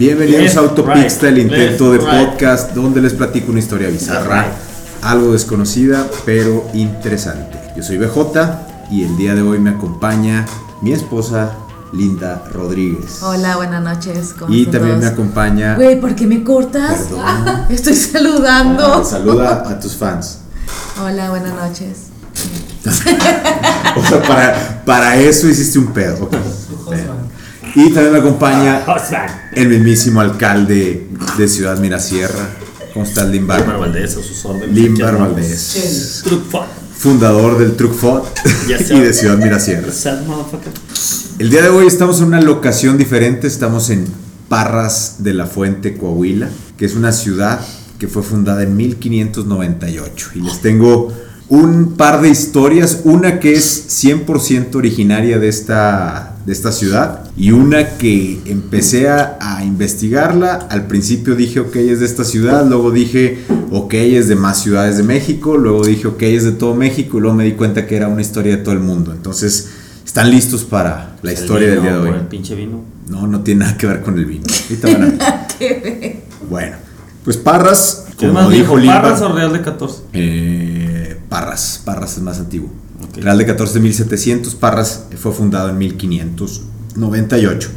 Bienvenidos 0.00 0.56
a 0.56 0.60
Autopixta, 0.60 1.28
el 1.28 1.34
right, 1.34 1.44
intento 1.44 1.92
de 1.92 1.98
right. 1.98 2.08
podcast 2.08 2.72
donde 2.72 3.02
les 3.02 3.12
platico 3.12 3.50
una 3.50 3.60
historia 3.60 3.90
bizarra, 3.90 4.46
algo 5.02 5.32
desconocida, 5.32 6.08
pero 6.24 6.66
interesante. 6.72 7.60
Yo 7.76 7.82
soy 7.82 7.98
BJ 7.98 8.88
y 8.90 9.04
el 9.04 9.18
día 9.18 9.34
de 9.34 9.42
hoy 9.42 9.58
me 9.58 9.68
acompaña 9.68 10.46
mi 10.80 10.94
esposa 10.94 11.52
Linda 11.92 12.42
Rodríguez. 12.50 13.22
Hola, 13.22 13.56
buenas 13.58 13.82
noches. 13.82 14.32
¿cómo 14.38 14.54
Y 14.54 14.60
están 14.60 14.80
también 14.80 15.00
me 15.00 15.06
acompaña. 15.06 15.74
Güey, 15.74 16.00
¿por 16.00 16.14
qué 16.14 16.26
me 16.26 16.42
cortas? 16.44 17.00
Perdón. 17.00 17.66
Estoy 17.68 17.94
saludando. 17.94 19.02
Ah, 19.02 19.04
Saluda 19.04 19.68
a 19.68 19.78
tus 19.78 19.96
fans. 19.96 20.38
Hola, 21.04 21.28
buenas 21.28 21.52
noches. 21.52 22.06
O 23.96 24.06
sea, 24.06 24.22
para, 24.22 24.82
para 24.86 25.16
eso 25.16 25.46
hiciste 25.48 25.78
un 25.78 25.88
pedo. 25.88 26.24
ok. 26.24 26.32
Y 27.74 27.90
también 27.90 28.12
me 28.12 28.18
acompaña 28.18 28.84
el 29.52 29.68
mismísimo 29.68 30.20
alcalde 30.20 31.06
de 31.36 31.48
Ciudad 31.48 31.78
Mirasierra. 31.78 32.48
¿Cómo 32.92 33.04
estás, 33.04 33.28
Limbar? 33.28 33.60
Limbar 33.60 33.78
Valdés 33.78 34.16
a 34.16 34.22
sus 34.22 34.44
órdenes. 34.44 34.74
Limbar. 34.74 35.18
Valdés. 35.18 36.24
Fundador 36.96 37.58
del 37.58 37.76
Yes, 38.66 38.90
y 38.90 39.00
de 39.00 39.12
Ciudad 39.12 39.38
Mirasierra. 39.38 39.88
El 41.38 41.50
día 41.50 41.62
de 41.62 41.68
hoy 41.68 41.86
estamos 41.86 42.20
en 42.20 42.26
una 42.26 42.40
locación 42.40 42.98
diferente. 42.98 43.46
Estamos 43.46 43.90
en 43.90 44.04
Parras 44.48 45.16
de 45.20 45.32
la 45.32 45.46
Fuente, 45.46 45.96
Coahuila, 45.96 46.48
que 46.76 46.84
es 46.84 46.94
una 46.94 47.12
ciudad 47.12 47.60
que 47.98 48.08
fue 48.08 48.22
fundada 48.22 48.64
en 48.64 48.76
1598. 48.76 50.30
Y 50.34 50.40
les 50.40 50.60
tengo 50.60 51.12
un 51.48 51.94
par 51.96 52.20
de 52.20 52.28
historias. 52.30 53.02
Una 53.04 53.38
que 53.38 53.54
es 53.54 54.04
100% 54.04 54.74
originaria 54.74 55.38
de 55.38 55.48
esta, 55.48 56.29
de 56.46 56.52
esta 56.52 56.72
ciudad. 56.72 57.30
Y 57.36 57.50
una 57.52 57.96
que 57.98 58.40
empecé 58.46 59.08
a, 59.08 59.38
a 59.40 59.64
investigarla. 59.64 60.54
Al 60.70 60.86
principio 60.86 61.34
dije, 61.36 61.60
ok, 61.60 61.76
es 61.76 62.00
de 62.00 62.06
esta 62.06 62.24
ciudad. 62.24 62.66
Luego 62.66 62.90
dije, 62.90 63.38
ok, 63.70 63.94
es 63.94 64.28
de 64.28 64.36
más 64.36 64.62
ciudades 64.62 64.96
de 64.96 65.02
México. 65.02 65.56
Luego 65.56 65.84
dije, 65.84 66.08
ok, 66.08 66.22
es 66.22 66.44
de 66.44 66.52
todo 66.52 66.74
México. 66.74 67.18
Y 67.18 67.20
luego 67.20 67.36
me 67.36 67.44
di 67.44 67.52
cuenta 67.52 67.86
que 67.86 67.96
era 67.96 68.08
una 68.08 68.22
historia 68.22 68.56
de 68.56 68.62
todo 68.62 68.74
el 68.74 68.80
mundo. 68.80 69.12
Entonces, 69.12 69.68
¿están 70.04 70.30
listos 70.30 70.64
para 70.64 71.16
la 71.22 71.32
historia 71.32 71.68
El 71.68 71.74
del 71.74 71.82
día 71.82 71.92
de 71.92 71.96
vino, 71.98 72.04
hoy? 72.08 72.12
por 72.12 72.20
El 72.22 72.28
pinche 72.28 72.54
vino. 72.54 72.80
No, 73.08 73.26
no 73.26 73.40
tiene 73.40 73.64
nada 73.64 73.76
que 73.76 73.86
ver 73.86 74.00
con 74.02 74.18
el 74.18 74.24
vino. 74.24 74.44
Ahorita 74.70 74.88
van 74.98 75.20
a 75.20 75.46
ver. 75.58 76.16
Bueno, 76.48 76.76
pues 77.24 77.36
Parras, 77.36 78.06
¿Qué 78.18 78.26
como 78.28 78.32
más 78.40 78.50
dijo 78.50 78.74
¿Parras 78.86 79.20
o 79.20 79.32
Real 79.32 79.52
de 79.52 79.60
14? 79.60 79.94
eh, 80.14 80.99
Parras, 81.30 81.80
Parras 81.84 82.16
es 82.18 82.22
más 82.22 82.38
antiguo. 82.38 82.68
Real 83.16 83.38
de 83.38 83.46
14 83.46 83.74
de 83.74 83.80
1700, 83.80 84.54
Parras 84.56 85.04
fue 85.16 85.32
fundado 85.32 85.70
en 85.70 85.78
1598 85.78 87.68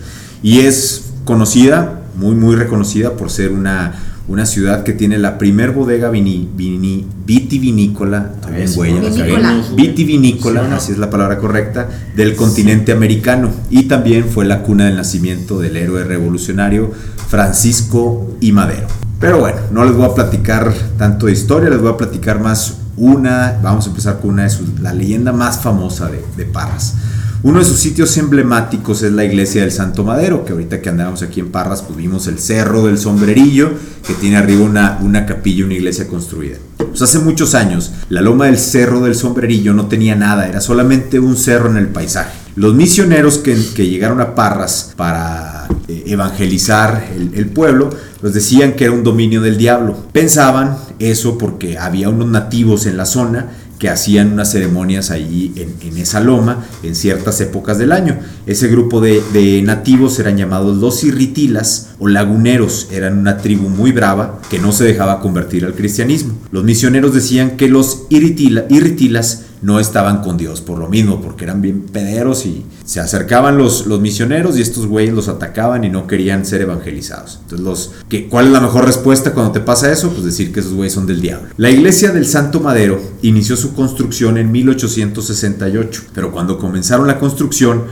y 0.41 0.59
es 0.59 1.05
conocida, 1.25 2.01
muy 2.17 2.35
muy 2.35 2.55
reconocida 2.55 3.13
por 3.13 3.29
ser 3.29 3.51
una, 3.51 3.93
una 4.27 4.45
ciudad 4.45 4.83
que 4.83 4.91
tiene 4.93 5.17
la 5.17 5.37
primer 5.37 5.71
bodega 5.71 6.09
vini, 6.09 6.49
vini- 6.55 7.05
vitivinícola, 7.25 8.33
también 8.41 8.63
Eso, 8.63 8.75
güey, 8.77 8.93
ya 8.95 9.01
la 9.01 9.09
cagué. 9.09 9.23
Vinícola. 9.23 9.63
vitivinícola, 9.75 10.75
así 10.75 10.91
es 10.91 10.97
la 10.97 11.09
palabra 11.09 11.37
correcta, 11.37 11.87
del 12.15 12.35
continente 12.35 12.91
americano 12.91 13.49
y 13.69 13.83
también 13.83 14.25
fue 14.25 14.43
la 14.45 14.61
cuna 14.63 14.85
del 14.85 14.97
nacimiento 14.97 15.59
del 15.59 15.77
héroe 15.77 16.03
revolucionario 16.03 16.91
Francisco 17.29 18.35
I. 18.41 18.51
Madero. 18.51 18.87
Pero 19.19 19.39
bueno, 19.39 19.57
no 19.71 19.85
les 19.85 19.95
voy 19.95 20.05
a 20.05 20.13
platicar 20.13 20.73
tanto 20.97 21.27
de 21.27 21.31
historia, 21.31 21.69
les 21.69 21.79
voy 21.79 21.91
a 21.93 21.97
platicar 21.97 22.41
más 22.41 22.77
una, 22.97 23.59
vamos 23.61 23.85
a 23.85 23.89
empezar 23.89 24.19
con 24.19 24.31
una 24.31 24.43
de 24.43 24.49
sus, 24.49 24.79
la 24.79 24.93
leyenda 24.93 25.31
más 25.31 25.59
famosa 25.61 26.09
de, 26.09 26.23
de 26.37 26.45
Parras. 26.45 26.95
Uno 27.43 27.59
de 27.59 27.65
sus 27.65 27.79
sitios 27.79 28.15
emblemáticos 28.17 29.01
es 29.03 29.11
la 29.11 29.25
iglesia 29.25 29.63
del 29.63 29.71
Santo 29.71 30.05
Madero, 30.05 30.45
que 30.45 30.53
ahorita 30.53 30.81
que 30.81 30.87
andábamos 30.87 31.23
aquí 31.23 31.41
en 31.41 31.51
Parras, 31.51 31.81
pues 31.81 31.97
vimos 31.97 32.27
el 32.27 32.39
cerro 32.39 32.85
del 32.85 32.97
sombrerillo, 32.97 33.69
que 34.07 34.13
tiene 34.13 34.37
arriba 34.37 34.63
una, 34.63 34.99
una 35.01 35.25
capilla, 35.25 35.65
una 35.65 35.73
iglesia 35.73 36.07
construida. 36.07 36.55
Pues 36.77 37.01
hace 37.01 37.19
muchos 37.19 37.53
años, 37.53 37.91
la 38.07 38.21
loma 38.21 38.45
del 38.45 38.57
cerro 38.57 39.01
del 39.01 39.15
sombrerillo 39.15 39.73
no 39.73 39.87
tenía 39.87 40.15
nada, 40.15 40.47
era 40.47 40.61
solamente 40.61 41.19
un 41.19 41.35
cerro 41.35 41.69
en 41.69 41.75
el 41.75 41.87
paisaje. 41.87 42.42
Los 42.55 42.75
misioneros 42.75 43.39
que, 43.39 43.55
llegaron 43.55 44.21
a 44.21 44.35
Parras 44.35 44.93
para 44.95 45.67
eh, 45.87 46.03
evangelizar 46.07 47.09
el, 47.33 47.47
pueblo, 47.47 47.89
los 48.21 48.33
decían 48.33 48.73
que 48.73 48.85
era 48.85 48.93
un 48.93 49.03
dominio 49.03 49.41
del 49.41 49.57
diablo. 49.57 49.97
Pensaban 50.11 50.77
eso 50.99 51.37
porque 51.37 51.79
había 51.79 52.09
unos 52.09 52.27
nativos 52.27 52.85
en 52.85 52.97
la 52.97 53.05
zona 53.05 53.47
que 53.79 53.89
hacían 53.89 54.31
unas 54.31 54.51
ceremonias 54.51 55.09
allí 55.11 55.51
en, 55.57 55.97
esa 55.97 56.19
loma 56.19 56.63
en 56.83 56.95
ciertas 56.95 57.41
épocas 57.41 57.79
del 57.79 57.91
año. 57.91 58.19
Ese 58.45 58.67
grupo 58.67 59.01
de, 59.01 59.61
nativos 59.63 60.19
eran 60.19 60.37
llamados 60.37 60.77
los 60.77 61.03
irritilas 61.03 61.89
o 61.99 62.07
laguneros, 62.07 62.87
eran 62.91 63.17
una 63.17 63.39
tribu 63.39 63.67
muy 63.67 63.91
brava 63.91 64.39
que 64.49 64.59
no 64.59 64.71
se 64.71 64.85
dejaba 64.85 65.19
convertir 65.19 65.65
al 65.65 65.73
cristianismo. 65.73 66.37
Los 66.51 66.63
misioneros 66.63 67.13
decían 67.13 67.57
que 67.57 67.67
los 67.67 68.07
irritila- 68.09 68.67
irritilas 68.69 69.47
no 69.63 69.79
estaban 69.79 70.21
con 70.21 70.37
Dios 70.37 70.61
por 70.61 70.77
lo 70.77 70.89
mismo, 70.89 71.21
porque 71.21 71.45
eran 71.45 71.61
bien 71.61 71.83
pederos 71.83 72.45
y 72.45 72.65
se 72.83 72.99
acercaban 72.99 73.57
los, 73.57 73.87
los 73.87 73.99
misioneros 73.99 74.57
y 74.57 74.61
estos 74.61 74.85
güeyes 74.85 75.13
los 75.13 75.29
atacaban 75.29 75.83
y 75.85 75.89
no 75.89 76.05
querían 76.05 76.45
ser 76.45 76.61
evangelizados. 76.61 77.39
Entonces, 77.41 77.65
los, 77.65 77.91
¿qué, 78.09 78.27
¿cuál 78.27 78.47
es 78.47 78.51
la 78.51 78.59
mejor 78.59 78.85
respuesta 78.85 79.33
cuando 79.33 79.53
te 79.53 79.61
pasa 79.61 79.91
eso? 79.91 80.11
Pues 80.11 80.25
decir 80.25 80.51
que 80.51 80.59
esos 80.59 80.73
güeyes 80.73 80.93
son 80.93 81.07
del 81.07 81.21
diablo. 81.21 81.47
La 81.57 81.71
iglesia 81.71 82.11
del 82.11 82.27
Santo 82.27 82.59
Madero 82.59 83.01
inició 83.21 83.55
su 83.55 83.73
construcción 83.73 84.37
en 84.37 84.51
1868, 84.51 86.03
pero 86.13 86.31
cuando 86.31 86.59
comenzaron 86.59 87.07
la 87.07 87.17
construcción, 87.17 87.83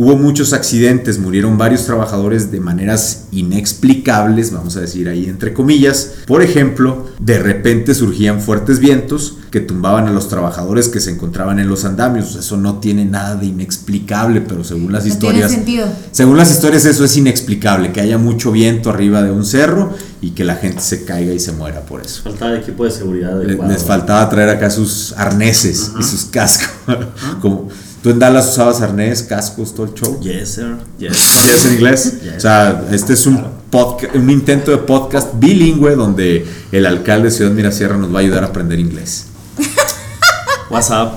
Hubo 0.00 0.16
muchos 0.16 0.52
accidentes, 0.52 1.18
murieron 1.18 1.58
varios 1.58 1.84
trabajadores 1.84 2.52
de 2.52 2.60
maneras 2.60 3.24
inexplicables, 3.32 4.52
vamos 4.52 4.76
a 4.76 4.80
decir 4.80 5.08
ahí 5.08 5.24
entre 5.24 5.52
comillas. 5.52 6.12
Por 6.24 6.40
ejemplo, 6.40 7.06
de 7.18 7.40
repente 7.40 7.96
surgían 7.96 8.40
fuertes 8.40 8.78
vientos 8.78 9.38
que 9.50 9.58
tumbaban 9.58 10.06
a 10.06 10.12
los 10.12 10.28
trabajadores 10.28 10.88
que 10.88 11.00
se 11.00 11.10
encontraban 11.10 11.58
en 11.58 11.68
los 11.68 11.84
andamios. 11.84 12.36
Eso 12.36 12.56
no 12.56 12.78
tiene 12.78 13.06
nada 13.06 13.34
de 13.34 13.46
inexplicable, 13.46 14.40
pero 14.40 14.62
según 14.62 14.92
las 14.92 15.02
No 15.02 15.08
historias... 15.08 15.48
tiene 15.48 15.64
sentido. 15.64 15.88
Según 16.12 16.36
las 16.36 16.52
historias 16.52 16.84
eso 16.84 17.04
es 17.04 17.16
inexplicable, 17.16 17.90
que 17.90 18.00
haya 18.00 18.18
mucho 18.18 18.52
viento 18.52 18.90
arriba 18.90 19.24
de 19.24 19.32
un 19.32 19.44
cerro 19.44 19.94
y 20.20 20.30
que 20.30 20.44
la 20.44 20.54
gente 20.54 20.80
se 20.80 21.04
caiga 21.04 21.32
y 21.32 21.40
se 21.40 21.50
muera 21.50 21.80
por 21.80 22.02
eso. 22.02 22.22
Faltaba 22.22 22.56
equipo 22.56 22.84
de 22.84 22.92
seguridad 22.92 23.32
adecuado. 23.32 23.72
Les 23.72 23.82
faltaba 23.82 24.28
traer 24.28 24.50
acá 24.50 24.70
sus 24.70 25.12
arneses 25.16 25.90
y 25.98 26.04
sus 26.04 26.26
cascos. 26.26 26.70
Como, 27.40 27.68
¿Tú 28.02 28.10
en 28.10 28.18
Dallas 28.18 28.48
usabas 28.52 28.80
arnés, 28.80 29.22
cascos, 29.24 29.74
todo 29.74 29.86
el 29.86 29.94
show? 29.94 30.20
Yes, 30.20 30.48
sir. 30.50 30.76
Yes. 30.98 31.16
¿Sí 31.16 31.50
es 31.50 31.64
en 31.66 31.74
inglés? 31.74 32.20
Yes. 32.22 32.32
O 32.36 32.40
sea, 32.40 32.84
este 32.92 33.14
es 33.14 33.26
un, 33.26 33.42
podca- 33.72 34.10
un 34.14 34.30
intento 34.30 34.70
de 34.70 34.78
podcast 34.78 35.30
bilingüe 35.38 35.96
donde 35.96 36.46
el 36.70 36.86
alcalde 36.86 37.28
de 37.30 37.34
Ciudad 37.34 37.50
Mirasierra 37.50 37.96
nos 37.96 38.12
va 38.14 38.18
a 38.18 38.22
ayudar 38.22 38.44
a 38.44 38.48
aprender 38.48 38.78
inglés. 38.78 39.26
What's 40.70 40.90
up? 40.90 41.10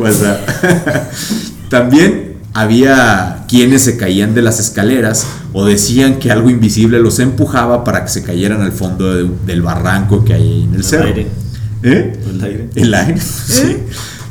O 0.00 0.10
sea, 0.10 1.10
también 1.68 2.38
había 2.54 3.44
quienes 3.48 3.82
se 3.82 3.96
caían 3.96 4.34
de 4.34 4.42
las 4.42 4.58
escaleras 4.60 5.26
o 5.52 5.64
decían 5.64 6.18
que 6.18 6.30
algo 6.32 6.50
invisible 6.50 6.98
los 6.98 7.18
empujaba 7.18 7.84
para 7.84 8.02
que 8.04 8.08
se 8.10 8.22
cayeran 8.22 8.62
al 8.62 8.72
fondo 8.72 9.14
de- 9.14 9.30
del 9.46 9.62
barranco 9.62 10.24
que 10.24 10.34
hay 10.34 10.62
en 10.64 10.70
el, 10.70 10.76
El 10.76 10.84
cerro. 10.84 11.04
aire. 11.06 11.26
¿Eh? 11.82 12.18
El 12.28 12.42
aire. 12.44 12.68
El 12.74 12.94
aire. 12.94 13.20
Sí. 13.20 13.76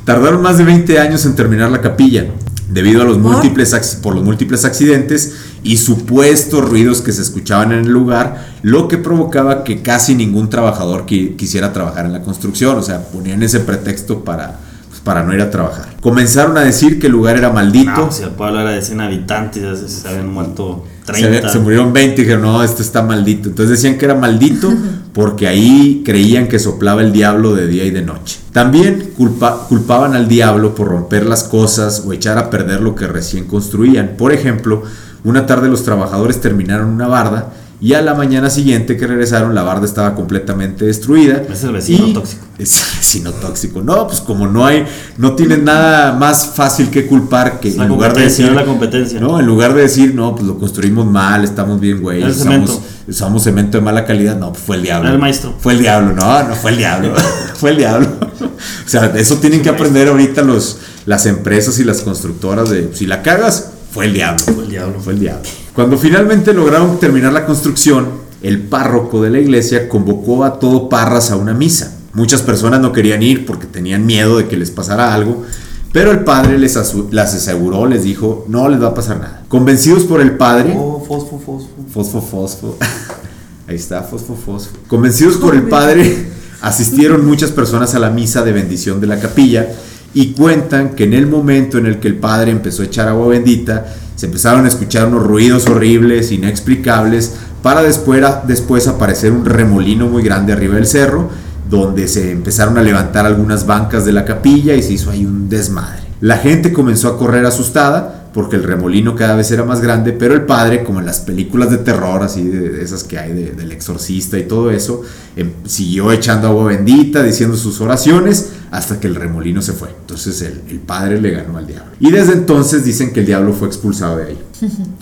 Tardaron 0.06 0.42
más 0.42 0.58
de 0.58 0.64
20 0.64 1.00
años 1.00 1.26
en 1.26 1.36
terminar 1.36 1.72
la 1.72 1.82
capilla, 1.82 2.28
debido 2.70 3.02
a 3.02 3.06
los 3.06 3.18
¿Por? 3.18 3.32
múltiples 3.34 3.74
por 4.02 4.16
los 4.16 4.24
múltiples 4.24 4.64
accidentes 4.66 5.34
y 5.64 5.78
supuestos 5.78 6.68
ruidos 6.68 7.02
que 7.02 7.12
se 7.12 7.22
escuchaban 7.24 7.72
en 7.72 7.80
el 7.86 7.92
lugar, 7.92 8.46
lo 8.62 8.88
que 8.88 8.98
provocaba 8.98 9.64
que 9.64 9.82
casi 9.82 10.14
ningún 10.16 10.50
trabajador 10.50 11.06
qui- 11.06 11.36
quisiera 11.36 11.74
trabajar 11.74 12.06
en 12.06 12.14
la 12.14 12.22
construcción, 12.22 12.78
o 12.78 12.82
sea, 12.84 13.02
ponían 13.10 13.42
ese 13.44 13.60
pretexto 13.62 14.24
para 14.24 14.60
pues, 14.90 15.00
para 15.02 15.24
no 15.24 15.34
ir 15.34 15.42
a 15.42 15.50
trabajar. 15.50 15.96
Comenzaron 16.02 16.58
a 16.58 16.62
decir 16.62 17.00
que 17.00 17.08
el 17.08 17.14
lugar 17.14 17.36
era 17.38 17.52
maldito. 17.52 17.92
No, 17.92 18.12
si 18.12 18.24
el 18.24 18.30
pueblo 18.30 18.62
era 18.62 18.72
de 18.72 18.82
100 18.82 19.02
habitantes, 19.02 19.64
ya 19.64 19.76
se, 19.88 20.08
habían 20.08 20.32
muerto 20.32 20.86
30. 21.06 21.50
se 21.50 21.60
murieron 21.60 21.94
20 21.94 22.22
y 22.22 22.24
dijeron, 22.26 22.44
no, 22.44 22.64
esto 22.64 22.82
está 22.82 23.02
maldito. 23.04 23.50
Entonces 23.50 23.82
decían 23.82 23.98
que 23.98 24.06
era 24.06 24.16
maldito 24.16 24.74
porque 25.14 25.48
ahí 25.48 26.02
creían 26.06 26.48
que 26.48 26.60
soplaba 26.60 27.02
el 27.02 27.12
diablo 27.12 27.54
de 27.56 27.68
día 27.68 27.86
y 27.86 27.92
de 27.92 28.02
noche. 28.02 28.40
También 28.52 29.12
culpa- 29.16 29.66
culpaban 29.70 30.14
al 30.16 30.28
diablo 30.28 30.76
por 30.76 30.88
romper 30.88 31.26
las 31.26 31.44
cosas 31.44 32.04
o 32.06 32.14
echar 32.14 32.38
a 32.38 32.50
perder 32.50 32.82
lo 32.82 32.96
que 32.96 33.08
recién 33.08 33.46
construían. 33.46 34.16
Por 34.18 34.32
ejemplo, 34.34 34.84
una 35.24 35.46
tarde 35.46 35.70
los 35.70 35.84
trabajadores 35.84 36.42
terminaron 36.42 36.90
una 36.90 37.08
barda 37.08 37.54
y 37.82 37.94
a 37.94 38.02
la 38.02 38.14
mañana 38.14 38.50
siguiente 38.50 38.96
que 38.98 39.06
regresaron 39.06 39.54
la 39.54 39.64
barda 39.64 39.86
estaba 39.86 40.16
completamente 40.16 40.86
destruida. 40.86 41.44
Es 41.52 41.64
el 41.64 41.72
vecino 41.74 42.08
Y- 42.08 42.14
tóxico. 42.14 42.46
Es 42.58 42.74
el 42.78 42.98
vecino 43.00 43.32
tóxico. 43.34 43.82
No, 43.82 44.08
pues 44.08 44.22
como 44.22 44.48
no 44.48 44.66
hay, 44.66 44.86
no 45.18 45.36
tienen 45.36 45.66
nada 45.66 46.14
más 46.14 46.52
fácil 46.56 46.90
que 46.90 47.06
culpar 47.06 47.60
que 47.60 47.72
la 47.72 47.84
en 47.84 47.90
lugar 47.90 48.14
de 48.16 48.22
decir, 48.24 48.50
la 48.50 48.64
competencia. 48.64 49.20
no, 49.20 49.38
en 49.42 49.46
lugar 49.46 49.74
de 49.74 49.82
decir, 49.82 50.16
no, 50.16 50.34
pues 50.36 50.48
lo 50.48 50.58
construimos 50.58 51.06
mal, 51.06 51.44
estamos 51.44 51.82
bien, 51.82 52.02
güey, 52.02 52.20
usamos, 52.24 52.38
cemento. 52.44 52.82
usamos 53.10 53.44
cemento 53.44 53.78
de 53.78 53.84
mala 53.84 54.06
calidad, 54.06 54.38
no, 54.38 54.54
pues 54.54 54.64
fue 54.64 54.78
el 54.78 54.84
diablo. 54.84 55.10
El 55.12 55.20
maestro. 55.20 55.54
Fue 55.60 55.74
el 55.74 55.80
diablo, 55.80 56.14
no, 56.14 56.44
no 56.48 56.56
fue 56.56 56.72
el 56.72 56.78
diablo, 56.78 57.14
fue 57.56 57.72
el 57.72 57.78
diablo. 57.78 58.08
O 58.32 58.90
sea, 58.90 59.08
eso 59.18 59.36
tienen 59.40 59.62
que 59.62 59.68
aprender 59.68 60.08
ahorita 60.08 60.42
los, 60.42 60.78
las 61.06 61.26
empresas 61.26 61.78
y 61.80 61.84
las 61.84 62.04
constructoras 62.04 62.70
de, 62.70 62.90
si 62.94 63.06
la 63.06 63.22
cagas, 63.22 63.72
fue 63.96 64.08
el 64.08 64.14
diablo. 64.14 64.44
Fue 64.54 64.66
el 64.66 64.70
diablo. 64.70 65.00
Fue 65.00 65.14
el 65.14 65.20
diablo. 65.20 65.50
Cuando 65.74 65.98
finalmente 65.98 66.54
lograron 66.54 67.00
terminar 67.00 67.32
la 67.32 67.46
construcción, 67.46 68.10
el 68.44 68.60
párroco 68.60 69.22
de 69.22 69.30
la 69.30 69.40
iglesia 69.40 69.88
convocó 69.88 70.44
a 70.44 70.60
todo 70.60 70.90
Parras 70.90 71.32
a 71.32 71.38
una 71.38 71.54
misa. 71.54 71.98
Muchas 72.12 72.42
personas 72.42 72.82
no 72.82 72.92
querían 72.92 73.24
ir 73.24 73.46
porque 73.46 73.68
tenían 73.68 74.06
miedo 74.06 74.38
de 74.38 74.50
que 74.50 74.58
les 74.58 74.70
pasara 74.70 75.14
algo, 75.14 75.46
pero 75.94 76.12
el 76.12 76.26
padre 76.26 76.60
les, 76.60 76.78
las 77.12 77.36
aseguró, 77.36 77.86
les 77.86 78.04
dijo, 78.04 78.44
no 78.50 78.68
les 78.68 78.82
va 78.82 78.88
a 78.88 78.94
pasar 78.94 79.18
nada. 79.18 79.46
Convencidos 79.48 80.04
por 80.04 80.20
el 80.20 80.36
padre, 80.36 80.76
Oh, 80.78 81.02
fosfo, 81.08 81.40
fosfo. 81.40 81.70
Fosfo, 81.90 82.22
fosfo. 82.22 82.78
Ahí 83.70 83.78
está, 83.78 84.04
fosfo, 84.04 84.36
fosfo. 84.36 84.76
Convencidos 84.90 85.38
por 85.38 85.56
el 85.56 85.70
padre, 85.70 86.28
asistieron 86.60 87.26
muchas 87.26 87.52
personas 87.52 87.96
a 87.96 88.00
la 88.00 88.10
misa 88.10 88.44
de 88.44 88.52
bendición 88.52 89.00
de 89.00 89.08
la 89.08 89.22
capilla 89.22 89.70
y 90.16 90.32
cuentan 90.32 90.96
que 90.96 91.04
en 91.04 91.14
el 91.14 91.28
momento 91.28 91.78
en 91.78 91.86
el 91.86 92.00
que 92.00 92.08
el 92.08 92.16
padre 92.16 92.50
empezó 92.50 92.82
a 92.82 92.86
echar 92.86 93.08
agua 93.08 93.28
bendita, 93.28 93.86
se 94.16 94.26
empezaron 94.26 94.66
a 94.66 94.70
escuchar 94.70 95.08
unos 95.08 95.24
ruidos 95.28 95.68
horribles, 95.68 96.32
inexplicables, 96.32 97.34
para 97.62 97.84
después, 97.84 98.24
después 98.48 98.88
aparecer 98.88 99.32
un 99.32 99.46
remolino 99.46 100.08
muy 100.08 100.24
grande 100.24 100.54
arriba 100.54 100.76
del 100.76 100.88
cerro, 100.88 101.30
donde 101.70 102.08
se 102.08 102.32
empezaron 102.32 102.78
a 102.78 102.82
levantar 102.82 103.26
algunas 103.26 103.66
bancas 103.66 104.06
de 104.06 104.14
la 104.14 104.24
capilla 104.26 104.74
y 104.76 104.82
se 104.84 104.94
hizo 104.94 105.12
ahí 105.12 105.26
un 105.26 105.50
desmadre. 105.50 106.04
La 106.22 106.38
gente 106.38 106.72
comenzó 106.72 107.10
a 107.10 107.18
correr 107.18 107.46
asustada 107.46 108.30
porque 108.34 108.56
el 108.56 108.64
remolino 108.64 109.16
cada 109.16 109.36
vez 109.36 109.50
era 109.52 109.64
más 109.64 109.82
grande, 109.82 110.12
pero 110.14 110.34
el 110.34 110.44
padre, 110.44 110.84
como 110.84 111.00
en 111.00 111.06
las 111.06 111.20
películas 111.20 111.72
de 111.72 111.78
terror, 111.80 112.22
así 112.24 112.44
de, 112.44 112.82
esas 112.84 113.04
que 113.04 113.18
hay 113.18 113.32
de- 113.34 113.52
del 113.52 113.72
exorcista 113.72 114.38
y 114.38 114.44
todo 114.44 114.72
eso, 114.72 115.02
em- 115.36 115.52
siguió 115.66 116.12
echando 116.12 116.48
agua 116.48 116.66
bendita, 116.66 117.24
diciendo 117.24 117.56
sus 117.58 117.80
oraciones, 117.82 118.50
hasta 118.78 119.00
que 119.00 119.08
el 119.08 119.16
remolino 119.16 119.62
se 119.62 119.74
fue. 119.74 119.90
Entonces 120.02 120.42
el, 120.42 120.62
el 120.70 120.80
padre 120.80 121.20
le 121.22 121.32
ganó 121.32 121.58
al 121.58 121.66
diablo. 121.68 121.92
Y 122.00 122.12
desde 122.12 122.34
entonces 122.34 122.84
dicen 122.84 123.14
que 123.14 123.22
el 123.22 123.26
diablo 123.26 123.54
fue 123.54 123.68
expulsado 123.68 124.18
de 124.18 124.26
ahí. 124.26 124.38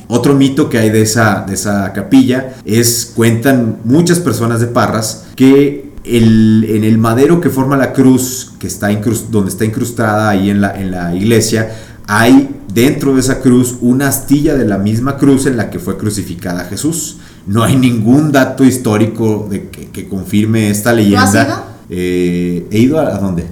Otro 0.08 0.34
mito 0.36 0.70
que 0.70 0.78
hay 0.78 0.90
de 0.90 1.02
esa, 1.02 1.44
de 1.48 1.54
esa 1.54 1.92
capilla 1.94 2.56
es, 2.66 3.12
cuentan 3.16 3.78
muchas 3.84 4.20
personas 4.20 4.60
de 4.60 4.68
Parras, 4.68 5.26
que 5.36 5.92
el- 6.06 6.66
en 6.70 6.84
el 6.84 6.98
madero 6.98 7.40
que 7.42 7.50
forma 7.50 7.78
la 7.78 7.94
cruz, 7.94 8.52
que 8.60 8.68
está 8.68 8.92
incrus- 8.92 9.28
donde 9.30 9.50
está 9.52 9.66
incrustada 9.66 10.30
ahí 10.30 10.50
en 10.50 10.60
la, 10.62 10.80
en 10.80 10.92
la 10.92 11.16
iglesia, 11.16 11.72
hay 12.08 12.50
dentro 12.74 13.14
de 13.14 13.22
esa 13.22 13.40
cruz 13.40 13.78
una 13.82 14.10
astilla 14.10 14.56
de 14.56 14.66
la 14.66 14.78
misma 14.78 15.18
cruz 15.18 15.46
en 15.46 15.56
la 15.58 15.70
que 15.70 15.80
fue 15.80 15.98
crucificada 15.98 16.66
Jesús. 16.66 17.18
No 17.48 17.64
hay 17.64 17.76
ningún 17.78 18.32
dato 18.32 18.64
histórico 18.64 19.48
de 19.50 19.70
que, 19.70 19.88
que 19.88 20.08
confirme 20.10 20.70
esta 20.70 20.92
leyenda. 20.94 21.24
has 21.24 21.34
ido? 21.48 21.74
Eh, 21.90 22.68
¿He 22.72 22.80
ido 22.80 23.00
a, 23.00 23.16
a 23.16 23.20
dónde? 23.20 23.46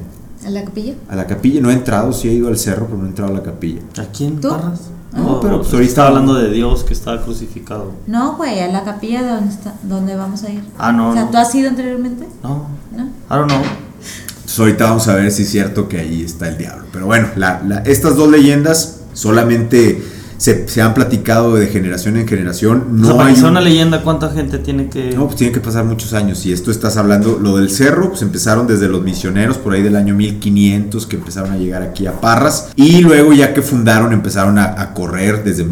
¿A 0.45 0.49
la 0.49 0.63
capilla? 0.65 0.93
A 1.09 1.15
la 1.15 1.27
capilla. 1.27 1.61
No 1.61 1.69
he 1.69 1.73
entrado, 1.73 2.11
sí 2.13 2.27
he 2.29 2.33
ido 2.33 2.47
al 2.47 2.57
cerro, 2.57 2.85
pero 2.87 2.97
no 2.97 3.05
he 3.05 3.09
entrado 3.09 3.31
a 3.31 3.35
la 3.35 3.43
capilla. 3.43 3.81
¿Aquí 3.99 4.25
en 4.25 4.39
¿Tú? 4.41 4.49
Parras? 4.49 4.81
No, 5.13 5.33
Oh, 5.37 5.39
pero 5.41 5.55
pues 5.57 5.67
pues 5.67 5.73
ahorita- 5.73 5.89
estaba 5.89 6.07
hablando 6.07 6.33
de 6.35 6.49
Dios 6.51 6.83
que 6.85 6.93
estaba 6.93 7.21
crucificado. 7.21 7.91
No, 8.07 8.37
güey, 8.37 8.59
a 8.61 8.67
la 8.69 8.83
capilla 8.83 9.21
de 9.21 9.29
donde, 9.31 9.49
está, 9.53 9.73
donde 9.83 10.15
vamos 10.15 10.43
a 10.43 10.49
ir. 10.49 10.63
Ah, 10.77 10.91
no, 10.93 11.09
O 11.09 11.13
sea, 11.13 11.23
no. 11.25 11.29
¿tú 11.31 11.37
has 11.37 11.53
ido 11.53 11.69
anteriormente? 11.69 12.27
No, 12.43 12.65
¿No? 12.95 13.03
I 13.03 13.09
don't 13.29 13.49
know. 13.51 13.61
Entonces 13.61 14.59
ahorita 14.59 14.85
vamos 14.85 15.07
a 15.09 15.15
ver 15.15 15.31
si 15.31 15.43
es 15.43 15.49
cierto 15.49 15.87
que 15.89 15.99
ahí 15.99 16.23
está 16.23 16.47
el 16.47 16.57
diablo. 16.57 16.85
Pero 16.93 17.05
bueno, 17.07 17.27
la- 17.35 17.61
la- 17.67 17.79
estas 17.79 18.15
dos 18.15 18.29
leyendas 18.29 19.01
solamente 19.13 20.01
se, 20.41 20.67
se 20.67 20.81
han 20.81 20.95
platicado 20.95 21.53
de 21.55 21.67
generación 21.67 22.17
en 22.17 22.27
generación. 22.27 22.85
No 22.93 23.01
o 23.01 23.05
sea, 23.05 23.11
No 23.11 23.17
para 23.17 23.27
hay 23.29 23.35
que 23.35 23.39
sea 23.41 23.49
un- 23.49 23.57
una 23.57 23.61
leyenda, 23.61 24.01
¿cuánta 24.01 24.31
gente 24.31 24.57
tiene 24.57 24.89
que...? 24.89 25.11
No, 25.15 25.25
pues 25.27 25.35
tiene 25.35 25.53
que 25.53 25.59
pasar 25.59 25.85
muchos 25.85 26.13
años. 26.13 26.43
Y 26.47 26.51
esto 26.51 26.71
estás 26.71 26.97
hablando, 26.97 27.37
lo 27.39 27.57
del 27.57 27.69
cerro, 27.69 28.09
pues 28.09 28.23
empezaron 28.23 28.65
desde 28.65 28.87
los 28.89 29.03
misioneros, 29.03 29.57
por 29.59 29.73
ahí 29.73 29.83
del 29.83 29.95
año 29.95 30.15
1500, 30.15 31.05
que 31.05 31.15
empezaron 31.17 31.51
a 31.51 31.57
llegar 31.57 31.83
aquí 31.83 32.07
a 32.07 32.19
Parras. 32.19 32.69
Y 32.75 33.01
luego, 33.01 33.33
ya 33.33 33.53
que 33.53 33.61
fundaron, 33.61 34.13
empezaron 34.13 34.57
a, 34.57 34.81
a 34.81 34.93
correr 34.95 35.43
desde 35.43 35.63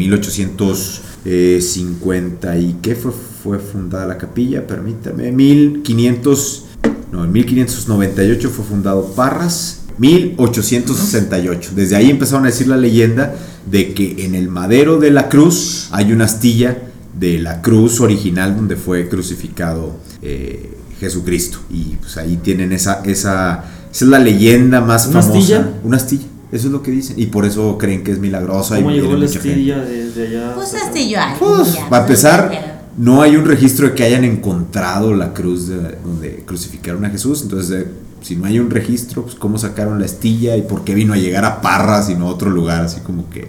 1850. 1.24 2.56
¿Y 2.58 2.76
qué 2.80 2.94
fue, 2.94 3.12
fue 3.42 3.58
fundada 3.58 4.06
la 4.06 4.18
capilla? 4.18 4.66
Permítame. 4.66 5.32
1500. 5.32 6.64
No, 7.12 7.24
en 7.24 7.32
1598 7.32 8.50
fue 8.50 8.64
fundado 8.64 9.04
Parras. 9.16 9.79
1868. 10.00 11.70
Desde 11.74 11.96
ahí 11.96 12.10
empezaron 12.10 12.44
a 12.44 12.48
decir 12.48 12.68
la 12.68 12.76
leyenda 12.76 13.34
de 13.70 13.92
que 13.94 14.24
en 14.24 14.34
el 14.34 14.48
madero 14.48 14.98
de 14.98 15.10
la 15.10 15.28
cruz 15.28 15.88
hay 15.92 16.12
una 16.12 16.24
astilla 16.24 16.78
de 17.18 17.38
la 17.38 17.60
cruz 17.62 18.00
original 18.00 18.56
donde 18.56 18.76
fue 18.76 19.08
crucificado 19.08 19.96
eh, 20.22 20.76
Jesucristo. 20.98 21.58
Y 21.70 21.96
pues 22.00 22.16
ahí 22.16 22.38
tienen 22.42 22.72
esa, 22.72 23.02
esa, 23.04 23.64
esa 23.92 24.04
es 24.04 24.10
la 24.10 24.18
leyenda 24.18 24.80
más 24.80 25.06
¿Una 25.06 25.20
famosa. 25.22 25.38
astilla? 25.38 25.70
Una 25.84 25.96
astilla. 25.96 26.24
Eso 26.52 26.66
es 26.66 26.72
lo 26.72 26.82
que 26.82 26.90
dicen. 26.90 27.18
Y 27.18 27.26
por 27.26 27.44
eso 27.44 27.78
creen 27.78 28.02
que 28.02 28.10
es 28.12 28.18
milagrosa. 28.18 28.76
¿Cómo 28.76 28.90
y 28.90 28.94
llegó 28.94 29.14
la 29.14 29.26
astilla 29.26 29.78
desde 29.84 30.28
allá? 30.28 30.54
Pues 30.54 30.74
ay, 30.74 31.14
Pues, 31.38 31.68
para 31.88 31.88
pues, 31.88 32.00
empezar, 32.24 32.80
no 32.98 33.22
hay 33.22 33.36
un 33.36 33.44
registro 33.44 33.88
de 33.88 33.94
que 33.94 34.02
hayan 34.02 34.24
encontrado 34.24 35.14
la 35.14 35.32
cruz 35.32 35.68
de- 35.68 35.96
donde 36.04 36.42
crucificaron 36.44 37.04
a 37.04 37.10
Jesús. 37.10 37.42
Entonces, 37.42 37.82
eh, 37.82 37.86
si 38.22 38.36
no 38.36 38.46
hay 38.46 38.58
un 38.58 38.70
registro, 38.70 39.22
pues 39.22 39.34
cómo 39.34 39.58
sacaron 39.58 39.98
la 39.98 40.04
astilla 40.06 40.56
y 40.56 40.62
por 40.62 40.84
qué 40.84 40.94
vino 40.94 41.12
a 41.12 41.16
llegar 41.16 41.44
a 41.44 41.60
Parras 41.60 42.08
y 42.10 42.14
no 42.14 42.26
a 42.28 42.30
otro 42.30 42.50
lugar, 42.50 42.82
así 42.84 43.00
como 43.00 43.28
que 43.30 43.48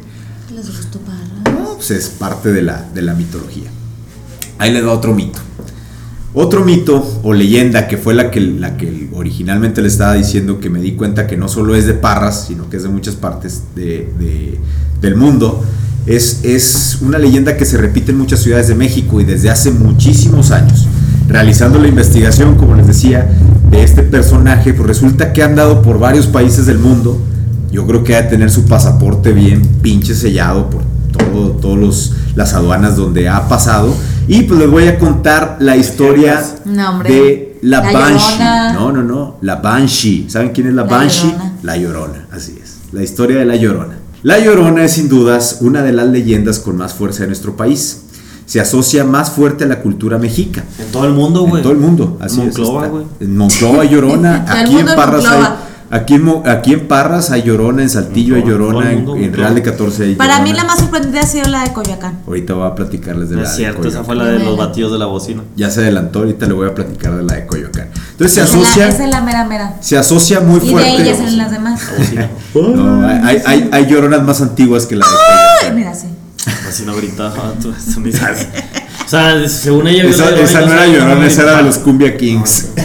Les 0.56 0.68
gustó 0.68 1.00
Parras. 1.00 1.76
pues, 1.76 1.92
es 1.92 2.10
parte 2.10 2.52
de 2.52 2.62
la, 2.62 2.86
de 2.94 3.02
la 3.02 3.14
mitología. 3.14 3.70
Ahí 4.58 4.72
le 4.72 4.82
da 4.82 4.92
otro 4.92 5.14
mito. 5.14 5.40
Otro 6.34 6.64
mito 6.64 7.20
o 7.24 7.34
leyenda 7.34 7.88
que 7.90 7.98
fue 7.98 8.14
la 8.14 8.32
que, 8.32 8.40
la 8.40 8.78
que 8.78 9.10
originalmente 9.14 9.82
le 9.82 9.90
estaba 9.90 10.14
diciendo 10.14 10.60
que 10.62 10.70
me 10.70 10.80
di 10.80 10.94
cuenta 10.94 11.28
que 11.28 11.36
no 11.36 11.50
solo 11.50 11.76
es 11.76 11.86
de 11.86 11.94
Parras, 11.94 12.46
sino 12.48 12.70
que 12.70 12.78
es 12.78 12.84
de 12.84 12.90
muchas 12.90 13.16
partes 13.16 13.64
de- 13.76 14.10
de- 14.18 14.58
del 15.02 15.16
mundo, 15.18 15.62
es, 16.06 16.40
es 16.44 17.00
una 17.02 17.18
leyenda 17.18 17.58
que 17.58 17.66
se 17.66 17.78
repite 17.78 18.12
en 18.12 18.18
muchas 18.18 18.40
ciudades 18.40 18.70
de 18.70 18.76
México 18.76 19.20
y 19.20 19.26
desde 19.26 19.50
hace 19.50 19.72
muchísimos 19.72 20.52
años. 20.52 20.88
Realizando 21.32 21.80
la 21.80 21.88
investigación, 21.88 22.56
como 22.56 22.76
les 22.76 22.88
decía, 22.88 23.30
de 23.70 23.84
este 23.84 24.04
personaje, 24.04 24.74
pues 24.74 24.86
resulta 24.86 25.32
que 25.32 25.42
ha 25.42 25.46
andado 25.46 25.82
por 25.82 25.98
varios 25.98 26.28
países 26.28 26.66
del 26.66 26.78
mundo. 26.78 27.22
Yo 27.72 27.88
creo 27.88 28.04
que 28.04 28.18
ha 28.18 28.24
de 28.24 28.28
tener 28.28 28.52
su 28.52 28.66
pasaporte 28.66 29.32
bien 29.32 29.62
pinche 29.82 30.14
sellado 30.14 30.70
por 30.70 30.82
todo, 31.14 31.52
todos 31.52 31.80
los, 31.80 32.14
las 32.36 32.54
aduanas 32.54 32.98
donde 32.98 33.30
ha 33.30 33.48
pasado. 33.48 33.96
Y 34.28 34.44
pues 34.44 34.60
les 34.60 34.70
voy 34.70 34.88
a 34.88 35.00
contar 35.00 35.56
la 35.62 35.78
historia 35.78 36.44
No, 36.66 37.02
de 37.02 37.58
la, 37.62 37.82
La 37.82 37.92
Banshee. 37.94 38.32
Llorona. 38.34 38.74
No, 38.74 38.92
no, 38.92 39.04
no. 39.04 39.38
La 39.40 39.56
Banshee. 39.56 40.26
¿Saben 40.30 40.50
quién 40.50 40.68
es 40.68 40.74
la, 40.74 40.84
La 40.84 40.90
Banshee? 40.90 41.28
Llorona. 41.32 41.54
La 41.64 41.78
Llorona, 41.78 42.28
así 42.34 42.60
es. 42.62 42.80
La 42.92 43.04
historia 43.04 43.38
de 43.38 43.46
la 43.46 43.56
Llorona. 43.56 43.96
La 44.24 44.38
Llorona 44.38 44.84
es 44.84 44.92
sin 44.92 45.08
dudas 45.08 45.60
una 45.62 45.82
de 45.82 45.94
las 45.94 46.08
leyendas 46.08 46.60
con 46.60 46.76
más 46.76 46.94
fuerza 46.94 47.22
de 47.22 47.28
nuestro 47.28 47.56
país. 47.56 48.02
Se 48.52 48.60
asocia 48.60 49.06
más 49.06 49.32
fuerte 49.32 49.64
a 49.64 49.68
la 49.68 49.80
cultura 49.80 50.18
mexica. 50.18 50.62
En 50.78 50.92
todo 50.92 51.06
el 51.06 51.14
mundo, 51.14 51.44
güey. 51.44 51.58
En 51.58 51.62
todo 51.64 51.72
el 51.72 51.80
mundo, 51.80 52.18
así 52.20 52.42
es, 52.42 52.48
Monclova, 52.48 52.80
está. 52.82 52.92
güey. 52.92 53.06
En 53.22 53.38
Monclova 53.38 53.82
hay 53.84 53.90
Llorona, 53.90 54.46
aquí 54.50 54.74
en 54.78 54.90
en 54.90 54.96
Parras 54.98 55.26
hay, 55.26 55.44
aquí, 55.90 56.14
en 56.16 56.24
Mo- 56.26 56.44
aquí 56.46 56.74
en 56.74 56.88
Parras 56.90 57.32
hay 57.32 57.44
Llorona, 57.44 57.82
en 57.82 57.90
Saltillo 57.90 58.36
hay 58.36 58.44
Llorona, 58.44 58.92
en, 58.92 59.08
en. 59.08 59.34
Real 59.34 59.56
de 59.56 59.62
14 59.62 60.04
hay 60.04 60.16
Para 60.16 60.42
mí 60.42 60.52
la 60.52 60.66
más 60.66 60.80
sorprendente 60.80 61.20
ha 61.20 61.26
sido 61.26 61.48
la 61.48 61.64
de 61.64 61.72
Coyoacán. 61.72 62.20
Ahorita 62.28 62.54
voy 62.56 62.68
a 62.68 62.76
platicarles 62.76 63.30
de 63.30 63.38
No 63.38 63.44
la 63.44 63.48
es 63.48 63.54
de 63.54 63.58
cierto, 63.64 63.88
esa 63.88 64.00
Coyoacán. 64.02 64.06
fue 64.06 64.16
la 64.18 64.26
de 64.26 64.40
los 64.44 64.58
batidos 64.58 64.92
de 64.92 65.00
la 65.00 65.06
bocina. 65.06 65.44
Ya 65.56 65.70
se 65.70 65.80
adelantó, 65.80 66.20
ahorita 66.20 66.46
le 66.46 66.52
voy 66.54 66.68
a 66.68 66.76
platicar 66.76 67.16
de 67.16 67.24
la 67.24 67.36
de 67.36 67.46
Coyoacán. 67.46 67.88
Entonces 68.12 68.34
se 68.34 68.42
Esa 68.42 68.50
es 68.58 68.64
asocia, 68.66 68.88
Esa 68.90 69.04
es 69.06 69.10
la 69.12 69.22
mera 69.22 69.46
mera. 69.46 69.76
se 69.80 69.98
asocia 69.98 70.42
muy 70.42 70.58
Y 70.58 70.66
de 70.66 70.72
fuerte. 70.74 71.06
ya 71.06 71.16
salen 71.16 71.38
las 71.38 71.52
demás. 71.52 71.82
La. 72.16 72.30
No, 72.62 73.08
hay, 73.08 73.42
hay, 73.46 73.70
hay 73.72 73.86
lloronas 73.88 74.24
más 74.24 74.42
antiguas 74.42 74.86
que 74.88 74.98
la 74.98 75.06
de 75.06 75.12
Ay, 75.14 75.48
Coyoacán. 75.70 75.76
mira, 75.78 75.96
sí. 75.96 76.08
Así 76.72 76.84
no 76.86 76.96
gritaba, 76.96 77.54
tú 77.62 77.72
eso 77.78 78.00
ni 78.00 78.12
sabes. 78.14 78.48
O 79.06 79.10
sea, 79.10 79.48
según 79.50 79.88
ella 79.88 80.04
Esa, 80.06 80.32
la 80.32 80.40
esa 80.40 80.62
y 80.62 80.66
no 80.66 80.74
era 80.74 80.88
llorona, 80.88 81.28
esa 81.28 81.42
era 81.44 81.58
de 81.58 81.64
los 81.64 81.78
Cumbia 81.80 82.16
Kings. 82.18 82.68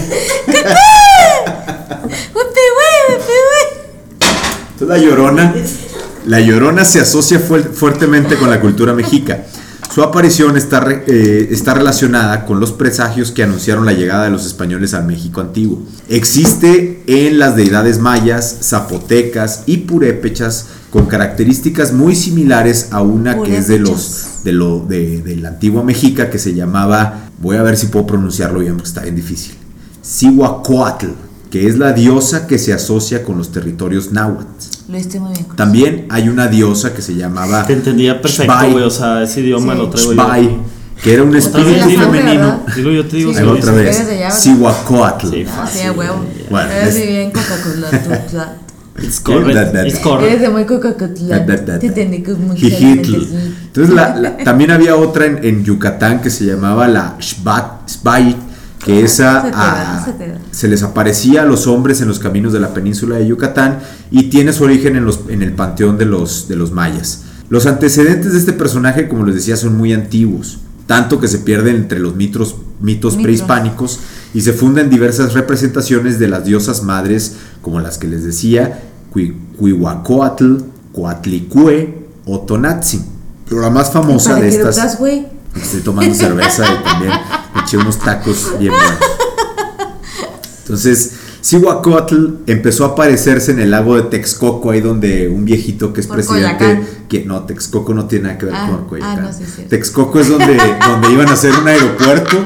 Entonces 4.72 4.88
la 4.88 4.98
llorona, 4.98 5.54
la 6.26 6.40
llorona 6.40 6.84
se 6.84 7.00
asocia 7.00 7.40
fuer- 7.40 7.70
fuertemente 7.72 8.36
con 8.36 8.50
la 8.50 8.60
cultura 8.60 8.92
mexica. 8.92 9.44
Su 9.94 10.02
aparición 10.02 10.56
está, 10.58 10.80
re- 10.80 11.04
eh, 11.06 11.48
está 11.50 11.72
relacionada 11.72 12.44
con 12.44 12.60
los 12.60 12.72
presagios 12.72 13.30
que 13.30 13.42
anunciaron 13.42 13.86
la 13.86 13.92
llegada 13.94 14.24
de 14.24 14.30
los 14.30 14.44
españoles 14.44 14.92
al 14.92 15.06
México 15.06 15.40
antiguo. 15.40 15.82
Existe 16.08 17.02
en 17.06 17.38
las 17.38 17.56
deidades 17.56 17.98
mayas, 17.98 18.58
zapotecas 18.62 19.62
y 19.64 19.78
purépechas 19.78 20.66
con 20.90 21.06
características 21.06 21.92
muy 21.92 22.14
similares 22.14 22.88
a 22.92 23.02
una 23.02 23.42
que 23.42 23.56
es 23.58 23.68
de 23.68 23.78
los 23.78 24.22
de 24.44 24.52
lo 24.52 24.80
de, 24.80 25.20
de 25.22 25.36
la 25.36 25.48
antigua 25.48 25.82
mexica 25.82 26.30
que 26.30 26.38
se 26.38 26.54
llamaba, 26.54 27.28
voy 27.38 27.56
a 27.56 27.62
ver 27.62 27.76
si 27.76 27.86
puedo 27.88 28.06
pronunciarlo 28.06 28.60
bien 28.60 28.74
porque 28.74 28.88
está 28.88 29.02
bien 29.02 29.16
difícil. 29.16 29.54
Cihuacoatl, 30.02 31.06
que 31.50 31.66
es 31.66 31.76
la 31.78 31.92
diosa 31.92 32.46
que 32.46 32.58
se 32.58 32.72
asocia 32.72 33.22
con 33.24 33.36
los 33.38 33.50
territorios 33.52 34.12
náhuatl. 34.12 34.44
Lo 34.88 34.98
hice 34.98 35.18
muy 35.18 35.32
bien. 35.32 35.46
También 35.56 36.06
hay 36.10 36.28
una 36.28 36.46
diosa 36.46 36.94
que 36.94 37.02
se 37.02 37.14
llamaba 37.16 37.66
Te 37.66 37.72
entendía 37.72 38.22
perfecto, 38.22 38.54
güey. 38.70 38.84
O 38.84 38.90
sea, 38.90 39.22
ese 39.22 39.40
idioma 39.40 39.72
Sí. 39.74 39.78
lo 39.80 39.90
traigo 39.90 40.12
Shbai, 40.14 40.44
yo. 40.44 40.50
que 41.02 41.12
era 41.14 41.22
un 41.24 41.34
espíritu 41.36 41.88
femenino. 41.90 42.10
¿verdad? 42.12 42.60
Dilo, 42.76 42.92
yo 42.92 43.06
te 43.06 43.16
digo. 43.16 43.32
Sí, 43.32 43.38
sí, 43.40 43.44
otra 43.44 43.72
sí, 43.72 43.78
vez. 43.78 44.40
Cihuacóatl. 44.42 45.28
Sí, 45.30 45.44
Ah, 45.48 45.68
sí, 45.70 45.90
huevo. 45.90 46.24
Bueno, 46.50 46.70
es- 46.70 46.96
bien 46.96 47.30
Coca-Cola, 47.32 47.90
tú, 47.90 48.10
ya. 48.36 48.58
It's 49.02 49.20
correct. 49.20 49.74
It's 49.86 49.98
correct. 50.00 50.28
Eres 50.28 50.40
de 50.40 50.48
muy. 52.38 52.56
Entonces, 53.66 53.94
la- 53.94 54.16
la- 54.16 54.36
también 54.38 54.70
había 54.70 54.96
otra 54.96 55.26
en, 55.26 55.44
en 55.44 55.64
Yucatán 55.64 56.20
que 56.22 56.30
se 56.30 56.44
llamaba 56.44 56.88
la 56.88 57.16
Shbat, 57.20 57.88
Shbait, 57.90 58.36
que 58.84 59.02
esa 59.02 59.42
Se 59.42 59.50
ah, 59.54 60.06
se 60.50 60.68
les 60.68 60.82
aparecía 60.82 61.42
a 61.42 61.44
los 61.44 61.66
hombres 61.66 62.00
en 62.00 62.08
los 62.08 62.18
caminos 62.18 62.52
de 62.52 62.60
la 62.60 62.72
península 62.72 63.16
de 63.16 63.26
Yucatán 63.26 63.80
y 64.10 64.24
tiene 64.24 64.52
su 64.52 64.64
origen 64.64 64.96
en, 64.96 65.04
los, 65.04 65.20
en 65.28 65.42
el 65.42 65.52
panteón 65.52 65.98
de 65.98 66.06
los, 66.06 66.48
de 66.48 66.56
los 66.56 66.70
mayas. 66.72 67.22
Los 67.48 67.66
antecedentes 67.66 68.32
de 68.32 68.38
este 68.38 68.52
personaje, 68.52 69.08
como 69.08 69.24
les 69.26 69.34
decía, 69.34 69.56
son 69.56 69.76
muy 69.76 69.92
antiguos, 69.92 70.58
tanto 70.86 71.20
que 71.20 71.28
se 71.28 71.38
pierden 71.38 71.76
entre 71.76 71.98
los 71.98 72.14
mitos 72.16 72.56
Mitos. 72.80 73.16
prehispánicos 73.16 73.98
y 74.34 74.40
se 74.42 74.52
funden 74.52 74.90
diversas 74.90 75.32
representaciones 75.32 76.18
de 76.18 76.28
las 76.28 76.44
diosas 76.44 76.82
madres, 76.82 77.36
como 77.62 77.80
las 77.80 77.98
que 77.98 78.08
les 78.08 78.24
decía, 78.24 78.82
Cui- 79.12 79.34
Cuihuacoatl, 79.56 80.56
Coatlicue 80.92 82.06
o. 82.26 82.46
Pero 82.46 83.60
la 83.60 83.70
más 83.70 83.92
famosa 83.92 84.30
¿Para 84.30 84.42
de 84.42 84.50
qué 84.50 84.56
estas... 84.56 84.98
Estoy 85.54 85.80
tomando 85.80 86.14
cerveza 86.14 86.64
y 86.66 86.84
también 86.84 87.12
me 87.54 87.60
eché 87.62 87.78
unos 87.78 87.98
tacos 87.98 88.52
bien 88.58 88.72
buenos. 88.72 88.98
Entonces, 90.58 91.12
Cihuacóatl 91.42 92.26
empezó 92.46 92.84
a 92.84 92.88
aparecerse 92.88 93.52
en 93.52 93.60
el 93.60 93.70
lago 93.70 93.96
de 93.96 94.02
Texcoco, 94.02 94.70
ahí 94.72 94.80
donde 94.80 95.28
un 95.28 95.44
viejito 95.44 95.92
que 95.92 96.00
es 96.00 96.08
Por 96.08 96.16
presidente. 96.16 96.82
Que, 97.08 97.24
no, 97.24 97.44
Texcoco 97.44 97.94
no 97.94 98.06
tiene 98.06 98.24
nada 98.24 98.38
que 98.38 98.46
ver 98.46 98.54
Ah, 98.56 98.82
con 98.88 99.02
ah, 99.02 99.16
no, 99.16 99.32
sí, 99.32 99.44
sí. 99.44 99.62
Texcoco 99.68 100.18
es 100.18 100.28
donde, 100.28 100.58
donde 100.86 101.12
iban 101.12 101.28
a 101.28 101.34
hacer 101.34 101.52
un 101.54 101.68
aeropuerto 101.68 102.36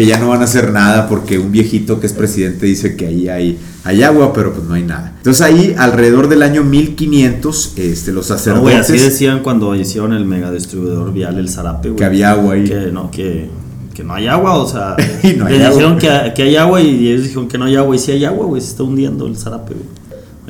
que 0.00 0.06
ya 0.06 0.18
no 0.18 0.30
van 0.30 0.40
a 0.40 0.44
hacer 0.44 0.72
nada 0.72 1.10
porque 1.10 1.38
un 1.38 1.52
viejito 1.52 2.00
que 2.00 2.06
es 2.06 2.14
presidente 2.14 2.64
dice 2.64 2.96
que 2.96 3.06
ahí 3.06 3.28
hay, 3.28 3.58
hay 3.84 4.02
agua, 4.02 4.32
pero 4.32 4.54
pues 4.54 4.66
no 4.66 4.72
hay 4.72 4.82
nada. 4.82 5.12
Entonces 5.18 5.42
ahí 5.42 5.74
alrededor 5.76 6.30
del 6.30 6.42
año 6.42 6.64
1500, 6.64 7.74
este, 7.76 8.10
los 8.10 8.30
No, 8.30 8.34
sacerdotes... 8.34 8.76
así 8.80 8.94
decían 8.94 9.40
cuando 9.42 9.74
hicieron 9.76 10.14
el 10.14 10.24
mega 10.24 10.50
distribuidor 10.50 11.12
vial, 11.12 11.36
el 11.36 11.50
Zarape, 11.50 11.90
güey. 11.90 11.98
Que 11.98 12.04
había 12.06 12.30
agua 12.30 12.54
ahí. 12.54 12.64
Que 12.64 12.90
no, 12.90 13.10
que, 13.10 13.50
que 13.92 14.02
no 14.02 14.14
hay 14.14 14.26
agua, 14.26 14.54
o 14.54 14.66
sea. 14.66 14.96
Y 15.22 15.34
no 15.34 15.44
hay 15.44 15.58
les 15.58 15.66
agua. 15.66 15.76
dijeron 15.76 15.98
que, 15.98 16.32
que 16.34 16.42
hay 16.44 16.56
agua 16.56 16.80
y 16.80 17.08
ellos 17.08 17.24
dijeron 17.24 17.48
que 17.48 17.58
no 17.58 17.66
hay 17.66 17.76
agua. 17.76 17.94
Y 17.94 17.98
sí 17.98 18.12
hay 18.12 18.24
agua, 18.24 18.46
güey, 18.46 18.62
se 18.62 18.68
está 18.68 18.84
hundiendo 18.84 19.26
el 19.26 19.36
Zarape, 19.36 19.74
güey. 19.74 19.86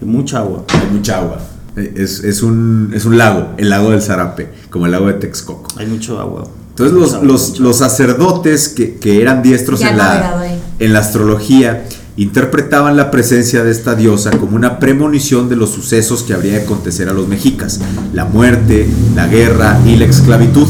Hay 0.00 0.06
mucha 0.06 0.38
agua. 0.38 0.64
Hay 0.68 0.96
mucha 0.96 1.18
agua. 1.18 1.40
Es, 1.74 2.22
es 2.22 2.44
un, 2.44 2.92
es 2.94 3.04
un 3.04 3.18
lago, 3.18 3.48
el 3.56 3.68
lago 3.68 3.90
del 3.90 4.00
Zarape, 4.00 4.48
como 4.70 4.86
el 4.86 4.92
lago 4.92 5.08
de 5.08 5.14
Texcoco. 5.14 5.66
Hay 5.76 5.86
mucho 5.86 6.20
agua. 6.20 6.44
Entonces 6.80 7.58
los, 7.58 7.76
sacerdotes 7.76 8.68
que, 8.68 8.96
que 8.96 9.20
eran 9.20 9.42
diestros 9.42 9.80
Ya 9.80 9.90
en 9.90 9.98
la, 9.98 10.40
ahí. 10.40 10.60
en 10.78 10.92
la 10.92 11.00
astrología 11.00 11.84
interpretaban 12.16 12.96
la 12.96 13.10
presencia 13.10 13.62
de 13.64 13.70
esta 13.70 13.94
diosa 13.94 14.30
como 14.30 14.56
una 14.56 14.78
premonición 14.78 15.48
de 15.48 15.56
los 15.56 15.70
sucesos 15.70 16.22
que 16.22 16.34
habría 16.34 16.52
de 16.52 16.62
acontecer 16.62 17.08
a 17.08 17.12
los 17.12 17.28
mexicas, 17.28 17.80
la 18.12 18.24
muerte, 18.24 18.88
la 19.14 19.26
guerra 19.26 19.80
y 19.86 19.96
la 19.96 20.06
esclavitud. 20.06 20.68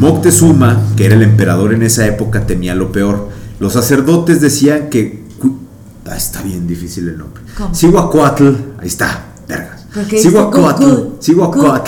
Moctezuma, 0.00 0.80
que 0.96 1.06
era 1.06 1.14
el 1.14 1.22
emperador 1.22 1.72
en 1.72 1.82
esa 1.82 2.06
época, 2.06 2.46
temía 2.46 2.74
lo 2.74 2.92
peor. 2.92 3.28
Los 3.58 3.72
sacerdotes 3.72 4.40
decían 4.40 4.90
que... 4.90 5.24
Ah, 6.08 6.16
está 6.16 6.42
bien 6.42 6.66
difícil 6.66 7.08
el 7.08 7.18
nombre. 7.18 7.42
¿Cómo? 7.56 7.74
Cihuacóatl, 7.74 8.48
ahí 8.78 8.86
está, 8.86 9.26
vergas. 9.48 9.86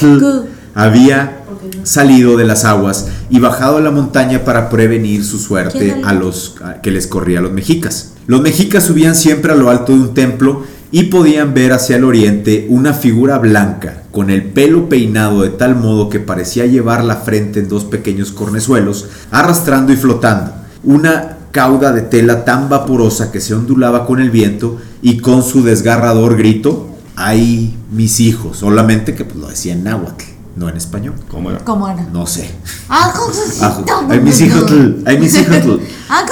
Cu. 0.08 0.44
había 0.74 1.44
salido 1.84 2.36
de 2.36 2.44
las 2.44 2.64
aguas 2.64 3.06
y 3.30 3.38
bajado 3.40 3.76
a 3.76 3.80
la 3.80 3.90
montaña 3.90 4.44
para 4.44 4.68
prevenir 4.70 5.24
su 5.24 5.38
suerte 5.38 5.92
¿Quién 5.94 6.04
a 6.04 6.12
los 6.12 6.56
a- 6.62 6.80
que 6.80 6.90
les 6.90 7.06
corría 7.06 7.38
a 7.38 7.42
los 7.42 7.52
mexicas. 7.52 8.12
Los 8.26 8.40
mexicas 8.42 8.84
subían 8.84 9.14
siempre 9.14 9.52
a 9.52 9.56
lo 9.56 9.70
alto 9.70 9.92
de 9.92 10.00
un 10.00 10.14
templo 10.14 10.64
y 10.90 11.04
podían 11.04 11.52
ver 11.52 11.72
hacia 11.72 11.96
el 11.96 12.04
oriente 12.04 12.66
una 12.70 12.94
figura 12.94 13.38
blanca 13.38 14.02
con 14.10 14.30
el 14.30 14.42
pelo 14.42 14.88
peinado 14.88 15.42
de 15.42 15.50
tal 15.50 15.76
modo 15.76 16.08
que 16.08 16.18
parecía 16.20 16.64
llevar 16.66 17.04
la 17.04 17.16
frente 17.16 17.60
en 17.60 17.68
dos 17.68 17.84
pequeños 17.84 18.32
cornezuelos, 18.32 19.06
arrastrando 19.30 19.92
y 19.92 19.96
flotando. 19.96 20.52
Una 20.82 21.36
cauda 21.52 21.92
de 21.92 22.02
tela 22.02 22.44
tan 22.44 22.68
vaporosa 22.68 23.30
que 23.30 23.40
se 23.40 23.54
ondulaba 23.54 24.06
con 24.06 24.20
el 24.20 24.30
viento 24.30 24.78
y 25.02 25.18
con 25.18 25.42
su 25.42 25.62
desgarrador 25.62 26.36
grito, 26.36 26.88
¡ay, 27.16 27.76
mis 27.90 28.20
hijos! 28.20 28.58
Solamente 28.58 29.14
que 29.14 29.24
pues, 29.24 29.36
lo 29.36 29.48
decía 29.48 29.72
en 29.74 29.84
náhuatl, 29.84 30.24
no 30.58 30.68
en 30.68 30.76
español. 30.76 31.14
¿Cómo 31.30 31.50
era? 31.50 31.60
¿Cómo 31.64 31.88
era? 31.88 32.02
No 32.12 32.26
sé. 32.26 32.50
Ah, 32.88 33.12
cosita. 33.16 33.78
Ay, 34.08 34.20
mis 34.20 34.40
hijos, 34.40 34.70
ay, 35.06 35.18
mis 35.18 35.34
hijos. 35.34 35.80
Ah. 36.08 36.24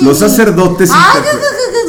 Los 0.00 0.18
sacerdotes. 0.18 0.90
Ah. 0.92 1.14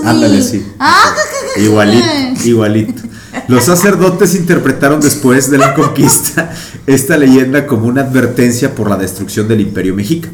Ándale, 0.06 0.42
sí. 0.42 0.66
Ah. 0.80 1.16
Igualito, 1.58 2.06
igualito. 2.46 3.02
Los 3.48 3.66
sacerdotes 3.66 4.36
interpretaron 4.36 5.00
después 5.02 5.50
de 5.50 5.58
la 5.58 5.74
conquista 5.76 6.52
esta 6.86 7.18
leyenda 7.18 7.66
como 7.68 7.88
una 7.88 8.02
advertencia 8.02 8.76
por 8.76 8.90
la 8.90 8.98
destrucción 8.98 9.48
del 9.48 9.62
imperio 9.62 9.96
mexica. 9.96 10.30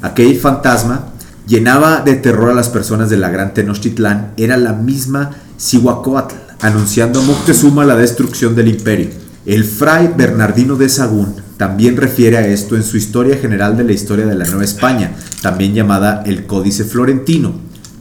Aquel 0.00 0.38
fantasma 0.38 1.12
llenaba 1.46 2.00
de 2.00 2.14
terror 2.14 2.50
a 2.50 2.54
las 2.54 2.68
personas 2.68 3.10
de 3.10 3.16
la 3.16 3.30
gran 3.30 3.54
Tenochtitlán, 3.54 4.32
era 4.36 4.56
la 4.56 4.72
misma 4.72 5.30
Cihuacóatl, 5.58 6.34
anunciando 6.60 7.20
a 7.20 7.24
Moctezuma 7.24 7.84
la 7.84 7.96
destrucción 7.96 8.54
del 8.54 8.68
imperio. 8.68 9.21
El 9.44 9.64
fray 9.64 10.12
Bernardino 10.16 10.76
de 10.76 10.88
Sagún 10.88 11.34
también 11.56 11.96
refiere 11.96 12.36
a 12.36 12.46
esto 12.46 12.76
en 12.76 12.84
su 12.84 12.96
Historia 12.96 13.36
General 13.36 13.76
de 13.76 13.82
la 13.82 13.92
Historia 13.92 14.24
de 14.24 14.36
la 14.36 14.44
Nueva 14.44 14.62
España, 14.62 15.16
también 15.40 15.74
llamada 15.74 16.22
el 16.24 16.46
Códice 16.46 16.84
Florentino. 16.84 17.52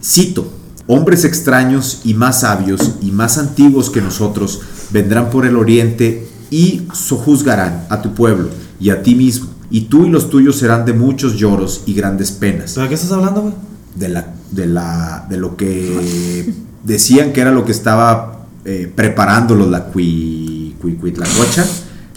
Cito, 0.04 0.54
hombres 0.86 1.26
extraños 1.26 2.02
y 2.04 2.14
más 2.14 2.42
sabios 2.42 2.98
y 3.02 3.12
más 3.12 3.40
antiguos 3.40 3.90
que 3.90 4.02
nosotros 4.02 4.62
vendrán 4.92 5.32
por 5.32 5.48
el 5.48 5.56
oriente 5.56 6.28
y 6.52 6.84
sojuzgarán 6.94 7.86
a 7.90 8.04
tu 8.04 8.14
pueblo 8.14 8.50
y 8.80 8.92
a 8.92 9.02
ti 9.02 9.16
mismo, 9.16 9.48
y 9.72 9.82
tú 9.82 10.06
y 10.06 10.10
los 10.10 10.30
tuyos 10.30 10.58
serán 10.58 10.86
de 10.86 10.94
muchos 10.94 11.38
lloros 11.38 11.84
y 11.88 11.94
grandes 11.96 12.32
penas. 12.32 12.74
¿Pero 12.74 12.84
de 12.84 12.90
qué 12.90 12.96
estás 12.96 13.12
hablando, 13.14 13.42
güey? 13.42 13.54
De, 13.96 14.10
la, 14.10 14.28
de, 14.52 14.68
la, 14.68 15.26
de 15.28 15.38
lo 15.38 15.58
que 15.58 16.54
decían 16.84 17.34
que 17.34 17.42
era 17.42 17.52
lo 17.52 17.66
que 17.66 17.72
estaba 17.72 18.46
eh, 18.64 18.92
preparándolos 18.94 19.70
la 19.70 19.86
cui, 19.86 20.61
cui, 20.82 20.96
Cuitlacocha. 20.96 21.66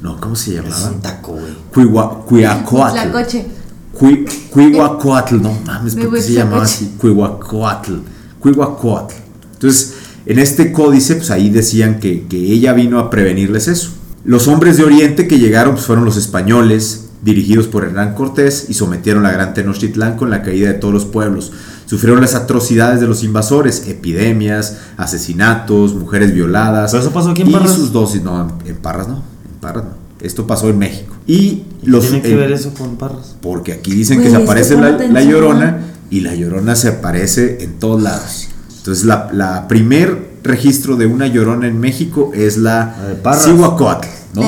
No, 0.03 0.21
¿cómo 0.21 0.35
se 0.37 0.57
Es 0.57 0.63
llamaba? 0.63 0.91
un 0.91 1.01
taco, 1.01 1.33
güey. 1.33 1.53
Cuihua- 1.73 2.25
Cuiacoatl. 2.27 2.95
La 2.97 3.13
coche. 3.13 3.47
Cui- 3.93 4.25
Cuihuacoatl, 4.51 5.41
no 5.41 5.53
mames, 5.65 5.95
Me 5.95 6.03
¿por 6.05 6.15
qué 6.15 6.21
se 6.23 6.29
gusta 6.29 6.45
llamaba 6.45 6.65
así? 6.65 6.95
Cuihuacoatl. 6.99 7.93
Cuihuacoatl. 8.41 9.15
Entonces, 9.55 9.95
en 10.27 10.39
este 10.39 10.73
códice, 10.73 11.15
pues 11.17 11.31
ahí 11.31 11.49
decían 11.51 12.01
que, 12.01 12.27
que 12.27 12.37
ella 12.39 12.73
vino 12.73 12.99
a 12.99 13.09
prevenirles 13.11 13.69
eso. 13.69 13.91
Los 14.25 14.49
hombres 14.49 14.77
de 14.79 14.85
Oriente 14.85 15.29
que 15.29 15.39
llegaron 15.39 15.75
pues, 15.75 15.87
fueron 15.87 16.05
los 16.05 16.17
españoles, 16.17 17.07
dirigidos 17.23 17.69
por 17.69 17.85
Hernán 17.85 18.15
Cortés, 18.15 18.67
y 18.69 18.75
sometieron 18.75 19.23
la 19.23 19.31
gran 19.31 19.55
Tenochtitlán 19.55 20.17
con 20.17 20.31
la 20.31 20.43
caída 20.43 20.69
de 20.69 20.75
todos 20.75 20.93
los 20.93 21.05
pueblos. 21.05 21.53
Sufrieron 21.87 22.21
las 22.21 22.35
atrocidades 22.35 23.01
de 23.01 23.07
los 23.07 23.23
invasores, 23.23 23.87
epidemias, 23.89 24.79
asesinatos, 24.97 25.95
mujeres 25.95 26.33
violadas. 26.33 26.91
¿Pero 26.93 27.03
eso 27.03 27.13
pasó 27.13 27.31
aquí 27.31 27.43
en 27.43 27.49
y 27.49 27.53
Parras? 27.53 27.73
sus 27.73 27.93
dosis, 27.93 28.23
no, 28.23 28.41
en, 28.65 28.69
en 28.71 28.77
Parras 28.77 29.09
no, 29.09 29.17
en 29.17 29.61
Parras 29.61 29.85
no. 29.85 29.91
Esto 30.21 30.47
pasó 30.47 30.69
en 30.71 30.79
México. 30.79 31.15
Y 31.27 31.65
los 31.83 32.05
¿Tiene 32.05 32.23
que 32.23 32.33
eh, 32.33 32.37
ver 32.37 32.53
eso 32.53 32.73
con 32.73 32.97
Parras? 32.97 33.37
porque 33.43 33.73
aquí 33.73 33.93
dicen 33.93 34.19
Güey, 34.21 34.31
que 34.31 34.37
se 34.37 34.43
aparece 34.43 34.77
la, 34.77 34.91
la 34.93 35.23
llorona 35.23 35.79
y 36.11 36.21
la 36.21 36.35
llorona 36.35 36.75
se 36.77 36.89
aparece 36.89 37.59
en 37.63 37.79
todos 37.79 38.03
lados. 38.03 38.49
Entonces, 38.79 39.05
la, 39.05 39.29
la 39.33 39.69
primer 39.69 40.35
registro 40.43 40.97
de 40.97 41.07
una 41.07 41.27
llorona 41.27 41.67
en 41.67 41.79
México 41.81 42.31
es 42.35 42.57
la 42.59 42.95
La 42.99 43.09
de 43.09 43.15
Parras. 43.17 43.45
Cihuacóatl, 43.45 44.09
¿no? 44.35 44.43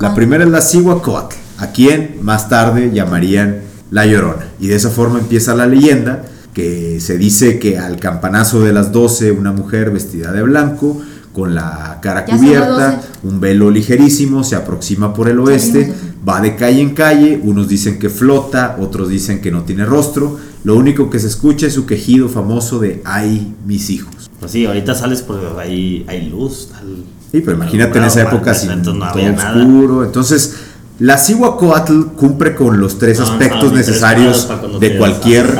La 0.00 0.14
primera 0.14 0.44
es 0.44 0.50
la 0.50 0.60
Cihuacóatl, 0.60 1.34
a 1.58 1.68
quien 1.68 2.18
más 2.22 2.48
tarde 2.48 2.90
llamarían 2.92 3.60
la 3.90 4.06
llorona. 4.06 4.46
Y 4.60 4.68
de 4.68 4.76
esa 4.76 4.90
forma 4.90 5.18
empieza 5.18 5.54
la 5.54 5.66
leyenda 5.66 6.22
que 6.56 7.00
se 7.00 7.18
dice 7.18 7.58
que 7.58 7.76
al 7.78 7.98
campanazo 7.98 8.62
de 8.62 8.72
las 8.72 8.90
12 8.90 9.30
una 9.30 9.52
mujer 9.52 9.90
vestida 9.90 10.32
de 10.32 10.40
blanco 10.42 10.98
con 11.34 11.54
la 11.54 11.98
cara 12.00 12.24
Ya 12.26 12.34
cubierta, 12.34 12.92
12. 12.92 13.08
un 13.24 13.40
velo 13.40 13.70
ligerísimo, 13.70 14.42
se 14.42 14.56
aproxima 14.56 15.12
por 15.12 15.28
el 15.28 15.38
oeste, 15.38 15.92
va 16.26 16.40
de 16.40 16.56
calle 16.56 16.80
en 16.80 16.94
calle, 16.94 17.38
unos 17.44 17.68
dicen 17.68 17.98
que 17.98 18.08
flota, 18.08 18.78
otros 18.80 19.10
dicen 19.10 19.42
que 19.42 19.50
no 19.50 19.64
tiene 19.64 19.84
rostro, 19.84 20.38
lo 20.64 20.76
único 20.76 21.10
que 21.10 21.18
se 21.20 21.26
escucha 21.26 21.66
es 21.66 21.74
su 21.74 21.84
quejido 21.84 22.30
famoso 22.30 22.78
de 22.78 23.02
ay 23.04 23.54
mis 23.66 23.90
hijos. 23.90 24.30
Pues 24.40 24.50
sí, 24.52 24.64
ahorita 24.64 24.94
sales 24.94 25.20
porque 25.20 25.44
ahí 25.60 26.06
hay 26.08 26.30
luz. 26.30 26.68
tal- 26.72 27.04
Sí, 27.30 27.42
pero 27.42 27.52
imagínate 27.58 27.98
en 27.98 28.04
esa 28.04 28.22
época 28.22 28.46
mal, 28.52 28.56
sin 28.56 28.70
entonces 28.70 28.94
no 28.94 29.08
todo 29.12 29.18
había 29.20 29.32
nada. 29.32 29.58
oscuro, 29.58 30.04
entonces 30.06 30.54
la 31.00 31.18
Cihuacóatl 31.18 32.00
cumple 32.16 32.54
con 32.54 32.80
los 32.80 32.98
tres 32.98 33.18
No, 33.18 33.26
aspectos 33.26 33.74
necesarios 33.74 34.48
de 34.80 34.96
cualquier. 34.96 35.54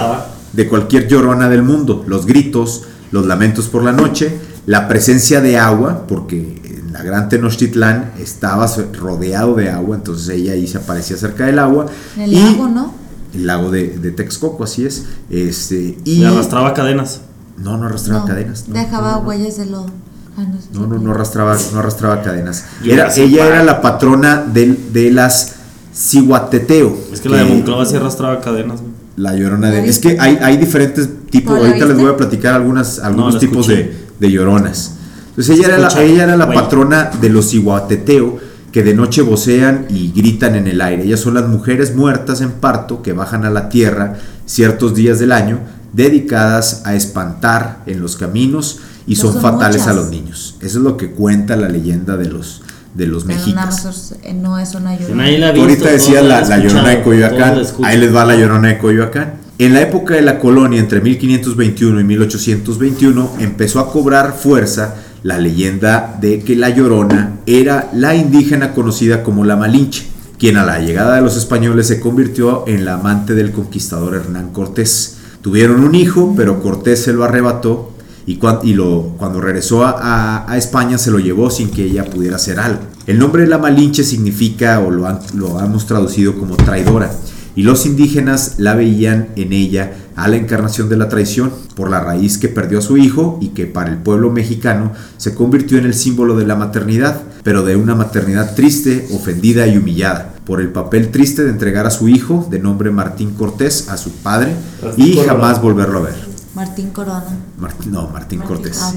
De 0.56 0.68
cualquier 0.68 1.06
llorona 1.06 1.48
del 1.48 1.62
mundo, 1.62 2.04
los 2.08 2.26
gritos, 2.26 2.82
los 3.12 3.26
lamentos 3.26 3.66
por 3.68 3.84
la 3.84 3.92
noche, 3.92 4.36
la 4.66 4.88
presencia 4.88 5.40
de 5.40 5.58
agua, 5.58 6.06
porque 6.08 6.60
en 6.64 6.92
la 6.92 7.02
gran 7.02 7.28
Tenochtitlán 7.28 8.12
estaba 8.18 8.66
rodeado 8.98 9.54
de 9.54 9.70
agua, 9.70 9.96
entonces 9.96 10.28
ella 10.30 10.52
ahí 10.52 10.66
se 10.66 10.78
aparecía 10.78 11.16
cerca 11.16 11.46
del 11.46 11.58
agua. 11.58 11.86
En 12.16 12.22
el 12.22 12.32
y 12.32 12.40
lago, 12.42 12.68
¿no? 12.68 12.94
El 13.34 13.46
lago 13.46 13.70
de, 13.70 13.88
de 13.98 14.10
Texcoco, 14.12 14.64
así 14.64 14.86
es. 14.86 15.04
Este, 15.30 15.98
y 16.04 16.22
Y 16.22 16.24
arrastraba 16.24 16.72
cadenas. 16.74 17.20
no, 17.58 17.76
no 17.76 17.84
arrastraba 17.86 18.20
No, 18.20 18.26
cadenas. 18.26 18.64
no. 18.66 18.74
Dejaba 18.74 19.18
huellas 19.18 19.58
de 19.58 19.66
lodo. 19.66 19.86
Ah, 20.38 20.44
no. 20.72 20.80
No, 20.80 20.86
no, 20.86 20.98
no 21.02 21.10
arrastraba, 21.12 21.56
no 21.72 21.78
arrastraba 21.78 22.22
cadenas. 22.22 22.64
Era, 22.84 23.12
ella 23.14 23.46
era 23.46 23.62
la 23.62 23.80
patrona 23.82 24.42
del- 24.42 24.92
de, 24.92 25.10
las 25.10 25.52
Cihuateteo. 25.94 26.96
Es 27.12 27.20
que 27.20 27.28
la 27.28 27.38
de 27.38 27.44
Monclova 27.46 27.84
sí 27.86 27.96
arrastraba 27.96 28.40
cadenas. 28.40 28.80
La 29.16 29.34
llorona 29.34 29.70
de. 29.70 29.82
¿La 29.82 29.86
Es 29.86 29.98
que 29.98 30.18
hay, 30.20 30.38
hay 30.40 30.56
diferentes 30.56 31.08
tipos. 31.30 31.54
¿No 31.54 31.62
la 31.62 31.68
Ahorita 31.68 31.86
les 31.86 31.96
voy 31.96 32.10
a 32.10 32.16
platicar 32.16 32.54
algunas, 32.54 32.98
algunos 32.98 33.38
tipos 33.38 33.66
de, 33.66 33.96
de 34.18 34.30
lloronas. 34.30 34.92
Entonces 35.30 35.58
ella 35.58 35.68
era, 35.68 35.78
la, 35.78 36.02
ella 36.02 36.24
era 36.24 36.36
la 36.36 36.50
patrona 36.50 37.10
de 37.20 37.28
los 37.28 37.50
Cihuateteo 37.50 38.38
que 38.72 38.82
de 38.82 38.94
noche 38.94 39.22
vocean 39.22 39.86
y 39.88 40.12
gritan 40.12 40.54
en 40.54 40.66
el 40.66 40.80
aire. 40.80 41.04
Ellas 41.04 41.20
son 41.20 41.34
las 41.34 41.48
mujeres 41.48 41.94
muertas 41.94 42.40
en 42.40 42.52
parto 42.52 43.02
que 43.02 43.12
bajan 43.12 43.44
a 43.44 43.50
la 43.50 43.68
tierra 43.68 44.16
ciertos 44.44 44.94
días 44.94 45.18
del 45.18 45.32
año, 45.32 45.60
dedicadas 45.92 46.82
a 46.84 46.94
espantar 46.94 47.82
en 47.86 48.00
los 48.00 48.16
caminos 48.16 48.80
y 49.06 49.14
Pero 49.16 49.32
son 49.32 49.32
son 49.32 49.42
fatales 49.42 49.86
a 49.86 49.94
los 49.94 50.10
niños. 50.10 50.56
Eso 50.60 50.78
es 50.78 50.84
lo 50.84 50.96
que 50.96 51.10
cuenta 51.10 51.56
la 51.56 51.68
leyenda 51.68 52.16
de 52.16 52.26
los, 52.26 52.62
de 52.96 53.06
los 53.06 53.24
mexicas. 53.26 54.14
eh, 54.22 54.32
no 54.32 54.58
es 54.58 54.74
una 54.74 54.98
llorona. 54.98 55.22
nadie 55.24 55.38
la 55.38 55.48
ha 55.48 55.54
Tú 55.54 55.66
visto, 55.66 55.84
ahorita 55.84 55.90
decías 55.90 56.24
la, 56.24 56.38
han 56.38 56.48
la 56.48 56.58
llorona 56.58 56.88
de 56.90 57.02
Coyoacán. 57.02 57.62
la. 57.62 57.88
Ahí 57.88 57.98
les 57.98 58.14
va 58.14 58.24
la 58.24 58.36
llorona 58.36 58.68
de 58.68 58.78
Coyoacán. 58.78 59.34
En 59.58 59.72
la 59.74 59.80
época 59.82 60.14
de 60.14 60.22
la 60.22 60.38
colonia, 60.38 60.78
entre 60.80 61.00
1521 61.00 62.00
y 62.00 62.04
1821, 62.04 63.30
empezó 63.40 63.80
a 63.80 63.90
cobrar 63.90 64.34
fuerza 64.34 64.96
la 65.22 65.38
leyenda 65.38 66.18
de 66.20 66.40
que 66.40 66.56
la 66.56 66.70
llorona 66.70 67.38
era 67.46 67.88
la 67.94 68.14
indígena 68.14 68.72
conocida 68.72 69.22
como 69.22 69.44
la 69.44 69.56
Malinche, 69.56 70.06
quien 70.38 70.56
a 70.58 70.64
la 70.64 70.78
llegada 70.78 71.16
de 71.16 71.22
los 71.22 71.36
españoles 71.36 71.86
se 71.88 72.00
convirtió 72.00 72.64
en 72.66 72.84
la 72.84 72.94
amante 72.94 73.34
del 73.34 73.50
conquistador 73.52 74.14
Hernán 74.14 74.50
Cortés. 74.52 75.16
Tuvieron 75.40 75.82
un 75.84 75.94
hijo, 75.94 76.34
pero 76.36 76.60
Cortés 76.62 77.02
se 77.04 77.12
lo 77.14 77.24
arrebató 77.24 77.92
y, 78.26 78.36
cuan- 78.36 78.58
y 78.62 78.74
lo, 78.74 79.14
cuando 79.16 79.40
regresó 79.40 79.84
a, 79.84 79.90
a- 80.00 80.50
a 80.52 80.56
España 80.56 80.98
se 80.98 81.10
lo 81.10 81.18
llevó 81.18 81.50
sin 81.50 81.70
que 81.70 81.84
ella 81.84 82.04
pudiera 82.04 82.36
hacer 82.36 82.58
algo. 82.58 82.80
El 83.06 83.18
nombre 83.18 83.42
de 83.42 83.48
la 83.48 83.58
Malinche 83.58 84.02
significa, 84.04 84.80
o 84.80 84.90
lo, 84.90 85.06
han- 85.06 85.20
lo 85.34 85.60
hemos 85.60 85.86
traducido 85.86 86.36
como 86.38 86.56
traidora, 86.56 87.10
y 87.54 87.62
los 87.62 87.86
indígenas 87.86 88.56
la 88.58 88.74
veían 88.74 89.28
en 89.36 89.52
ella 89.52 89.92
a 90.16 90.28
la 90.28 90.36
encarnación 90.36 90.88
de 90.88 90.96
la 90.96 91.08
traición, 91.08 91.50
por 91.74 91.90
la 91.90 92.00
raíz 92.00 92.38
que 92.38 92.48
perdió 92.48 92.78
a 92.78 92.82
su 92.82 92.96
hijo 92.96 93.38
y 93.40 93.48
que 93.48 93.66
para 93.66 93.90
el 93.90 93.98
pueblo 93.98 94.30
mexicano 94.30 94.92
se 95.18 95.34
convirtió 95.34 95.78
en 95.78 95.84
el 95.84 95.94
símbolo 95.94 96.36
de 96.36 96.46
la 96.46 96.56
maternidad, 96.56 97.20
pero 97.44 97.62
de 97.64 97.76
una 97.76 97.94
maternidad 97.94 98.54
triste, 98.54 99.06
ofendida 99.14 99.66
y 99.66 99.76
humillada, 99.76 100.34
por 100.46 100.60
el 100.60 100.68
papel 100.70 101.10
triste 101.10 101.44
de 101.44 101.50
entregar 101.50 101.86
a 101.86 101.90
su 101.90 102.08
hijo, 102.08 102.46
de 102.50 102.58
nombre 102.58 102.90
Martín 102.90 103.32
Cortés, 103.34 103.88
a 103.90 103.96
su 103.98 104.10
padre, 104.10 104.54
y 104.96 105.12
jamás 105.26 105.60
volverlo 105.62 105.98
a 105.98 106.02
ver. 106.02 106.35
Martín 106.56 106.88
Corona. 106.88 107.36
Martín- 107.60 107.92
no, 107.92 108.08
Martín 108.08 108.40
Cortés. 108.40 108.78
Ah. 108.80 108.94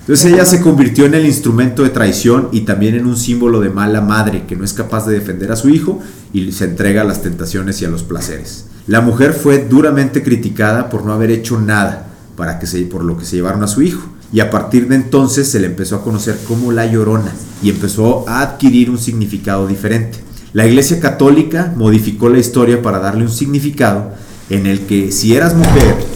Entonces 0.00 0.32
ella 0.32 0.46
se 0.46 0.62
convirtió 0.62 1.04
en 1.04 1.12
el 1.12 1.26
instrumento 1.26 1.82
de 1.82 1.90
traición 1.90 2.48
y 2.52 2.62
también 2.62 2.94
en 2.94 3.04
un 3.06 3.18
símbolo 3.18 3.60
de 3.60 3.68
mala 3.68 4.00
madre 4.00 4.46
que 4.46 4.56
no 4.56 4.64
es 4.64 4.72
capaz 4.72 5.06
de 5.06 5.12
defender 5.12 5.52
a 5.52 5.56
su 5.56 5.68
hijo 5.68 6.00
y 6.32 6.50
se 6.52 6.64
entrega 6.64 7.02
a 7.02 7.04
las 7.04 7.20
tentaciones 7.20 7.82
y 7.82 7.84
a 7.84 7.90
los 7.90 8.02
placeres. 8.02 8.64
La 8.86 9.02
mujer 9.02 9.34
fue 9.34 9.58
duramente 9.58 10.22
criticada 10.22 10.88
por 10.88 11.04
no 11.04 11.12
haber 11.12 11.30
hecho 11.30 11.60
nada 11.60 12.06
para 12.34 12.58
que 12.58 12.66
se, 12.66 12.80
por 12.86 13.04
lo 13.04 13.18
que 13.18 13.26
se 13.26 13.36
llevaron 13.36 13.62
a 13.62 13.68
su 13.68 13.82
hijo. 13.82 14.08
Y 14.32 14.40
a 14.40 14.50
partir 14.50 14.88
de 14.88 14.94
entonces 14.94 15.46
se 15.50 15.60
le 15.60 15.66
empezó 15.66 15.96
a 15.96 16.02
conocer 16.02 16.38
como 16.48 16.72
la 16.72 16.86
llorona 16.86 17.30
y 17.62 17.68
empezó 17.68 18.26
a 18.26 18.40
adquirir 18.40 18.88
un 18.88 18.96
significado 18.96 19.66
diferente. 19.68 20.18
La 20.54 20.66
Iglesia 20.66 20.98
Católica 20.98 21.74
modificó 21.76 22.30
la 22.30 22.38
historia 22.38 22.80
para 22.80 23.00
darle 23.00 23.24
un 23.24 23.30
significado 23.30 24.12
en 24.48 24.64
el 24.64 24.86
que 24.86 25.12
si 25.12 25.36
eras 25.36 25.54
mujer 25.54 26.11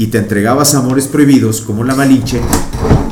y 0.00 0.06
te 0.06 0.16
entregabas 0.16 0.74
a 0.74 0.78
amores 0.78 1.06
prohibidos 1.08 1.60
como 1.60 1.84
la 1.84 1.94
Malinche, 1.94 2.40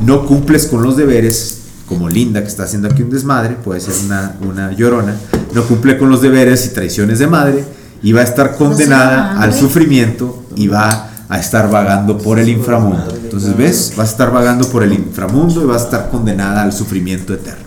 no 0.06 0.24
cumples 0.24 0.64
con 0.64 0.82
los 0.82 0.96
deberes, 0.96 1.58
como 1.86 2.08
Linda 2.08 2.40
que 2.40 2.48
está 2.48 2.62
haciendo 2.62 2.88
aquí 2.88 3.02
un 3.02 3.10
desmadre, 3.10 3.56
puede 3.56 3.78
ser 3.78 3.92
una, 4.06 4.36
una 4.40 4.72
llorona, 4.72 5.14
no 5.52 5.64
cumple 5.64 5.98
con 5.98 6.08
los 6.08 6.22
deberes 6.22 6.64
y 6.64 6.70
traiciones 6.70 7.18
de 7.18 7.26
madre 7.26 7.62
y 8.02 8.12
va 8.12 8.22
a 8.22 8.24
estar 8.24 8.56
condenada 8.56 9.34
madre. 9.34 9.44
al 9.44 9.52
sufrimiento 9.52 10.44
y 10.56 10.68
va 10.68 11.10
a 11.28 11.38
estar 11.38 11.70
vagando 11.70 12.16
por 12.16 12.38
el 12.38 12.48
inframundo. 12.48 13.14
Entonces, 13.22 13.54
¿ves? 13.54 13.92
Vas 13.94 14.08
a 14.08 14.12
estar 14.12 14.32
vagando 14.32 14.66
por 14.70 14.82
el 14.82 14.94
inframundo 14.94 15.62
y 15.62 15.66
vas 15.66 15.82
a 15.82 15.84
estar 15.84 16.08
condenada 16.08 16.62
al 16.62 16.72
sufrimiento 16.72 17.34
eterno. 17.34 17.66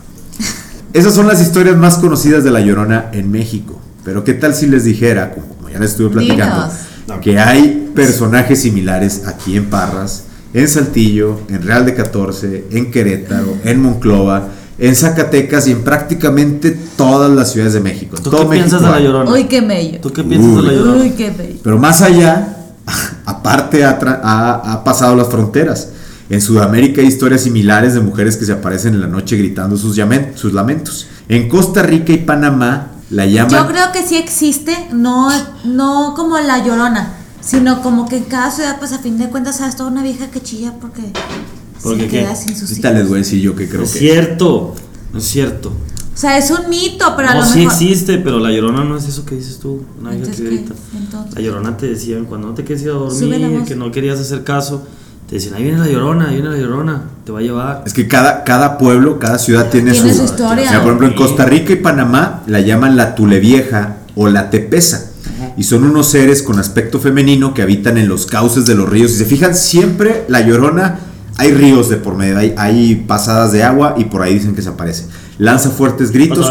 Esas 0.94 1.14
son 1.14 1.28
las 1.28 1.40
historias 1.40 1.78
más 1.78 1.98
conocidas 2.00 2.44
de 2.44 2.50
la 2.50 2.62
Llorona 2.62 3.10
en 3.12 3.30
México. 3.30 3.80
Pero 4.04 4.24
¿qué 4.24 4.34
tal 4.34 4.56
si 4.56 4.66
les 4.66 4.84
dijera, 4.84 5.32
como, 5.32 5.46
como 5.46 5.70
ya 5.70 5.78
les 5.78 5.92
estuve 5.92 6.10
platicando, 6.10 6.56
Dinos. 6.56 6.74
Que 7.22 7.40
hay 7.40 7.92
personajes 7.96 8.62
similares 8.62 9.24
aquí 9.28 9.56
en 9.58 9.66
Parras, 9.70 10.24
en 10.54 10.68
Saltillo, 10.68 11.40
en 11.50 11.62
Real 11.64 11.86
de 11.86 11.94
14, 11.96 12.66
en 12.72 12.92
Querétaro, 12.92 13.56
en 13.64 13.82
Monclova, 13.82 14.48
en 14.78 14.96
Zacatecas 14.96 15.68
y 15.68 15.72
en 15.72 15.84
prácticamente 15.84 16.78
todas 16.98 17.30
las 17.32 17.52
ciudades 17.52 17.74
de 17.74 17.80
México. 17.82 18.18
¿Tú 18.22 18.30
todo 18.30 18.50
qué 18.50 18.56
piensas 18.58 18.82
México 18.82 18.94
de 18.96 19.00
la 19.00 19.06
llorona? 19.06 19.32
Uy, 19.32 19.44
qué 19.46 19.62
bello. 19.62 20.00
¿Tú 20.02 20.12
qué 20.12 20.24
piensas 20.24 20.56
de 20.56 20.62
la 20.64 20.74
llorona? 20.74 21.02
Uy, 21.04 21.10
qué 21.12 21.30
bello. 21.30 21.60
Pero 21.64 21.78
más 21.78 22.02
allá, 22.02 22.58
aparte 23.26 23.84
ha, 23.86 24.00
ha- 24.24 24.72
ha 24.74 24.84
pasado 24.84 25.16
las 25.16 25.28
fronteras. 25.30 25.90
En 26.30 26.40
Sudamérica 26.42 27.02
hay 27.02 27.08
historias 27.08 27.42
similares 27.42 27.94
de 27.94 28.00
mujeres 28.00 28.38
que 28.38 28.46
se 28.46 28.54
aparecen 28.54 28.94
en 28.94 29.02
la 29.02 29.08
noche 29.08 29.36
gritando 29.36 29.76
sus 29.78 29.98
lamentos. 29.98 31.08
En 31.28 31.50
Costa 31.50 31.84
Rica 31.84 32.14
y 32.14 32.18
Panamá 32.20 32.88
la 33.12 33.26
llaman... 33.26 33.52
Yo 33.52 33.68
creo 33.68 33.92
que 33.92 34.04
sí 34.08 34.16
existe, 34.18 34.76
no, 34.94 35.30
no 35.66 36.14
como 36.16 36.40
la 36.40 36.66
llorona, 36.66 37.14
sino 37.42 37.82
como 37.82 38.08
que 38.08 38.18
en 38.18 38.24
cada 38.26 38.50
ciudad, 38.52 38.80
pues 38.80 38.92
a 38.94 39.00
fin 39.00 39.18
de 39.18 39.30
cuentas, 39.30 39.58
sabes, 39.58 39.76
toda 39.76 39.90
una 39.92 40.02
vieja 40.04 40.32
que 40.32 40.42
chilla 40.42 40.74
porque 40.82 41.02
¿Por 41.84 41.94
se 41.96 42.02
qué 42.04 42.08
qué? 42.08 42.20
queda 42.22 42.36
sin 42.36 42.56
sus 42.56 42.70
Ahorita 42.70 42.90
hijos. 42.90 43.00
les 43.00 43.08
voy 43.10 43.16
a 43.18 43.20
decir 43.20 43.42
yo 43.42 43.56
que 43.56 43.68
creo 43.70 43.84
es 43.84 43.92
que... 43.94 44.00
cierto, 44.00 44.76
no 45.14 45.20
es 45.20 45.26
cierto. 45.26 45.70
O 46.14 46.18
sea, 46.22 46.38
es 46.38 46.52
un 46.52 46.70
mito, 46.70 47.14
pero 47.16 47.30
a 47.30 47.34
no, 47.34 47.40
lo 47.40 47.46
sí 47.46 47.60
mejor. 47.60 47.74
existe, 47.74 48.18
pero 48.18 48.40
la 48.40 48.52
llorona 48.52 48.84
no 48.84 48.98
es 48.98 49.06
eso 49.08 49.26
que 49.26 49.36
dices 49.36 49.60
tú. 49.60 49.82
Una 50.00 50.12
vieja 50.12 50.32
que 50.32 50.44
grita. 50.44 50.74
La 51.34 51.42
llorona 51.42 51.78
te 51.78 51.88
decían 51.88 52.26
cuando 52.26 52.50
no 52.50 52.54
te 52.54 52.64
querías 52.64 52.84
ir 52.84 52.90
a 52.90 52.94
dormir, 52.94 53.64
que 53.66 53.76
no 53.76 53.92
querías 53.92 54.20
hacer 54.20 54.44
caso, 54.44 54.86
te 55.32 55.38
decían, 55.38 55.56
ahí 55.56 55.64
viene 55.64 55.80
la 55.80 55.88
llorona, 55.88 56.28
ahí 56.28 56.42
viene 56.42 56.50
la 56.50 56.58
llorona, 56.58 57.04
te 57.24 57.32
va 57.32 57.40
a 57.40 57.42
llevar. 57.42 57.84
Es 57.86 57.94
que 57.94 58.06
cada, 58.06 58.44
cada 58.44 58.78
pueblo, 58.78 59.18
cada 59.18 59.40
ciudad 59.40 59.70
tiene, 59.70 59.94
Tiene 59.94 60.14
su 60.14 60.26
historia. 60.26 60.66
Mira, 60.66 60.80
por 60.80 60.88
ejemplo, 60.88 61.08
en 61.08 61.14
Costa 61.14 61.46
Rica 61.46 61.72
y 61.72 61.78
Panamá 61.78 62.44
la 62.48 62.60
llaman 62.60 62.98
la 62.98 63.16
Tulevieja 63.16 63.96
o 64.16 64.28
la 64.28 64.50
Tepesa. 64.50 65.10
Y 65.56 65.64
son 65.64 65.86
unos 65.86 66.10
seres 66.10 66.44
con 66.44 66.60
aspecto 66.60 67.00
femenino 67.00 67.54
que 67.54 67.62
habitan 67.62 67.98
en 67.98 68.10
los 68.10 68.26
cauces 68.26 68.66
de 68.66 68.76
los 68.76 68.90
ríos. 68.90 69.12
Y 69.12 69.20
se 69.20 69.24
fijan, 69.24 69.56
siempre 69.56 70.26
la 70.28 70.42
llorona, 70.42 71.00
hay 71.38 71.54
ríos 71.54 71.88
de 71.88 71.96
por 71.96 72.18
medio, 72.18 72.38
hay, 72.38 72.54
hay 72.58 72.96
pasadas 72.96 73.54
de 73.54 73.64
agua 73.64 73.96
y 73.98 74.04
por 74.06 74.24
ahí 74.24 74.34
dicen 74.34 74.54
que 74.54 74.62
se 74.62 74.68
aparece. 74.68 75.06
Lanza 75.38 75.70
fuertes 75.70 76.12
gritos 76.12 76.46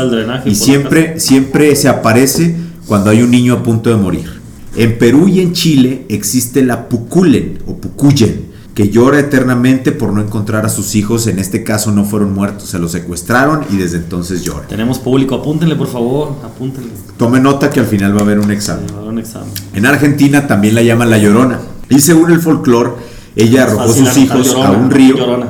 y 0.47 0.55
siempre, 0.55 1.21
siempre 1.21 1.77
se 1.77 1.91
aparece 1.91 2.57
cuando 2.87 3.11
hay 3.11 3.21
un 3.21 3.31
niño 3.31 3.53
a 3.53 3.63
punto 3.63 3.91
de 3.91 3.97
morir. 3.97 4.41
En 4.75 4.97
Perú 4.97 5.29
y 5.29 5.41
en 5.41 5.53
Chile 5.53 6.07
existe 6.09 6.63
la 6.63 6.89
Puculen 6.89 7.59
o 7.67 7.77
Pucuyen, 7.77 8.49
que 8.81 8.89
llora 8.89 9.19
eternamente 9.19 9.93
por 9.93 10.11
no 10.15 10.23
encontrar 10.23 10.65
a 10.65 10.71
sus 10.71 10.95
hijos. 10.95 11.27
En 11.27 11.39
este 11.39 11.63
caso 11.63 11.93
no 11.93 12.07
fueron 12.07 12.33
muertos, 12.33 12.71
se 12.71 12.79
los 12.79 12.93
secuestraron 12.93 13.63
y 13.71 13.77
desde 13.77 13.99
entonces 13.99 14.43
llora. 14.43 14.67
Tenemos 14.69 14.99
público, 14.99 15.35
apúntenle 15.35 15.77
por 15.77 15.89
favor, 15.89 16.37
apúntenle. 16.43 16.89
Tome 17.19 17.41
nota 17.41 17.69
que 17.69 17.79
al 17.81 17.85
final 17.85 18.15
va 18.17 18.21
a 18.21 18.23
haber 18.23 18.39
un 18.39 18.51
examen. 18.51 18.87
Va 18.91 18.97
a 18.97 19.01
dar 19.01 19.09
un 19.11 19.19
examen. 19.19 19.51
En 19.75 19.85
Argentina 19.85 20.47
también 20.47 20.75
la 20.75 20.81
llaman 20.83 21.11
la 21.11 21.19
Llorona. 21.19 21.61
Y 21.91 22.01
según 22.01 22.31
el 22.31 22.41
folclore, 22.41 22.93
ella 23.37 23.65
arrojó 23.65 23.93
sus 23.93 24.17
hijos 24.17 24.55
a 24.55 24.71
un 24.71 24.91
río 24.91 25.15
Llorona. 25.19 25.49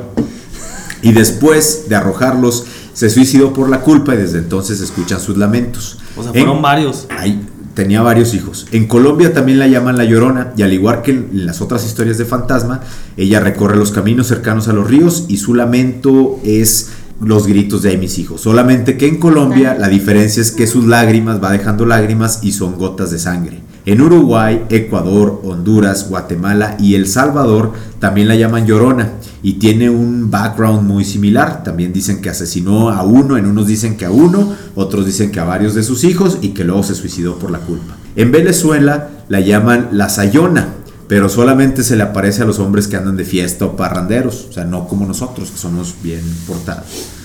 y 1.00 1.12
después 1.12 1.84
de 1.88 1.94
arrojarlos 1.94 2.64
se 2.94 3.10
suicidó 3.10 3.52
por 3.52 3.68
la 3.68 3.82
culpa 3.82 4.12
y 4.14 4.16
desde 4.16 4.38
entonces 4.38 4.80
escuchan 4.80 5.20
sus 5.20 5.36
lamentos. 5.36 5.98
O 6.16 6.22
sea, 6.24 6.32
En- 6.32 6.46
fueron 6.46 6.60
varios. 6.62 7.06
Ahí 7.16 7.46
tenía 7.74 8.02
varios 8.02 8.34
hijos. 8.34 8.66
En 8.72 8.86
Colombia 8.86 9.32
también 9.32 9.58
la 9.58 9.66
llaman 9.66 9.96
la 9.96 10.04
Llorona 10.04 10.52
y 10.56 10.62
al 10.62 10.72
igual 10.72 11.02
que 11.02 11.12
en 11.12 11.46
las 11.46 11.60
otras 11.60 11.84
historias 11.84 12.18
de 12.18 12.24
fantasma, 12.24 12.80
ella 13.16 13.40
recorre 13.40 13.76
los 13.76 13.92
caminos 13.92 14.26
cercanos 14.26 14.68
a 14.68 14.72
los 14.72 14.88
ríos 14.88 15.24
y 15.28 15.36
su 15.36 15.54
lamento 15.54 16.38
es 16.44 16.90
los 17.22 17.46
gritos 17.46 17.82
de 17.82 17.90
"Ay, 17.90 17.98
mis 17.98 18.18
hijos. 18.18 18.40
Solamente 18.40 18.96
que 18.96 19.06
en 19.06 19.18
Colombia 19.18 19.76
la 19.78 19.88
diferencia 19.88 20.40
es 20.40 20.52
que 20.52 20.66
sus 20.66 20.86
lágrimas 20.86 21.42
va 21.42 21.52
dejando 21.52 21.84
lágrimas 21.84 22.40
y 22.42 22.52
son 22.52 22.78
gotas 22.78 23.10
de 23.10 23.18
sangre. 23.18 23.60
En 23.86 24.00
Uruguay, 24.00 24.64
Ecuador, 24.68 25.40
Honduras, 25.44 26.08
Guatemala 26.08 26.76
y 26.78 26.94
El 26.94 27.06
Salvador 27.06 27.72
también 27.98 28.28
la 28.28 28.36
llaman 28.36 28.66
Llorona 28.66 29.12
y 29.42 29.54
tiene 29.54 29.90
un 29.90 30.30
background 30.30 30.86
muy 30.86 31.04
similar. 31.04 31.62
También 31.64 31.92
dicen 31.92 32.20
que 32.20 32.30
asesinó 32.30 32.90
a 32.90 33.02
uno, 33.02 33.36
en 33.36 33.46
unos 33.46 33.66
dicen 33.66 33.96
que 33.96 34.04
a 34.04 34.10
uno, 34.10 34.54
otros 34.74 35.06
dicen 35.06 35.30
que 35.30 35.40
a 35.40 35.44
varios 35.44 35.74
de 35.74 35.82
sus 35.82 36.04
hijos 36.04 36.38
y 36.42 36.48
que 36.48 36.64
luego 36.64 36.82
se 36.82 36.94
suicidó 36.94 37.38
por 37.38 37.50
la 37.50 37.60
culpa. 37.60 37.96
En 38.16 38.32
Venezuela 38.32 39.08
la 39.28 39.40
llaman 39.40 39.88
la 39.92 40.08
Sayona, 40.08 40.74
pero 41.08 41.28
solamente 41.28 41.82
se 41.82 41.96
le 41.96 42.02
aparece 42.02 42.42
a 42.42 42.46
los 42.46 42.58
hombres 42.58 42.86
que 42.86 42.96
andan 42.96 43.16
de 43.16 43.24
fiesta 43.24 43.64
o 43.64 43.76
parranderos, 43.76 44.46
o 44.50 44.52
sea, 44.52 44.64
no 44.64 44.86
como 44.86 45.06
nosotros 45.06 45.50
que 45.50 45.58
somos 45.58 45.94
bien 46.02 46.22
portados. 46.46 46.84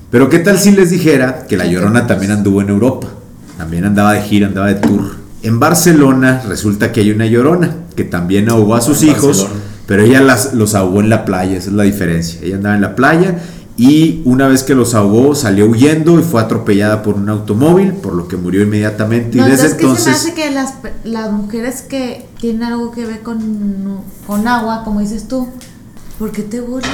Pero 0.10 0.30
qué 0.30 0.40
tal 0.40 0.58
si 0.58 0.72
les 0.72 0.92
dijera 0.92 1.46
que 1.46 1.58
la 1.58 1.66
Llorona 1.66 2.08
también 2.08 2.32
anduvo 2.32 2.62
en 2.62 2.70
Europa, 2.70 3.08
también 3.58 3.86
andaba 3.86 4.14
de 4.14 4.22
gira, 4.22 4.48
andaba 4.48 4.68
de 4.68 4.76
tour. 4.76 5.16
En 5.44 5.60
Barcelona 5.60 6.42
resulta 6.48 6.92
que 6.92 7.02
hay 7.02 7.12
una 7.12 7.26
Llorona 7.28 7.76
que 7.96 8.04
también 8.04 8.50
ahogó 8.50 8.76
a 8.76 8.82
sus 8.82 9.04
hijos, 9.04 9.40
Barcelona. 9.40 9.65
Pero 9.86 10.04
ella 10.04 10.22
las, 10.22 10.54
los 10.54 10.76
ahogó 10.76 11.00
en 11.02 11.10
la 11.10 11.26
playa, 11.26 11.58
esa 11.58 11.70
es 11.70 11.76
la 11.76 11.84
diferencia. 11.84 12.40
Ella 12.44 12.56
andaba 12.56 12.76
en 12.76 12.82
la 12.82 12.96
playa 12.96 13.40
y 13.78 14.22
una 14.24 14.48
vez 14.48 14.64
que 14.64 14.74
los 14.74 14.96
ahogó 14.96 15.36
salió 15.36 15.68
huyendo 15.68 16.18
y 16.20 16.24
fue 16.24 16.42
atropellada 16.42 17.04
por 17.04 17.16
un 17.16 17.28
automóvil, 17.30 17.94
por 17.94 18.14
lo 18.14 18.28
que 18.28 18.38
murió 18.38 18.64
inmediatamente. 18.64 19.38
No, 19.38 19.48
y 19.48 19.52
desde 19.52 19.72
entonces, 19.72 20.04
¿qué 20.04 20.04
se 20.04 20.10
me 20.10 20.16
hace 20.16 20.34
que 20.34 20.52
las, 20.52 20.74
las 21.04 21.32
mujeres 21.32 21.82
que 21.82 22.26
tienen 22.40 22.64
algo 22.64 22.92
que 22.92 23.06
ver 23.06 23.22
con, 23.22 24.02
con 24.26 24.48
agua, 24.48 24.84
como 24.86 25.02
dices 25.02 25.28
tú, 25.28 25.50
¿por 26.18 26.32
qué 26.32 26.44
te 26.44 26.62
burlas? 26.62 26.92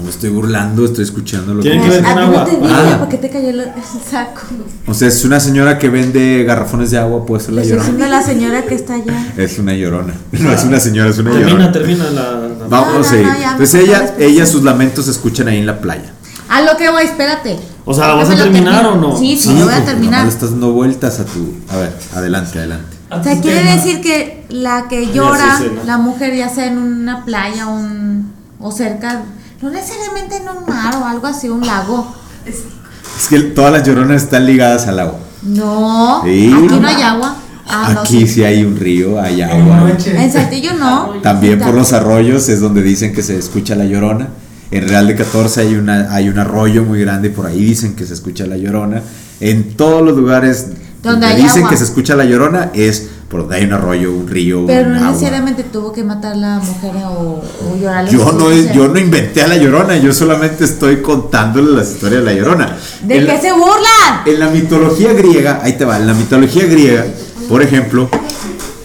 No 0.00 0.04
me 0.06 0.10
estoy 0.10 0.30
burlando, 0.30 0.84
estoy 0.86 1.04
escuchando 1.04 1.52
lo 1.52 1.62
que... 1.62 1.68
Tiene 1.70 1.84
que 1.84 1.90
ver 1.90 2.06
A 2.06 2.14
con 2.14 2.16
ti 2.16 2.22
agua. 2.22 2.38
no 2.38 2.44
te 2.66 2.72
Ah. 2.72 2.98
¿por 3.00 3.08
qué 3.10 3.18
te 3.18 3.28
cayó 3.28 3.50
el 3.50 3.64
saco? 4.10 4.40
O 4.86 4.94
sea, 4.94 5.08
es 5.08 5.24
una 5.26 5.38
señora 5.40 5.78
que 5.78 5.90
vende 5.90 6.42
garrafones 6.44 6.90
de 6.90 6.96
agua, 6.98 7.26
puede 7.26 7.42
ser 7.44 7.52
la 7.52 7.62
llorona. 7.62 7.82
diciendo 7.82 8.04
a 8.06 8.08
la 8.08 8.22
señora 8.22 8.62
que 8.64 8.74
está 8.76 8.94
allá. 8.94 9.32
Es 9.36 9.58
una 9.58 9.74
llorona. 9.74 10.14
No 10.32 10.50
es 10.52 10.64
una 10.64 10.80
señora, 10.80 11.10
es 11.10 11.18
una 11.18 11.30
Termina, 11.32 11.50
llorona. 11.50 11.72
termina 11.72 12.04
la. 12.04 12.22
la- 12.32 12.66
Vamos 12.68 13.12
No, 13.12 13.18
a 13.18 13.22
no, 13.22 13.38
ya, 13.40 13.50
Entonces 13.52 13.74
ella, 13.84 14.14
ella, 14.18 14.46
sus 14.46 14.62
lamentos 14.62 15.04
se 15.04 15.10
escuchan 15.10 15.48
ahí 15.48 15.58
en 15.58 15.66
la 15.66 15.80
playa. 15.80 16.12
A 16.48 16.62
lo 16.62 16.76
que 16.78 16.90
voy, 16.90 17.04
espérate. 17.04 17.58
O 17.84 17.92
sea, 17.92 18.08
¿la 18.08 18.14
vas 18.14 18.30
a 18.30 18.36
terminar 18.36 18.86
o 18.86 18.96
no? 18.96 19.16
Sí, 19.18 19.36
sí, 19.36 19.54
yo 19.58 19.66
voy 19.66 19.74
a 19.74 19.84
terminar. 19.84 20.24
le 20.24 20.30
estás 20.30 20.50
dando 20.50 20.72
vueltas 20.72 21.20
a 21.20 21.24
tu. 21.26 21.52
A 21.68 21.76
ver, 21.76 21.92
adelante, 22.14 22.58
adelante. 22.58 22.96
O 23.10 23.22
sea, 23.22 23.38
quiere 23.40 23.62
decir 23.74 24.00
que 24.00 24.46
la 24.48 24.86
que 24.88 25.12
llora, 25.12 25.60
la 25.84 25.98
mujer 25.98 26.34
ya 26.34 26.48
sea 26.48 26.66
en 26.66 26.78
una 26.78 27.24
playa 27.24 27.66
un, 27.66 28.32
o 28.60 28.72
cerca, 28.72 29.22
no 29.62 29.70
necesariamente 29.70 30.36
en 30.36 30.48
un 30.48 30.64
mar 30.68 30.94
o 30.96 31.04
algo 31.04 31.26
así, 31.26 31.48
un 31.48 31.66
lago. 31.66 32.14
Es 32.46 33.28
que 33.28 33.38
todas 33.40 33.72
las 33.72 33.86
lloronas 33.86 34.22
están 34.22 34.46
ligadas 34.46 34.86
al 34.86 35.00
agua. 35.00 35.18
No, 35.42 36.22
Sí. 36.24 36.52
aquí 36.56 36.78
no 36.80 36.88
hay 36.88 37.02
agua. 37.02 37.36
Ah, 37.72 37.92
no, 37.94 38.00
Aquí 38.00 38.20
sí. 38.26 38.34
sí 38.34 38.44
hay 38.44 38.64
un 38.64 38.76
río, 38.76 39.20
hay 39.20 39.42
agua. 39.42 39.90
En 40.06 40.32
Saltillo 40.32 40.72
no. 40.74 41.10
También 41.22 41.58
por 41.60 41.74
los 41.74 41.92
arroyos 41.92 42.48
es 42.48 42.60
donde 42.60 42.82
dicen 42.82 43.12
que 43.14 43.22
se 43.22 43.38
escucha 43.38 43.74
la 43.76 43.84
llorona. 43.84 44.28
En 44.72 44.88
Real 44.88 45.06
de 45.06 45.14
14 45.16 45.60
hay, 45.62 45.74
una, 45.76 46.12
hay 46.14 46.28
un 46.28 46.38
arroyo 46.38 46.84
muy 46.84 47.00
grande 47.00 47.28
y 47.28 47.30
por 47.32 47.46
ahí 47.46 47.62
dicen 47.64 47.94
que 47.96 48.06
se 48.06 48.14
escucha 48.14 48.46
la 48.46 48.56
llorona. 48.56 49.02
En 49.40 49.76
todos 49.76 50.02
los 50.02 50.16
lugares 50.16 50.66
Donde 50.66 50.80
donde, 51.02 51.26
hay 51.26 51.42
dicen 51.42 51.58
agua. 51.58 51.70
que 51.70 51.76
se 51.76 51.84
escucha 51.84 52.14
la 52.16 52.24
llorona 52.24 52.70
es 52.74 53.08
por 53.30 53.42
donde 53.42 53.56
hay 53.56 53.64
un 53.64 53.72
arroyo, 53.72 54.12
un 54.12 54.26
río, 54.26 54.66
Pero 54.66 54.88
un 54.88 54.92
no 54.94 54.98
agua. 54.98 55.10
necesariamente 55.12 55.62
tuvo 55.62 55.92
que 55.92 56.02
matar 56.02 56.36
la 56.36 56.58
mujer 56.58 56.96
o, 57.06 57.40
o 57.70 57.76
llorar. 57.80 58.08
Yo 58.08 58.32
no, 58.32 58.50
yo 58.74 58.88
no 58.88 58.98
inventé 58.98 59.40
a 59.42 59.46
la 59.46 59.56
llorona, 59.56 59.96
yo 59.98 60.12
solamente 60.12 60.64
estoy 60.64 61.00
contándole 61.00 61.70
la 61.76 61.84
historia 61.84 62.18
de 62.18 62.24
la 62.24 62.32
llorona. 62.34 62.76
¿De 63.04 63.18
En 63.18 63.26
qué 63.26 63.32
la- 63.34 63.40
se 63.40 63.52
burlan? 63.52 64.26
En 64.26 64.40
la 64.40 64.48
mitología 64.48 65.12
griega, 65.12 65.60
ahí 65.62 65.74
te 65.74 65.84
va, 65.84 65.96
en 65.98 66.08
la 66.08 66.14
mitología 66.14 66.66
griega, 66.66 67.06
por 67.48 67.62
ejemplo, 67.62 68.08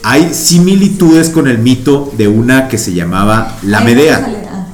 hay 0.04 0.32
similitudes 0.36 1.30
con 1.32 1.48
el 1.48 1.58
mito 1.58 2.12
de 2.16 2.28
una 2.28 2.68
que 2.68 2.78
se 2.78 2.94
llamaba 2.94 3.58
la 3.64 3.82
Medea, 3.82 4.24
ah. 4.52 4.68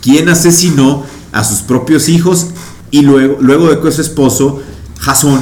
quien 0.00 0.28
asesinó 0.30 1.04
a 1.30 1.44
sus 1.44 1.60
propios 1.60 2.08
hijos 2.08 2.48
y 2.90 3.02
luego, 3.02 3.36
luego 3.40 3.70
de 3.70 3.78
que 3.80 3.92
su 3.92 4.00
esposo, 4.02 4.60
Jasón, 4.98 5.40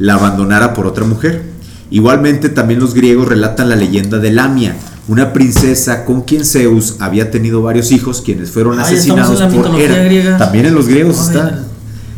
la 0.00 0.14
abandonara 0.14 0.74
por 0.74 0.88
otra 0.88 1.04
mujer. 1.04 1.49
Igualmente 1.90 2.48
también 2.48 2.80
los 2.80 2.94
griegos 2.94 3.26
relatan 3.28 3.68
la 3.68 3.76
leyenda 3.76 4.18
de 4.18 4.30
Lamia, 4.30 4.76
una 5.08 5.32
princesa 5.32 6.04
con 6.04 6.22
quien 6.22 6.44
Zeus 6.44 6.96
había 7.00 7.30
tenido 7.30 7.62
varios 7.62 7.90
hijos, 7.90 8.20
quienes 8.24 8.50
fueron 8.50 8.78
asesinados 8.78 9.42
por 9.42 9.78
Hera. 9.78 10.04
griega. 10.04 10.38
También 10.38 10.66
en 10.66 10.74
los 10.74 10.86
griegos 10.86 11.16
Ay, 11.20 11.26
está. 11.36 11.64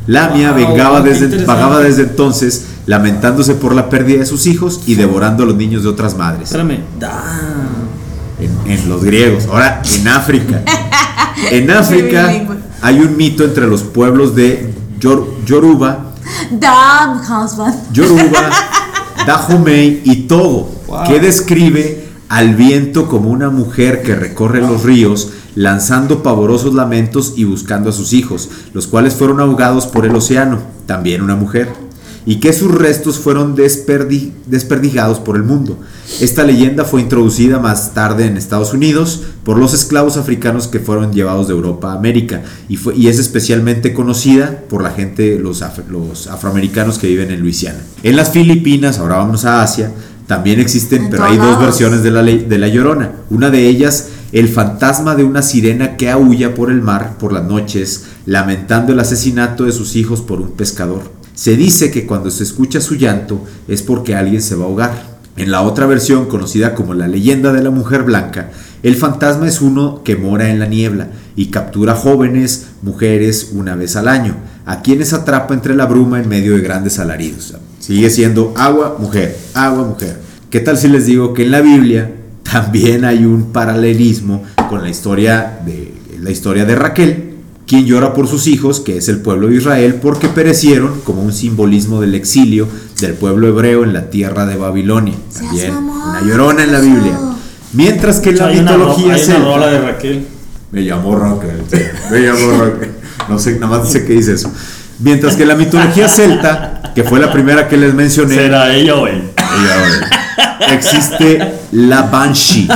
Lamia 0.06 0.52
Wow, 0.52 0.56
vengaba 0.68 1.00
desde, 1.00 1.28
pagaba 1.44 1.80
desde 1.80 2.02
entonces, 2.02 2.66
lamentándose 2.86 3.54
por 3.54 3.74
la 3.74 3.88
pérdida 3.88 4.18
de 4.18 4.26
sus 4.26 4.46
hijos 4.46 4.80
y 4.86 4.96
devorando 4.96 5.44
a 5.44 5.46
los 5.46 5.56
niños 5.56 5.84
de 5.84 5.88
otras 5.88 6.16
madres. 6.16 6.44
Espérame. 6.50 6.80
En, 8.40 8.70
en 8.72 8.88
los 8.88 9.04
griegos. 9.04 9.46
Ahora, 9.46 9.80
en 9.94 10.08
África. 10.08 10.62
En 11.50 11.70
África 11.70 12.30
hay 12.82 13.00
un 13.00 13.16
mito 13.16 13.42
entre 13.42 13.66
los 13.66 13.82
pueblos 13.82 14.34
de 14.36 14.72
Yor- 15.00 15.26
Yoruba, 15.46 16.12
Damn 16.52 17.18
husband. 17.20 17.74
Yoruba, 17.92 18.50
Dahomey 19.26 20.02
y 20.04 20.26
Togo, 20.26 20.70
Wow. 20.88 21.04
que 21.04 21.20
describe 21.20 22.04
al 22.28 22.54
viento 22.54 23.08
como 23.08 23.30
una 23.30 23.50
mujer 23.50 24.02
que 24.02 24.14
recorre 24.14 24.60
los 24.60 24.82
ríos 24.82 25.30
lanzando 25.54 26.22
pavorosos 26.22 26.74
lamentos 26.74 27.34
y 27.36 27.44
buscando 27.44 27.90
a 27.90 27.92
sus 27.92 28.12
hijos, 28.12 28.50
los 28.72 28.86
cuales 28.86 29.14
fueron 29.14 29.40
ahogados 29.40 29.86
por 29.86 30.06
el 30.06 30.14
océano, 30.14 30.60
también 30.86 31.22
una 31.22 31.36
mujer, 31.36 31.72
y 32.24 32.36
que 32.36 32.52
sus 32.52 32.70
restos 32.72 33.18
fueron 33.18 33.56
desperdi- 33.56 34.30
desperdigados 34.46 35.18
por 35.18 35.36
el 35.36 35.42
mundo. 35.42 35.78
Esta 36.20 36.44
leyenda 36.44 36.84
fue 36.84 37.00
introducida 37.00 37.58
más 37.58 37.94
tarde 37.94 38.26
en 38.26 38.36
Estados 38.36 38.72
Unidos 38.74 39.22
por 39.44 39.58
los 39.58 39.74
esclavos 39.74 40.16
africanos 40.16 40.68
que 40.68 40.78
fueron 40.78 41.12
llevados 41.12 41.48
de 41.48 41.54
Europa 41.54 41.92
a 41.92 41.96
América 41.96 42.42
y, 42.68 42.76
fue, 42.76 42.94
y 42.96 43.08
es 43.08 43.18
especialmente 43.18 43.92
conocida 43.92 44.62
por 44.68 44.82
la 44.82 44.90
gente, 44.90 45.38
los, 45.38 45.62
af- 45.62 45.86
los 45.88 46.26
afroamericanos 46.28 46.98
que 46.98 47.08
viven 47.08 47.30
en 47.30 47.40
Luisiana. 47.40 47.78
En 48.02 48.14
las 48.16 48.30
Filipinas, 48.30 48.98
ahora 48.98 49.16
vamos 49.16 49.44
a 49.44 49.62
Asia, 49.62 49.90
también 50.26 50.60
existen, 50.60 51.04
En 51.04 51.10
pero 51.10 51.24
hay 51.24 51.36
dos 51.36 51.58
versiones 51.60 52.02
de 52.02 52.10
la, 52.12 52.22
ley- 52.22 52.46
de 52.48 52.58
la 52.58 52.68
Llorona. 52.68 53.12
Una 53.30 53.50
de 53.50 53.66
ellas, 53.68 54.08
el 54.30 54.48
fantasma 54.48 55.14
de 55.16 55.24
una 55.24 55.42
sirena 55.42 55.96
que 55.96 56.08
aúlla 56.10 56.54
por 56.54 56.70
el 56.70 56.80
mar 56.80 57.16
por 57.18 57.32
las 57.32 57.44
noches, 57.44 58.04
lamentando 58.26 58.92
el 58.92 59.00
asesinato 59.00 59.64
de 59.64 59.72
sus 59.72 59.96
hijos 59.96 60.20
por 60.20 60.40
un 60.40 60.52
pescador. 60.52 61.02
Se 61.34 61.56
dice 61.56 61.90
que 61.90 62.06
cuando 62.06 62.30
se 62.30 62.42
escucha 62.42 62.80
su 62.80 62.96
llanto 62.96 63.44
es 63.68 63.82
porque 63.82 64.14
alguien 64.14 64.42
se 64.42 64.54
va 64.54 64.64
a 64.64 64.66
ahogar. 64.66 65.12
En 65.36 65.50
la 65.50 65.62
otra 65.62 65.86
versión, 65.86 66.26
conocida 66.26 66.74
como 66.74 66.92
la 66.92 67.08
leyenda 67.08 67.52
de 67.52 67.62
la 67.62 67.70
mujer 67.70 68.02
blanca, 68.02 68.50
el 68.82 68.96
fantasma 68.96 69.48
es 69.48 69.62
uno 69.62 70.02
que 70.04 70.16
mora 70.16 70.50
en 70.50 70.58
la 70.58 70.66
niebla 70.66 71.08
y 71.36 71.46
captura 71.46 71.94
jóvenes, 71.94 72.66
mujeres, 72.82 73.50
una 73.54 73.74
vez 73.74 73.96
al 73.96 74.08
año, 74.08 74.36
a 74.66 74.82
quienes 74.82 75.14
atrapa 75.14 75.54
entre 75.54 75.74
la 75.74 75.86
bruma 75.86 76.20
en 76.20 76.28
medio 76.28 76.54
de 76.54 76.60
grandes 76.62 76.98
alaridos. 76.98 77.54
Sigue 77.78 78.10
siendo 78.10 78.52
agua, 78.56 78.96
mujer, 78.98 79.38
agua, 79.54 79.84
mujer. 79.84 80.20
¿Qué 80.50 80.60
tal 80.60 80.76
si 80.76 80.88
les 80.88 81.06
digo 81.06 81.32
que 81.32 81.44
en 81.44 81.50
la 81.50 81.62
Biblia 81.62 82.12
también 82.42 83.06
hay 83.06 83.24
un 83.24 83.52
paralelismo 83.52 84.42
con 84.68 84.82
la 84.82 84.90
historia 84.90 85.60
de, 85.64 85.94
la 86.20 86.30
historia 86.30 86.66
de 86.66 86.74
Raquel? 86.74 87.31
Quien 87.66 87.86
llora 87.86 88.12
por 88.14 88.28
sus 88.28 88.46
hijos, 88.46 88.80
que 88.80 88.96
es 88.98 89.08
el 89.08 89.18
pueblo 89.20 89.48
de 89.48 89.56
Israel, 89.56 89.94
porque 90.02 90.28
perecieron 90.28 91.00
como 91.04 91.22
un 91.22 91.32
simbolismo 91.32 92.00
del 92.00 92.14
exilio 92.14 92.68
del 93.00 93.14
pueblo 93.14 93.48
hebreo 93.48 93.84
en 93.84 93.92
la 93.92 94.10
tierra 94.10 94.46
de 94.46 94.56
Babilonia. 94.56 95.14
También 95.34 95.74
una 95.74 96.20
llorona 96.22 96.64
en 96.64 96.72
la 96.72 96.80
Biblia. 96.80 97.18
Mientras 97.72 98.20
que 98.20 98.30
en 98.30 98.38
la 98.38 98.46
hay 98.48 98.58
una, 98.58 98.72
ro- 98.76 98.96
mitología 98.96 99.36
una 99.36 99.44
rola 99.44 99.66
de 99.68 99.78
Raquel. 99.80 100.26
me 100.70 100.84
llamó 100.84 101.16
Raquel. 101.16 101.62
Me 102.10 102.20
llamó 102.20 102.62
Raquel. 102.64 102.90
No 103.28 103.38
sé, 103.38 103.58
nada 103.58 103.78
más 103.78 103.90
sé 103.90 104.04
qué 104.04 104.12
dice 104.14 104.34
eso. 104.34 104.52
Mientras 104.98 105.36
que 105.36 105.46
la 105.46 105.54
mitología 105.54 106.08
celta, 106.08 106.92
que 106.94 107.02
fue 107.02 107.18
la 107.18 107.32
primera 107.32 107.68
que 107.68 107.76
les 107.76 107.94
mencioné, 107.94 108.34
¿Será 108.34 108.72
ella 108.74 108.94
o 108.96 109.06
él? 109.06 109.22
ella, 109.36 109.76
oye, 110.66 110.74
existe 110.74 111.54
la 111.72 112.02
Banshee, 112.02 112.68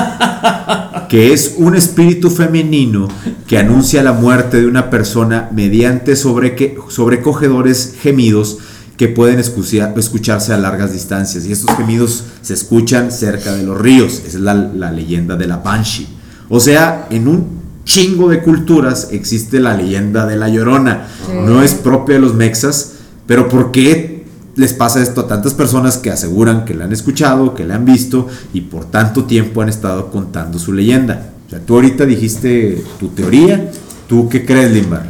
que 1.09 1.33
es 1.33 1.55
un 1.57 1.77
espíritu 1.77 2.31
femenino 2.31 3.09
que 3.47 3.59
anuncia 3.59 4.03
la 4.03 4.12
muerte 4.12 4.61
de 4.61 4.66
una 4.66 4.90
persona 4.90 5.49
mediante 5.53 6.12
sobreque- 6.16 6.77
sobrecogedores 6.88 7.95
gemidos 8.01 8.59
que 8.97 9.09
pueden 9.09 9.38
escucharse 9.38 10.53
a 10.53 10.57
largas 10.57 10.92
distancias. 10.92 11.45
Y 11.47 11.53
estos 11.53 11.77
gemidos 11.77 12.25
se 12.40 12.55
escuchan 12.55 13.12
cerca 13.12 13.55
de 13.55 13.62
los 13.62 13.79
ríos. 13.81 14.23
Esa 14.27 14.38
es 14.38 14.42
la, 14.42 14.55
la 14.55 14.90
leyenda 14.90 15.37
de 15.37 15.47
la 15.47 15.59
Banshee. 15.59 16.07
O 16.49 16.61
sea, 16.61 17.07
en 17.11 17.29
un 17.29 17.47
chingo 17.85 18.29
de 18.31 18.42
culturas 18.42 19.09
existe 19.12 19.61
la 19.61 19.77
leyenda 19.77 20.27
de 20.27 20.37
la 20.37 20.49
Llorona. 20.49 21.09
No 21.45 21.62
es 21.62 21.75
propia 21.75 22.14
de 22.16 22.21
los 22.23 22.35
mexas, 22.35 22.92
pero 23.27 23.49
¿por 23.49 23.71
qué 23.71 24.15
les 24.57 24.73
pasa 24.73 25.03
esto 25.03 25.23
a 25.23 25.29
tantas 25.29 25.55
personas 25.55 25.99
que 25.99 26.11
aseguran 26.11 26.64
que 26.64 26.75
la 26.75 26.85
han 26.85 26.92
escuchado, 26.92 27.55
que 27.55 27.64
la 27.64 27.77
han 27.77 27.85
visto 27.85 28.27
y 28.53 28.62
por 28.62 28.87
tanto 28.87 29.25
tiempo 29.25 29.62
han 29.62 29.69
estado 29.69 30.11
contando 30.11 30.59
su 30.59 30.73
leyenda? 30.73 31.31
O 31.47 31.51
sea, 31.51 31.61
tú 31.61 31.75
ahorita 31.75 32.05
dijiste 32.07 32.83
tu 32.99 33.09
teoría. 33.09 33.71
¿Tú 34.09 34.29
qué 34.29 34.45
crees, 34.45 34.73
Limbar? 34.73 35.07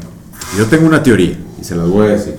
Yo 0.59 0.67
tengo 0.67 0.87
una 0.87 1.03
teoría 1.03 1.39
y 1.61 1.65
se 1.65 1.77
las 1.77 1.89
voy 1.89 2.09
a 2.09 2.11
decir. 2.11 2.35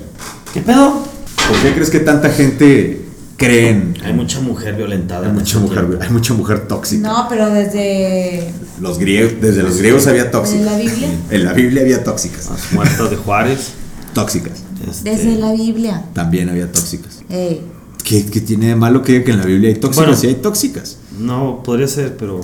¿Qué 0.54 0.62
pedo? 0.62 1.04
¿Por 1.48 1.58
qué 1.62 1.74
crees 1.74 1.90
que 1.90 2.00
tanta 2.00 2.30
gente 2.30 3.06
cree 3.38 3.70
en... 3.70 3.94
Hay 4.04 4.14
mucha 4.14 4.40
mujer 4.40 4.76
violentada. 4.76 5.24
Hay 5.24 5.30
en 5.30 5.36
mucha 5.36 5.58
este 5.58 5.60
mujer, 5.60 5.86
tiempo. 5.86 6.04
hay 6.04 6.10
mucha 6.10 6.34
mujer 6.34 6.68
tóxica. 6.68 7.08
No, 7.08 7.28
pero 7.30 7.50
desde. 7.50 8.52
Los 8.82 9.00
griegos, 9.00 9.34
desde 9.42 9.64
los 9.64 9.78
griegos 9.78 10.08
había 10.08 10.30
tóxicas. 10.30 10.62
¿En 10.62 10.66
la 10.66 10.78
Biblia? 10.78 11.10
En 11.30 11.46
la 11.46 11.54
Biblia 11.54 11.82
había 11.84 12.04
tóxicas. 12.04 12.50
Las 12.50 12.72
muertas 12.74 13.10
de 13.10 13.16
Juárez. 13.16 13.74
Tóxicas. 14.22 14.64
este, 14.90 15.10
Desde 15.10 15.36
la 15.38 15.52
Biblia. 15.54 16.06
También 16.14 16.50
había 16.50 16.72
tóxicas. 16.72 17.20
Ey. 17.30 17.62
¿Qué, 18.04 18.26
qué 18.26 18.42
tiene 18.42 18.68
de 18.68 18.76
malo 18.76 19.04
que 19.04 19.14
diga 19.14 19.26
que 19.26 19.32
en 19.32 19.38
la 19.40 19.46
Biblia 19.46 19.70
hay 19.70 19.76
tóxicas? 19.76 20.06
Bueno. 20.08 20.20
sí 20.20 20.28
hay 20.28 20.36
tóxicas. 20.36 20.98
No, 21.20 21.62
podría 21.64 21.88
ser, 21.88 22.18
pero. 22.18 22.42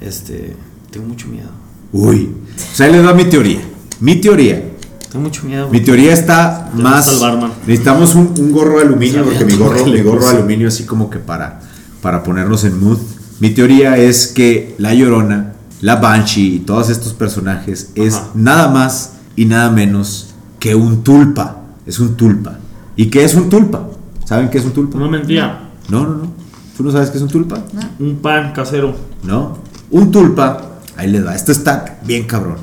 Este. 0.00 0.54
Tengo 0.90 1.06
mucho 1.06 1.26
miedo. 1.28 1.48
Uy. 1.92 2.30
O 2.72 2.76
sea, 2.76 2.86
ahí 2.86 2.92
les 2.92 3.04
va 3.04 3.14
mi 3.14 3.24
teoría. 3.24 3.60
Mi 4.00 4.16
teoría. 4.20 4.70
Tengo 5.10 5.24
mucho 5.24 5.44
miedo. 5.44 5.68
Mi 5.70 5.80
teoría 5.80 6.12
está 6.12 6.70
más. 6.74 7.18
barman. 7.20 7.52
Necesitamos 7.66 8.14
un, 8.14 8.32
un 8.38 8.52
gorro 8.52 8.78
de 8.78 8.84
aluminio, 8.84 9.24
Sabía 9.24 9.38
porque 9.38 9.44
mi 9.44 9.56
gorro, 9.58 9.86
mi 9.86 10.00
gorro 10.02 10.24
de 10.24 10.36
aluminio 10.36 10.68
así 10.68 10.84
como 10.84 11.10
que 11.10 11.18
para, 11.18 11.60
para 12.00 12.22
ponernos 12.22 12.64
en 12.64 12.78
mood. 12.78 12.98
Mi 13.40 13.50
teoría 13.50 13.96
es 13.96 14.28
que 14.28 14.74
la 14.78 14.94
Llorona, 14.94 15.54
la 15.80 15.96
Banshee 15.96 16.56
y 16.56 16.58
todos 16.60 16.90
estos 16.90 17.12
personajes 17.12 17.90
es 17.94 18.14
Ajá. 18.14 18.30
nada 18.34 18.68
más 18.68 19.14
y 19.36 19.46
nada 19.46 19.70
menos 19.70 20.31
que 20.62 20.76
un 20.76 21.02
tulpa. 21.02 21.56
Es 21.84 21.98
un 21.98 22.16
tulpa. 22.16 22.56
¿Y 22.94 23.06
qué 23.06 23.24
es 23.24 23.34
un 23.34 23.50
tulpa? 23.50 23.88
¿Saben 24.24 24.48
qué 24.48 24.58
es 24.58 24.64
un 24.64 24.70
tulpa? 24.70 24.96
Una 24.96 25.08
mentira. 25.08 25.70
No, 25.88 26.04
no, 26.04 26.14
no. 26.14 26.32
¿Tú 26.76 26.84
no 26.84 26.92
sabes 26.92 27.10
qué 27.10 27.16
es 27.16 27.22
un 27.24 27.28
tulpa? 27.28 27.58
Un 27.98 28.18
pan 28.22 28.52
casero. 28.52 28.94
¿No? 29.24 29.58
Un 29.90 30.12
tulpa, 30.12 30.78
ahí 30.96 31.10
le 31.10 31.20
da. 31.20 31.34
Esto 31.34 31.50
está 31.50 31.98
bien 32.06 32.28
cabrón. 32.28 32.58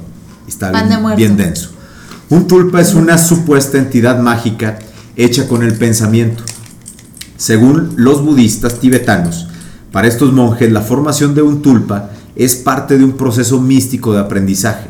Está 0.48 0.72
Pan 0.72 0.88
bien, 0.88 1.16
bien 1.18 1.36
denso. 1.36 1.72
Un 2.30 2.48
tulpa 2.48 2.80
es 2.80 2.94
una 2.94 3.18
supuesta 3.18 3.78
entidad 3.78 4.22
mágica 4.22 4.80
hecha 5.18 5.50
con 5.50 5.62
el 5.62 5.78
pensamiento. 5.78 6.46
Según 7.36 7.96
los 7.98 8.24
budistas 8.24 8.80
tibetanos, 8.80 9.50
para 9.92 10.08
estos 10.08 10.32
monjes 10.32 10.72
la 10.72 10.82
formación 10.82 11.36
de 11.36 11.42
un 11.42 11.62
tulpa 11.62 12.12
es 12.38 12.56
parte 12.56 12.98
de 12.98 13.04
un 13.04 13.18
proceso 13.18 13.60
místico 13.60 14.14
de 14.14 14.22
aprendizaje, 14.22 14.90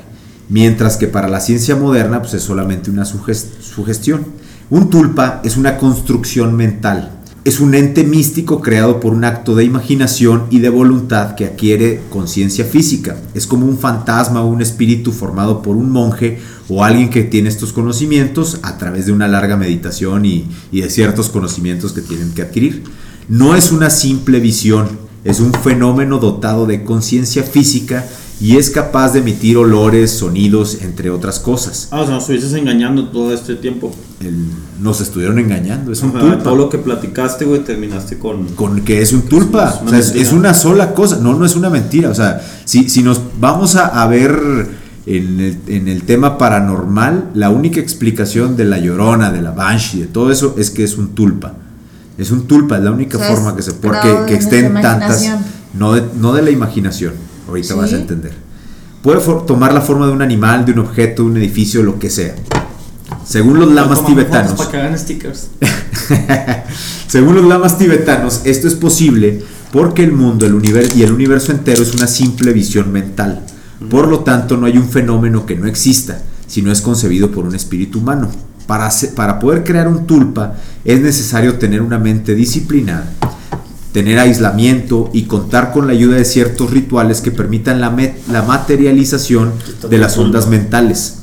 mientras 0.49 0.97
que 0.97 1.07
para 1.07 1.29
la 1.29 1.39
ciencia 1.39 1.75
moderna 1.75 2.21
pues, 2.21 2.33
es 2.33 2.43
solamente 2.43 2.91
una 2.91 3.05
suges- 3.05 3.45
sugestión. 3.62 4.25
Un 4.69 4.89
tulpa 4.89 5.41
es 5.43 5.57
una 5.57 5.77
construcción 5.77 6.55
mental, 6.55 7.12
es 7.43 7.59
un 7.59 7.73
ente 7.73 8.03
místico 8.03 8.62
creado 8.62 8.99
por 8.99 9.13
un 9.13 9.23
acto 9.23 9.55
de 9.55 9.63
imaginación 9.63 10.43
y 10.51 10.59
de 10.59 10.69
voluntad 10.69 11.33
que 11.35 11.45
adquiere 11.45 12.01
conciencia 12.12 12.65
física. 12.65 13.15
Es 13.33 13.47
como 13.47 13.65
un 13.65 13.79
fantasma 13.79 14.41
o 14.41 14.47
un 14.49 14.62
espíritu 14.62 15.12
formado 15.12 15.62
por 15.63 15.75
un 15.75 15.89
monje 15.89 16.39
o 16.67 16.83
alguien 16.83 17.09
que 17.09 17.23
tiene 17.23 17.49
estos 17.49 17.73
conocimientos 17.73 18.59
a 18.62 18.77
través 18.77 19.07
de 19.07 19.12
una 19.13 19.27
larga 19.27 19.57
meditación 19.57 20.25
y 20.25 20.47
de 20.71 20.89
ciertos 20.89 21.29
conocimientos 21.29 21.93
que 21.93 22.01
tienen 22.01 22.31
que 22.33 22.43
adquirir. 22.43 22.83
No 23.27 23.55
es 23.55 23.71
una 23.71 23.89
simple 23.89 24.39
visión, 24.39 24.88
es 25.23 25.39
un 25.39 25.53
fenómeno 25.53 26.19
dotado 26.19 26.67
de 26.67 26.83
conciencia 26.83 27.41
física 27.43 28.05
y 28.41 28.56
es 28.56 28.69
capaz 28.69 29.13
de 29.13 29.19
emitir 29.19 29.58
olores, 29.58 30.12
sonidos, 30.12 30.78
entre 30.82 31.10
otras 31.10 31.39
cosas. 31.39 31.89
Ah, 31.91 32.02
o 32.02 32.06
sea, 32.06 32.15
nos 32.15 32.30
estuviste 32.30 32.58
engañando 32.58 33.10
todo 33.10 33.34
este 33.34 33.56
tiempo. 33.56 33.91
El- 34.21 34.45
nos 34.80 35.02
estuvieron 35.02 35.39
engañando, 35.39 35.91
es 35.91 36.02
un 36.02 36.12
Ajá, 36.12 36.19
tulpa. 36.21 36.43
Todo 36.43 36.56
lo 36.56 36.69
que 36.69 36.78
platicaste, 36.78 37.43
güey, 37.43 37.63
terminaste 37.63 38.17
con. 38.17 38.45
con 38.56 38.82
que 38.82 39.02
es 39.02 39.12
un 39.12 39.23
tulpa. 39.23 39.69
Es 39.69 39.82
una 39.82 39.97
o 39.99 40.02
sea, 40.02 40.21
es, 40.21 40.32
una 40.32 40.54
sola 40.54 40.93
cosa. 40.93 41.17
No, 41.17 41.34
no 41.34 41.45
es 41.45 41.56
una 41.56 41.69
mentira. 41.69 42.10
O 42.10 42.15
sea, 42.15 42.41
si, 42.63 42.89
si 42.89 43.04
nos 43.04 43.19
vamos 43.39 43.75
a, 43.75 43.88
a 43.88 44.08
ver 44.08 44.39
en 45.06 45.39
el, 45.39 45.58
en 45.67 45.88
el 45.89 46.04
tema 46.04 46.38
paranormal, 46.38 47.32
la 47.34 47.49
única 47.49 47.82
explicación 47.82 48.56
de 48.56 48.65
la 48.65 48.78
llorona, 48.80 49.32
de 49.32 49.41
la 49.41 49.52
banshee, 49.52 49.99
de 49.99 50.08
todo 50.08 50.32
eso, 50.32 50.56
es 50.58 50.69
que 50.69 50.86
es 50.86 50.97
un 50.97 51.10
tulpa. 51.10 51.56
Es 52.17 52.32
un 52.32 52.47
tulpa, 52.47 52.78
es 52.78 52.84
la 52.84 52.91
única 52.91 53.17
O 53.17 53.21
sea, 53.21 53.36
forma 53.36 53.56
que 53.56 53.62
se 53.62 53.73
puede, 53.73 53.99
que, 54.28 54.36
estén 54.36 54.73
tantas. 54.82 55.25
No 55.73 55.93
de, 55.93 56.04
no 56.19 56.34
de 56.34 56.41
la 56.41 56.52
imaginación. 56.52 57.13
Ahorita 57.49 57.75
vas 57.75 57.93
a 57.93 57.97
entender. 57.97 58.33
Puede 59.01 59.19
tomar 59.45 59.73
la 59.73 59.81
forma 59.81 60.05
de 60.05 60.13
un 60.13 60.21
animal, 60.21 60.65
de 60.65 60.73
un 60.73 60.79
objeto, 60.79 61.23
de 61.23 61.29
un 61.29 61.38
edificio, 61.38 61.83
lo 61.83 61.99
que 61.99 62.09
sea. 62.09 62.35
Según 63.25 63.59
los 63.59 63.71
lamas 63.71 64.05
tibetanos. 64.05 64.53
Para 64.53 64.71
que 64.71 64.77
hagan 64.77 64.97
stickers. 64.97 65.47
Según 67.07 67.35
los 67.35 67.45
lamas 67.45 67.77
tibetanos, 67.77 68.41
esto 68.45 68.67
es 68.67 68.75
posible 68.75 69.43
porque 69.71 70.03
el 70.03 70.12
mundo 70.12 70.45
el 70.45 70.53
universo, 70.53 70.97
y 70.97 71.03
el 71.03 71.12
universo 71.12 71.51
entero 71.51 71.81
es 71.81 71.93
una 71.93 72.07
simple 72.07 72.53
visión 72.53 72.91
mental. 72.91 73.43
Por 73.89 74.07
lo 74.07 74.19
tanto, 74.19 74.57
no 74.57 74.65
hay 74.65 74.77
un 74.77 74.89
fenómeno 74.89 75.45
que 75.45 75.55
no 75.55 75.67
exista, 75.67 76.21
sino 76.47 76.71
es 76.71 76.81
concebido 76.81 77.31
por 77.31 77.45
un 77.45 77.55
espíritu 77.55 77.99
humano. 77.99 78.29
Para, 78.67 78.89
para 79.15 79.39
poder 79.39 79.63
crear 79.63 79.88
un 79.88 80.05
tulpa 80.05 80.55
es 80.85 81.01
necesario 81.01 81.57
tener 81.57 81.81
una 81.81 81.97
mente 81.97 82.35
disciplinada, 82.35 83.12
tener 83.91 84.19
aislamiento 84.19 85.10
y 85.13 85.23
contar 85.23 85.71
con 85.71 85.88
la 85.88 85.93
ayuda 85.93 86.17
de 86.17 86.25
ciertos 86.25 86.71
rituales 86.71 87.21
que 87.21 87.32
permitan 87.32 87.82
la, 87.82 87.95
la 88.32 88.41
materialización 88.43 89.54
de 89.89 89.97
las 89.97 90.17
ondas 90.17 90.47
mentales. 90.47 91.15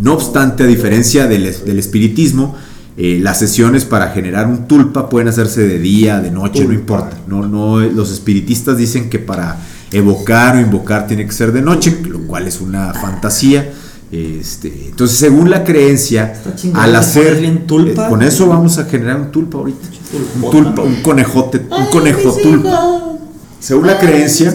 No 0.00 0.14
obstante, 0.14 0.64
a 0.64 0.66
diferencia 0.66 1.26
del, 1.26 1.54
del 1.64 1.78
espiritismo, 1.78 2.56
eh, 2.96 3.18
las 3.20 3.38
sesiones 3.38 3.84
para 3.84 4.08
generar 4.08 4.46
un 4.46 4.66
tulpa 4.66 5.08
pueden 5.08 5.28
hacerse 5.28 5.66
de 5.66 5.78
día, 5.78 6.20
de 6.20 6.30
noche, 6.30 6.64
no 6.64 6.72
importa. 6.72 7.18
No, 7.26 7.46
no, 7.46 7.80
los 7.80 8.10
espiritistas 8.10 8.78
dicen 8.78 9.10
que 9.10 9.18
para 9.18 9.58
evocar 9.92 10.56
o 10.56 10.60
invocar 10.60 11.06
tiene 11.06 11.26
que 11.26 11.32
ser 11.32 11.52
de 11.52 11.62
noche, 11.62 11.98
lo 12.08 12.20
cual 12.20 12.46
es 12.46 12.60
una 12.60 12.94
fantasía. 12.94 13.70
Este, 14.10 14.86
entonces, 14.86 15.18
según 15.18 15.50
la 15.50 15.64
creencia, 15.64 16.40
al 16.74 16.92
¿te 16.92 16.96
hacer 16.96 17.44
eh, 17.44 17.94
con 18.08 18.22
eso 18.22 18.46
vamos 18.46 18.78
a 18.78 18.84
generar 18.84 19.20
un 19.20 19.30
tulpa 19.30 19.58
ahorita. 19.58 19.88
Un 20.42 20.50
tulpa, 20.50 20.82
un 20.82 21.02
conejote, 21.02 21.58
un 21.58 21.86
conejo 21.86 22.32
tulpa. 22.42 23.02
Según 23.60 23.86
la 23.86 23.98
creencia, 23.98 24.54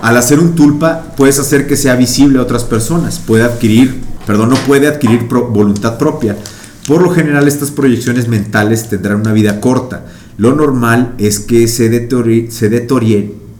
al 0.00 0.16
hacer 0.16 0.38
un 0.38 0.54
tulpa 0.54 1.12
puedes 1.16 1.38
hacer 1.38 1.66
que 1.66 1.76
sea 1.76 1.96
visible 1.96 2.38
a 2.38 2.42
otras 2.42 2.64
personas, 2.64 3.18
puede 3.18 3.42
adquirir, 3.44 4.00
perdón, 4.26 4.50
no 4.50 4.56
puede 4.56 4.86
adquirir 4.86 5.28
pro- 5.28 5.48
voluntad 5.48 5.98
propia. 5.98 6.36
Por 6.86 7.02
lo 7.02 7.10
general 7.10 7.46
estas 7.48 7.70
proyecciones 7.70 8.28
mentales 8.28 8.88
tendrán 8.88 9.20
una 9.20 9.32
vida 9.32 9.60
corta. 9.60 10.06
Lo 10.38 10.54
normal 10.54 11.14
es 11.18 11.38
que 11.40 11.68
se, 11.68 11.90
deteriori- 11.90 12.50
se 12.50 12.70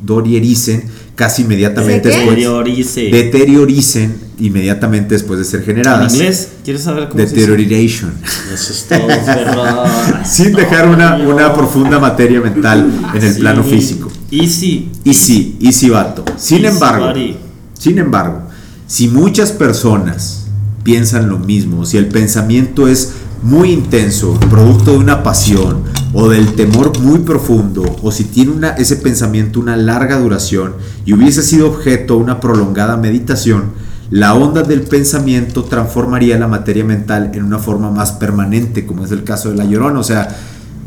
deterioricen 0.02 0.84
casi 1.14 1.42
inmediatamente 1.42 2.08
después. 2.08 2.30
Deteriorice. 2.30 3.02
Deterioricen 3.10 4.14
inmediatamente 4.38 5.14
después 5.14 5.38
de 5.38 5.44
ser 5.44 5.60
¿En 5.60 5.66
generadas. 5.66 6.14
inglés? 6.14 6.48
¿Quieres 6.64 6.82
saber 6.82 7.08
cómo 7.08 7.18
se 7.20 7.34
dice? 7.34 7.46
Deterioration. 7.46 8.12
Eso 8.54 8.72
es 8.72 8.86
todo. 8.88 9.08
Sin 10.24 10.52
dejar 10.54 10.88
una, 10.88 11.16
una 11.16 11.52
profunda 11.52 11.98
materia 11.98 12.40
mental 12.40 12.90
en 13.14 13.22
el 13.22 13.34
Sí. 13.34 13.40
plano 13.40 13.62
físico. 13.62 14.10
Easy. 14.30 14.90
Y 15.04 15.12
sí, 15.14 15.56
y 15.60 15.72
sí, 15.72 15.90
vato. 15.90 16.24
Sin 16.38 16.64
Easy, 16.64 16.74
embargo, 16.74 17.08
buddy. 17.08 17.36
sin 17.78 17.98
embargo, 17.98 18.42
si 18.86 19.08
muchas 19.08 19.52
personas 19.52 20.46
piensan 20.82 21.28
lo 21.28 21.38
mismo, 21.38 21.84
si 21.84 21.98
el 21.98 22.06
pensamiento 22.06 22.88
es 22.88 23.12
muy 23.42 23.70
intenso, 23.70 24.38
producto 24.50 24.92
de 24.92 24.98
una 24.98 25.22
pasión 25.22 25.82
o 26.12 26.28
del 26.28 26.54
temor 26.54 26.98
muy 27.00 27.20
profundo, 27.20 27.84
o 28.02 28.10
si 28.10 28.24
tiene 28.24 28.72
ese 28.78 28.96
pensamiento 28.96 29.60
una 29.60 29.76
larga 29.76 30.18
duración 30.18 30.74
y 31.04 31.12
hubiese 31.12 31.42
sido 31.42 31.68
objeto 31.68 32.16
de 32.16 32.22
una 32.22 32.40
prolongada 32.40 32.96
meditación, 32.96 33.72
la 34.10 34.34
onda 34.34 34.62
del 34.62 34.82
pensamiento 34.82 35.64
transformaría 35.64 36.36
la 36.36 36.48
materia 36.48 36.84
mental 36.84 37.30
en 37.32 37.44
una 37.44 37.60
forma 37.60 37.92
más 37.92 38.12
permanente, 38.12 38.84
como 38.84 39.04
es 39.04 39.12
el 39.12 39.22
caso 39.22 39.50
de 39.50 39.56
la 39.56 39.64
llorona. 39.64 40.00
O 40.00 40.04
sea, 40.04 40.36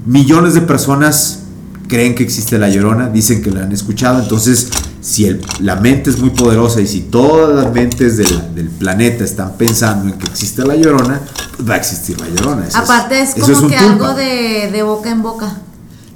millones 0.06 0.56
de 0.56 0.62
personas 0.62 1.44
creen 1.88 2.16
que 2.16 2.24
existe 2.24 2.58
la 2.58 2.70
llorona, 2.70 3.08
dicen 3.08 3.42
que 3.42 3.50
la 3.50 3.63
han 3.63 3.72
escuchado, 3.72 4.22
entonces 4.22 4.70
si 5.04 5.26
el- 5.26 5.42
la 5.60 5.76
mente 5.76 6.10
es 6.10 6.18
muy 6.20 6.30
poderosa 6.32 6.80
y 6.82 6.88
si 6.88 7.02
todas 7.02 7.54
las 7.63 7.74
mentes 7.74 8.18
del, 8.18 8.56
del 8.56 8.70
planeta 8.70 9.24
están 9.24 9.54
pensando 9.58 10.08
en 10.12 10.18
que 10.18 10.26
existe 10.28 10.63
la 10.66 10.76
llorona, 10.76 11.20
pues 11.58 11.70
va 11.70 11.74
a 11.76 11.78
existir 11.78 12.20
la 12.20 12.28
llorona. 12.30 12.66
Eso 12.68 12.78
Aparte 12.78 13.22
es 13.22 13.32
como 13.36 13.46
que 13.46 13.54
tulpa. 13.78 13.80
algo 13.92 14.13
de, 14.16 14.70
de 14.72 14.82
boca 14.84 15.12
en 15.12 15.22
boca. 15.22 15.58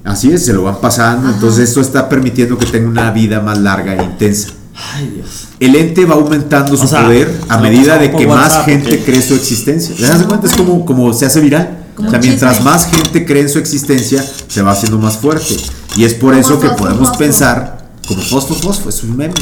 Así 0.03 0.31
es, 0.31 0.45
se 0.45 0.53
lo 0.53 0.63
van 0.63 0.79
pasando, 0.79 1.27
Ajá. 1.27 1.35
entonces 1.35 1.67
esto 1.67 1.81
está 1.81 2.07
permitiendo 2.07 2.57
que 2.57 2.65
tenga 2.65 2.87
una 2.87 3.11
vida 3.11 3.41
más 3.41 3.57
larga 3.57 3.93
e 3.93 4.03
intensa. 4.03 4.49
Ay, 4.93 5.11
Dios. 5.15 5.47
El 5.59 5.75
ente 5.75 6.05
va 6.05 6.15
aumentando 6.15 6.77
su 6.77 6.85
O 6.85 6.87
sea, 6.87 7.03
poder 7.03 7.35
a 7.49 7.57
medida 7.57 7.97
de 7.97 8.11
que 8.11 8.25
más 8.27 8.43
WhatsApp, 8.53 8.65
gente 8.65 9.03
cree 9.03 9.21
su 9.21 9.33
existencia. 9.33 9.95
¿Te 9.95 10.03
das 10.03 10.23
cuenta? 10.23 10.47
Es 10.47 10.53
como, 10.55 10.85
como 10.85 11.11
se 11.13 11.25
hace 11.25 11.41
viral. 11.41 11.85
Como 11.95 12.07
o 12.09 12.11
sea, 12.11 12.19
mientras 12.21 12.63
más 12.63 12.85
gente 12.85 13.25
cree 13.25 13.41
en 13.41 13.49
su 13.49 13.57
existencia, 13.57 14.23
se 14.47 14.61
va 14.61 14.71
haciendo 14.71 14.99
más 14.99 15.17
fuerte. 15.17 15.57
Y 15.95 16.03
es 16.05 16.13
por 16.13 16.35
eso 16.35 16.59
que 16.59 16.69
podemos 16.69 17.17
pensar, 17.17 17.86
como 18.07 18.21
fosfo, 18.21 18.55
fosfo, 18.55 18.89
es 18.89 19.03
un 19.03 19.17
meme. 19.17 19.33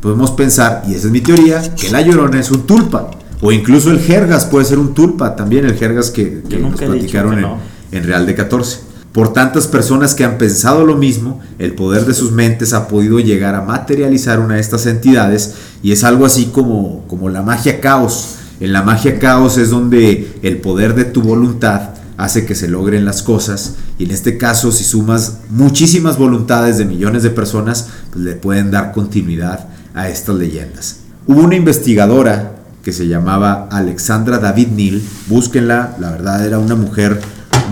Podemos 0.00 0.30
pensar, 0.30 0.82
y 0.88 0.94
esa 0.94 1.06
es 1.06 1.12
mi 1.12 1.20
teoría, 1.20 1.74
que 1.74 1.90
la 1.90 2.00
llorona 2.00 2.40
es 2.40 2.50
un 2.50 2.66
tulpa. 2.66 3.10
O 3.42 3.52
incluso 3.52 3.90
el 3.90 4.00
jergas 4.00 4.46
puede 4.46 4.64
ser 4.64 4.78
un 4.78 4.94
tulpa 4.94 5.36
también, 5.36 5.66
el 5.66 5.76
jergas 5.76 6.10
que, 6.10 6.42
nos 6.60 6.80
platicaron 6.80 7.36
que 7.36 7.40
en, 7.40 7.98
en 7.98 8.06
Real 8.06 8.26
de 8.26 8.34
14. 8.34 8.90
Por 9.12 9.32
tantas 9.32 9.66
personas 9.66 10.14
que 10.14 10.24
han 10.24 10.38
pensado 10.38 10.84
lo 10.84 10.96
mismo, 10.96 11.40
el 11.58 11.74
poder 11.74 12.06
de 12.06 12.14
sus 12.14 12.30
mentes 12.30 12.72
ha 12.72 12.86
podido 12.86 13.18
llegar 13.18 13.54
a 13.54 13.62
materializar 13.62 14.38
una 14.38 14.54
de 14.54 14.60
estas 14.60 14.86
entidades 14.86 15.54
y 15.82 15.92
es 15.92 16.04
algo 16.04 16.24
así 16.24 16.46
como, 16.46 17.04
como 17.08 17.28
la 17.28 17.42
magia 17.42 17.80
caos. 17.80 18.36
En 18.60 18.72
la 18.72 18.82
magia 18.82 19.18
caos 19.18 19.58
es 19.58 19.70
donde 19.70 20.32
el 20.42 20.58
poder 20.58 20.94
de 20.94 21.04
tu 21.04 21.22
voluntad 21.22 21.89
hace 22.20 22.44
que 22.44 22.54
se 22.54 22.68
logren 22.68 23.06
las 23.06 23.22
cosas 23.22 23.76
y 23.98 24.04
en 24.04 24.10
este 24.10 24.36
caso 24.36 24.72
si 24.72 24.84
sumas 24.84 25.38
muchísimas 25.48 26.18
voluntades 26.18 26.76
de 26.76 26.84
millones 26.84 27.22
de 27.22 27.30
personas, 27.30 27.88
pues 28.12 28.24
le 28.24 28.34
pueden 28.34 28.70
dar 28.70 28.92
continuidad 28.92 29.68
a 29.94 30.08
estas 30.08 30.36
leyendas. 30.36 30.96
Hubo 31.26 31.40
una 31.40 31.56
investigadora 31.56 32.56
que 32.82 32.92
se 32.92 33.08
llamaba 33.08 33.68
Alexandra 33.70 34.38
David 34.38 34.68
Neal, 34.68 35.02
búsquenla, 35.28 35.96
la 35.98 36.10
verdad 36.10 36.46
era 36.46 36.58
una 36.58 36.74
mujer 36.74 37.20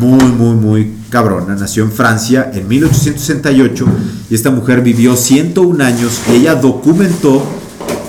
muy, 0.01 0.25
muy, 0.25 0.55
muy 0.55 0.95
cabrona. 1.11 1.55
Nació 1.55 1.83
en 1.83 1.93
Francia 1.93 2.51
en 2.53 2.69
1868 2.69 3.87
y 4.31 4.35
esta 4.35 4.51
mujer 4.51 4.81
vivió 4.81 5.15
101 5.15 5.85
años 5.85 6.21
y 6.31 6.37
ella 6.37 6.55
documentó 6.55 7.43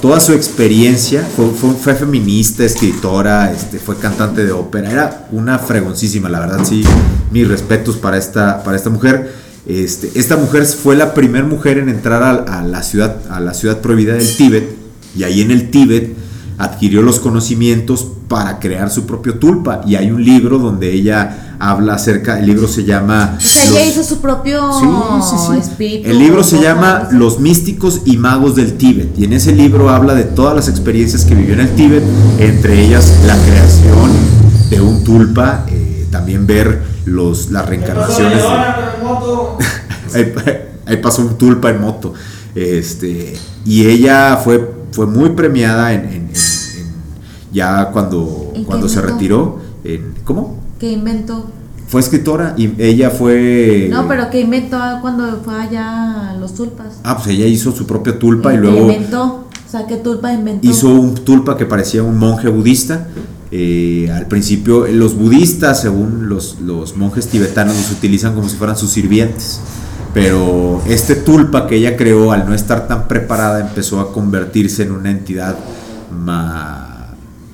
toda 0.01 0.19
su 0.19 0.33
experiencia. 0.33 1.27
Fue, 1.81 1.95
feminista, 1.95 2.63
escritora, 2.63 3.51
este, 3.51 3.79
fue 3.79 3.97
cantante 3.97 4.45
de 4.45 4.51
ópera. 4.51 4.91
Era 4.91 5.27
una 5.31 5.59
fregoncísima, 5.59 6.29
la 6.29 6.39
verdad, 6.39 6.63
sí. 6.63 6.83
Mis 7.31 7.47
respetos 7.47 7.97
para 7.97 8.17
esta, 8.17 8.63
para 8.63 8.77
esta 8.77 8.89
mujer. 8.89 9.33
Este, 9.67 10.11
esta 10.15 10.35
mujer 10.37 10.65
fue 10.65 10.95
la 10.95 11.13
primera 11.13 11.45
mujer 11.45 11.77
en 11.77 11.89
entrar 11.89 12.23
a, 12.23 12.59
a 12.59 12.63
la 12.63 12.81
ciudad, 12.81 13.17
a 13.29 13.39
la 13.39 13.53
ciudad 13.53 13.81
prohibida 13.81 14.15
del 14.15 14.35
Tíbet 14.35 14.75
y 15.15 15.23
ahí 15.23 15.41
en 15.41 15.51
el 15.51 15.69
Tíbet 15.69 16.15
adquirió 16.59 17.01
los 17.01 17.19
conocimientos 17.19 18.05
para 18.27 18.59
crear 18.59 18.91
su 18.91 19.05
propio 19.07 19.39
tulpa. 19.39 19.81
Y 19.87 19.95
hay 19.95 20.11
un 20.11 20.23
libro 20.23 20.59
donde 20.59 20.93
ella 20.93 21.55
habla 21.59 21.95
acerca, 21.95 22.37
el 22.39 22.45
libro 22.45 22.67
se 22.67 22.83
llama... 22.83 23.35
O 23.37 23.41
sea, 23.41 23.63
ella 23.63 23.79
Los- 23.79 23.87
hizo 23.87 24.03
su 24.03 24.21
propio 24.21 24.71
Sí, 24.79 24.85
sí, 25.29 25.35
sí. 25.53 25.57
espíritu. 25.59 26.09
El 26.09 26.19
libro 26.19 26.43
se 26.43 26.61
llama. 26.61 27.07
Los 27.11 27.39
místicos 27.39 28.01
y 28.05 28.17
magos 28.17 28.55
del 28.55 28.73
Tíbet 28.77 29.17
y 29.17 29.23
en 29.25 29.33
ese 29.33 29.51
libro 29.53 29.89
habla 29.89 30.13
de 30.13 30.23
todas 30.25 30.55
las 30.55 30.67
experiencias 30.69 31.25
que 31.25 31.33
vivió 31.33 31.53
en 31.55 31.61
el 31.61 31.69
Tíbet, 31.75 32.03
entre 32.37 32.85
ellas 32.85 33.19
la 33.25 33.35
creación 33.37 34.11
de 34.69 34.79
un 34.81 35.03
tulpa, 35.03 35.65
eh, 35.69 36.05
también 36.11 36.45
ver 36.45 36.83
los, 37.05 37.49
las 37.51 37.65
reencarnaciones. 37.67 38.43
ahí, 40.13 40.33
ahí 40.85 40.97
pasó 40.97 41.21
un 41.21 41.37
tulpa 41.37 41.69
en 41.69 41.81
moto. 41.81 42.13
Este, 42.55 43.35
y 43.65 43.85
ella 43.85 44.37
fue, 44.43 44.73
fue 44.91 45.05
muy 45.05 45.29
premiada 45.31 45.93
en- 45.93 46.18
ya 47.51 47.89
cuando, 47.91 48.51
¿En 48.53 48.61
qué 48.61 48.67
cuando 48.67 48.89
se 48.89 49.01
retiró. 49.01 49.59
En, 49.83 50.13
¿Cómo? 50.23 50.57
Que 50.79 50.91
inventó. 50.91 51.45
Fue 51.87 52.01
escritora 52.01 52.53
y 52.55 52.71
ella 52.81 53.09
fue... 53.09 53.87
No, 53.89 54.07
pero 54.07 54.29
que 54.29 54.41
inventó 54.41 54.77
cuando 55.01 55.41
fue 55.43 55.59
allá 55.59 56.29
a 56.31 56.33
los 56.35 56.53
tulpas. 56.53 56.99
Ah, 57.03 57.17
pues 57.17 57.29
ella 57.29 57.45
hizo 57.47 57.71
su 57.71 57.87
propia 57.87 58.19
tulpa 58.19 58.53
y 58.53 58.57
Que 58.57 58.61
luego 58.61 58.81
inventó. 58.91 59.45
O 59.67 59.71
sea, 59.71 59.87
que 59.87 59.97
tulpa 59.97 60.31
inventó. 60.31 60.67
hizo 60.67 60.87
un 60.89 61.15
tulpa 61.15 61.57
que 61.57 61.65
parecía 61.65 62.03
un 62.03 62.17
monje 62.17 62.47
budista. 62.49 63.07
Eh, 63.51 64.11
al 64.13 64.27
principio, 64.27 64.85
los 64.87 65.15
budistas, 65.15 65.81
según 65.81 66.29
los, 66.29 66.59
los 66.61 66.95
monjes 66.95 67.27
tibetanos, 67.27 67.75
los 67.75 67.91
utilizan 67.91 68.35
como 68.35 68.47
si 68.49 68.55
fueran 68.57 68.77
sus 68.77 68.91
sirvientes. 68.91 69.59
Pero 70.13 70.81
este 70.87 71.15
tulpa 71.15 71.65
que 71.67 71.75
ella 71.77 71.97
creó, 71.97 72.31
al 72.31 72.47
no 72.47 72.53
estar 72.53 72.87
tan 72.87 73.07
preparada, 73.07 73.61
empezó 73.61 73.99
a 73.99 74.11
convertirse 74.11 74.83
en 74.83 74.91
una 74.91 75.09
entidad 75.11 75.55
ma- 76.11 76.88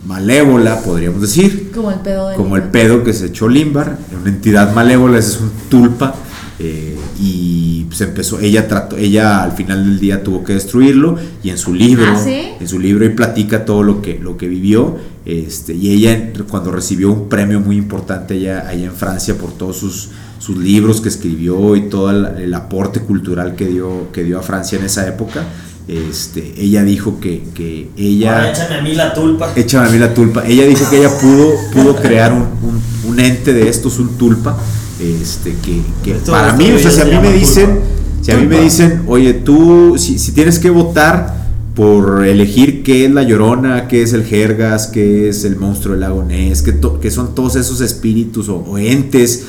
malévola, 0.06 0.82
podríamos 0.82 1.22
decir 1.22 1.72
Como 1.74 1.92
el 1.92 2.00
pedo 2.00 2.30
de. 2.30 2.36
como 2.36 2.56
el 2.56 2.64
pedo 2.64 3.04
que 3.04 3.14
se 3.14 3.28
echó 3.28 3.48
Limbar, 3.48 3.98
una 4.20 4.30
entidad 4.30 4.74
malévola, 4.74 5.18
ese 5.18 5.32
es 5.36 5.42
un 5.42 5.52
tulpa. 5.70 6.16
eh, 6.60 6.98
y 7.20 7.86
se 7.92 8.06
empezó, 8.06 8.40
ella 8.40 8.68
trató, 8.68 8.98
ella 8.98 9.42
al 9.44 9.54
final 9.54 9.86
del 9.86 10.00
día 10.00 10.22
tuvo 10.24 10.44
que 10.44 10.54
destruirlo 10.54 11.18
y 11.44 11.50
en 11.50 11.58
su 11.58 11.74
libro, 11.74 12.06
¿Ah, 12.14 12.22
sí? 12.22 12.50
en 12.60 12.68
su 12.68 12.78
libro 12.80 13.06
y 13.06 13.10
platica 13.10 13.64
todo 13.66 13.84
lo 13.84 14.02
que, 14.02 14.20
lo 14.20 14.38
que 14.38 14.48
vivió, 14.50 14.98
este, 15.26 15.74
y 15.74 15.92
ella 15.94 16.34
cuando 16.50 16.72
recibió 16.72 17.12
un 17.12 17.30
premio 17.30 17.60
muy 17.62 17.78
importante 17.78 18.34
allá, 18.36 18.68
allá 18.68 18.86
en 18.86 18.94
Francia 18.94 19.38
por 19.38 19.54
todos 19.54 19.78
sus, 19.78 20.10
sus 20.40 20.58
libros 20.58 21.00
que 21.02 21.08
escribió 21.10 21.76
y 21.78 21.90
todo 21.90 22.12
el, 22.12 22.26
el 22.44 22.54
aporte 22.54 23.00
cultural 23.00 23.56
que 23.56 23.68
dio, 23.68 24.12
que 24.12 24.24
dio 24.24 24.40
a 24.40 24.42
Francia 24.42 24.78
en 24.78 24.86
esa 24.86 25.08
época, 25.08 25.44
este, 25.88 26.54
ella 26.58 26.84
dijo 26.84 27.20
que, 27.20 27.44
que 27.54 27.90
ella... 27.98 28.38
Ahora 28.38 28.52
échame 28.52 28.76
a 28.76 28.82
mí 28.82 28.94
la 28.96 29.14
tulpa. 29.14 29.54
Échame 29.56 29.88
a 29.88 29.92
mí 29.92 29.98
la 30.00 30.14
tulpa. 30.14 30.46
Ella 30.48 30.66
dijo 30.66 30.90
que 30.90 30.98
ella 31.00 31.12
pudo, 31.20 31.52
pudo 31.74 31.96
crear 32.02 32.34
un, 32.34 32.42
un- 32.42 32.82
un 33.12 33.20
ente 33.20 33.54
de 33.54 33.70
estos, 33.70 34.00
un 34.00 34.18
tulpa. 34.18 34.58
Este, 35.00 35.54
que, 35.64 35.82
que 36.04 36.12
Esto- 36.18 36.32
para 36.32 36.48
esto 36.50 36.58
mí, 36.64 36.72
o 36.72 36.80
sea, 36.80 36.90
se 36.92 36.96
si 36.96 37.02
a 37.02 37.06
mí 37.06 37.12
me 37.12 37.22
tulpa. 37.22 37.34
dicen, 37.38 37.80
si 38.22 38.32
a 38.32 38.38
mí 38.38 38.48
me 38.48 38.62
dicen, 38.62 39.04
oye, 39.08 39.34
tú, 39.34 39.96
si, 39.98 40.18
si 40.18 40.32
tienes 40.32 40.58
que 40.58 40.70
votar 40.70 41.46
por 41.76 42.26
elegir 42.26 42.82
qué 42.84 43.06
es 43.06 43.12
la 43.12 43.24
llorona, 43.24 43.88
qué 43.90 44.02
es 44.02 44.14
el 44.14 44.24
jergas, 44.24 44.88
qué 44.88 45.28
es 45.30 45.44
el 45.44 45.58
monstruo 45.58 45.92
del 45.92 46.02
lago 46.02 46.24
Ness, 46.24 46.62
qué, 46.62 46.72
to- 46.72 47.00
qué 47.02 47.12
son 47.12 47.36
todos 47.36 47.58
esos 47.58 47.82
espíritus 47.82 48.48
o, 48.50 48.56
o 48.58 48.78
entes 48.78 49.44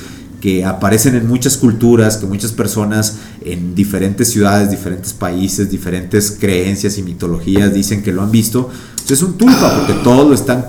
que 0.46 0.64
aparecen 0.64 1.16
en 1.16 1.26
muchas 1.26 1.56
culturas, 1.56 2.18
que 2.18 2.26
muchas 2.26 2.52
personas 2.52 3.16
en 3.44 3.74
diferentes 3.74 4.30
ciudades, 4.30 4.70
diferentes 4.70 5.12
países, 5.12 5.68
diferentes 5.68 6.30
creencias 6.30 6.98
y 6.98 7.02
mitologías 7.02 7.74
dicen 7.74 8.00
que 8.00 8.12
lo 8.12 8.22
han 8.22 8.30
visto, 8.30 8.70
pues 8.94 9.10
es 9.10 9.22
un 9.24 9.36
tulpa, 9.36 9.76
porque 9.76 9.94
todos 10.04 10.24
lo 10.28 10.34
están 10.34 10.64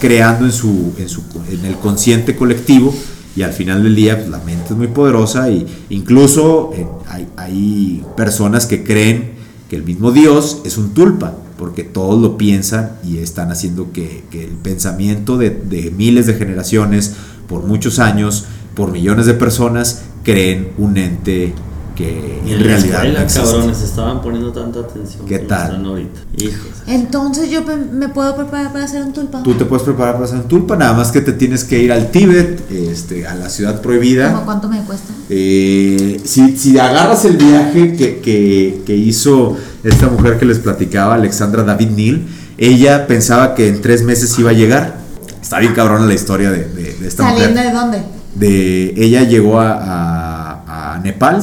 creando 0.00 0.46
en, 0.46 0.52
su, 0.52 0.94
en, 0.96 1.10
su, 1.10 1.24
en 1.50 1.62
el 1.66 1.74
consciente 1.74 2.36
colectivo 2.36 2.94
y 3.36 3.42
al 3.42 3.52
final 3.52 3.82
del 3.82 3.96
día 3.96 4.16
pues, 4.16 4.30
la 4.30 4.38
mente 4.38 4.70
es 4.70 4.76
muy 4.78 4.86
poderosa 4.86 5.50
y 5.50 5.66
incluso 5.90 6.72
hay, 7.06 7.28
hay 7.36 8.02
personas 8.16 8.64
que 8.64 8.82
creen 8.82 9.32
que 9.68 9.76
el 9.76 9.82
mismo 9.82 10.10
Dios 10.10 10.62
es 10.64 10.78
un 10.78 10.94
tulpa, 10.94 11.34
porque 11.58 11.82
todos 11.82 12.18
lo 12.18 12.38
piensan 12.38 12.92
y 13.04 13.18
están 13.18 13.52
haciendo 13.52 13.92
que, 13.92 14.24
el 14.32 14.52
pensamiento 14.62 15.36
de 15.36 15.92
miles 15.94 16.24
de 16.24 16.32
generaciones, 16.32 17.12
por 17.48 17.64
muchos 17.64 17.98
años, 17.98 18.44
por 18.78 18.92
millones 18.92 19.26
de 19.26 19.34
personas, 19.34 20.02
creen 20.22 20.68
un 20.78 20.96
ente 20.96 21.52
que 21.96 22.40
Y 22.46 22.52
en 22.52 22.58
la 22.60 22.64
realidad 22.76 23.04
escuela, 23.06 23.24
no 23.24 23.34
cabrones, 23.34 23.82
estaban 23.82 24.22
poniendo 24.22 24.52
tanta 24.52 24.78
atención. 24.78 25.26
¿Qué 25.26 25.40
tal? 25.40 25.84
ahorita. 25.84 26.20
Hijos. 26.36 26.68
Entonces 26.86 27.50
yo 27.50 27.62
me 27.92 28.08
puedo 28.08 28.36
preparar 28.36 28.72
para 28.72 28.84
hacer 28.84 29.02
un 29.02 29.12
tulpa. 29.12 29.42
Tú 29.42 29.54
te 29.54 29.64
puedes 29.64 29.82
preparar 29.82 30.14
para 30.14 30.26
hacer 30.26 30.38
un 30.38 30.44
tulpa, 30.46 30.76
nada 30.76 30.92
más 30.92 31.10
que 31.10 31.20
te 31.22 31.32
tienes 31.32 31.64
que 31.64 31.80
ir 31.82 31.90
al 31.90 32.12
Tíbet, 32.12 32.70
este, 32.70 33.26
a 33.26 33.34
la 33.34 33.48
ciudad 33.48 33.82
prohibida. 33.82 34.30
¿Cómo 34.32 34.44
cuánto 34.44 34.68
me 34.68 34.80
cuesta? 34.84 35.12
Eh, 35.28 36.20
si, 36.24 36.56
si 36.56 36.78
agarras 36.78 37.24
el 37.24 37.36
viaje 37.36 37.96
que, 37.96 38.20
que- 38.20 38.82
que 38.86 38.94
hizo 38.96 39.56
esta 39.82 40.06
mujer 40.08 40.38
que 40.38 40.44
les 40.46 40.60
platicaba, 40.60 41.16
Alexandra 41.16 41.64
David 41.64 41.90
Neal, 41.90 42.22
ella 42.58 43.08
pensaba 43.08 43.56
que 43.56 43.66
en 43.66 43.80
tres 43.80 44.04
meses 44.04 44.38
iba 44.38 44.50
a 44.50 44.54
llegar. 44.54 44.98
Está 45.42 45.58
bien 45.58 45.72
cabrona 45.74 46.06
la 46.06 46.14
historia 46.14 46.52
de, 46.52 46.64
de- 46.64 46.94
de 46.94 47.08
esta 47.08 47.24
¿Saliendo 47.24 47.56
mujer. 47.60 47.72
de 47.72 47.76
dónde? 47.76 48.17
De, 48.38 48.94
ella 48.96 49.22
llegó 49.24 49.60
a, 49.60 49.72
a- 49.72 50.94
a 50.94 50.98
Nepal, 51.00 51.42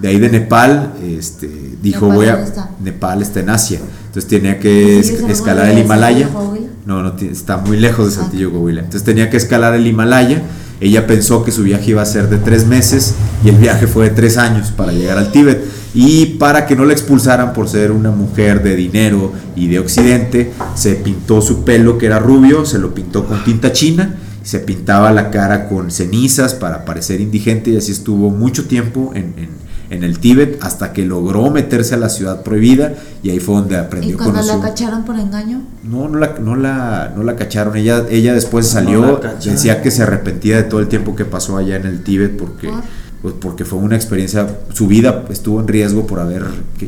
de 0.00 0.08
ahí 0.08 0.18
de 0.18 0.28
Nepal 0.28 0.92
este, 1.02 1.48
dijo 1.82 2.06
¿Nepal 2.06 2.16
voy 2.16 2.26
a... 2.26 2.40
está? 2.42 2.70
Nepal 2.82 3.22
está 3.22 3.40
en 3.40 3.50
Asia, 3.50 3.80
entonces 4.06 4.26
tenía 4.28 4.58
que 4.60 5.02
¿Sí, 5.02 5.14
es- 5.14 5.20
es 5.22 5.30
escalar 5.30 5.68
el 5.68 5.78
Himalaya. 5.78 6.28
No, 6.84 7.02
no 7.02 7.16
está 7.18 7.56
muy 7.56 7.78
lejos 7.78 8.14
de 8.14 8.20
Ah. 8.20 8.22
Saltillo, 8.22 8.52
Coahuila. 8.52 8.80
Entonces 8.82 9.02
tenía 9.02 9.28
que 9.28 9.36
escalar 9.36 9.74
el 9.74 9.84
Himalaya. 9.86 10.42
Ella 10.80 11.06
pensó 11.06 11.42
que 11.42 11.50
su 11.50 11.62
viaje 11.64 11.90
iba 11.92 12.02
a 12.02 12.06
ser 12.06 12.28
de 12.28 12.36
tres 12.36 12.64
meses 12.66 13.14
y 13.44 13.48
el 13.48 13.56
viaje 13.56 13.86
fue 13.88 14.04
de 14.04 14.10
tres 14.14 14.36
años 14.38 14.70
para 14.70 14.92
llegar 14.92 15.18
al 15.18 15.32
Tíbet. 15.32 15.64
Y 15.94 16.26
para 16.38 16.64
que 16.66 16.76
no 16.76 16.84
la 16.84 16.92
expulsaran 16.92 17.54
por 17.54 17.68
ser 17.68 17.90
una 17.90 18.10
mujer 18.12 18.62
de 18.62 18.76
dinero 18.76 19.32
y 19.56 19.66
de 19.68 19.78
occidente, 19.80 20.52
se 20.76 20.94
pintó 20.96 21.40
su 21.40 21.64
pelo 21.64 21.96
que 21.98 22.06
era 22.06 22.18
rubio, 22.20 22.64
se 22.66 22.78
lo 22.78 22.94
pintó 22.94 23.24
con 23.26 23.42
tinta 23.42 23.72
china, 23.72 24.14
se 24.46 24.60
pintaba 24.60 25.12
la 25.12 25.30
cara 25.30 25.68
con 25.68 25.90
cenizas 25.90 26.54
para 26.54 26.84
parecer 26.84 27.20
indigente 27.20 27.70
y 27.70 27.76
así 27.76 27.90
estuvo 27.92 28.30
mucho 28.30 28.66
tiempo 28.66 29.10
en, 29.14 29.34
en- 29.36 29.66
en 29.88 30.02
el 30.02 30.18
Tíbet 30.18 30.58
hasta 30.62 30.92
que 30.92 31.04
logró 31.06 31.48
meterse 31.50 31.94
a 31.94 31.98
la 31.98 32.08
ciudad 32.08 32.42
prohibida 32.42 32.94
y 33.22 33.30
ahí 33.30 33.38
fue 33.38 33.54
donde 33.54 33.76
¿Y 33.76 33.78
aprendió 33.78 34.16
cuando 34.18 34.42
la 34.42 34.60
cacharon 34.60 35.04
por 35.04 35.16
engaño? 35.16 35.62
no, 35.84 36.08
no 36.08 36.18
la, 36.18 36.34
no 36.40 36.56
la, 36.56 37.12
no 37.16 37.22
la 37.22 37.36
cacharon. 37.36 37.76
Ella, 37.76 38.04
ella 38.10 38.34
después 38.34 38.66
salió, 38.66 39.20
decía 39.44 39.82
que 39.82 39.92
se 39.92 40.02
arrepentía 40.02 40.56
de 40.56 40.64
todo 40.64 40.80
el 40.80 40.88
tiempo 40.88 41.14
que 41.14 41.24
pasó 41.24 41.56
allá 41.56 41.76
en 41.76 41.86
el 41.86 42.02
Tíbet 42.02 42.36
porque, 42.36 42.66
¿Por? 42.68 42.82
Pues 43.22 43.34
porque 43.40 43.64
fue 43.64 43.78
una 43.78 43.96
experiencia, 43.96 44.46
su 44.72 44.86
vida 44.86 45.24
estuvo 45.30 45.60
en 45.60 45.68
riesgo 45.68 46.06
por 46.06 46.20
haber 46.20 46.44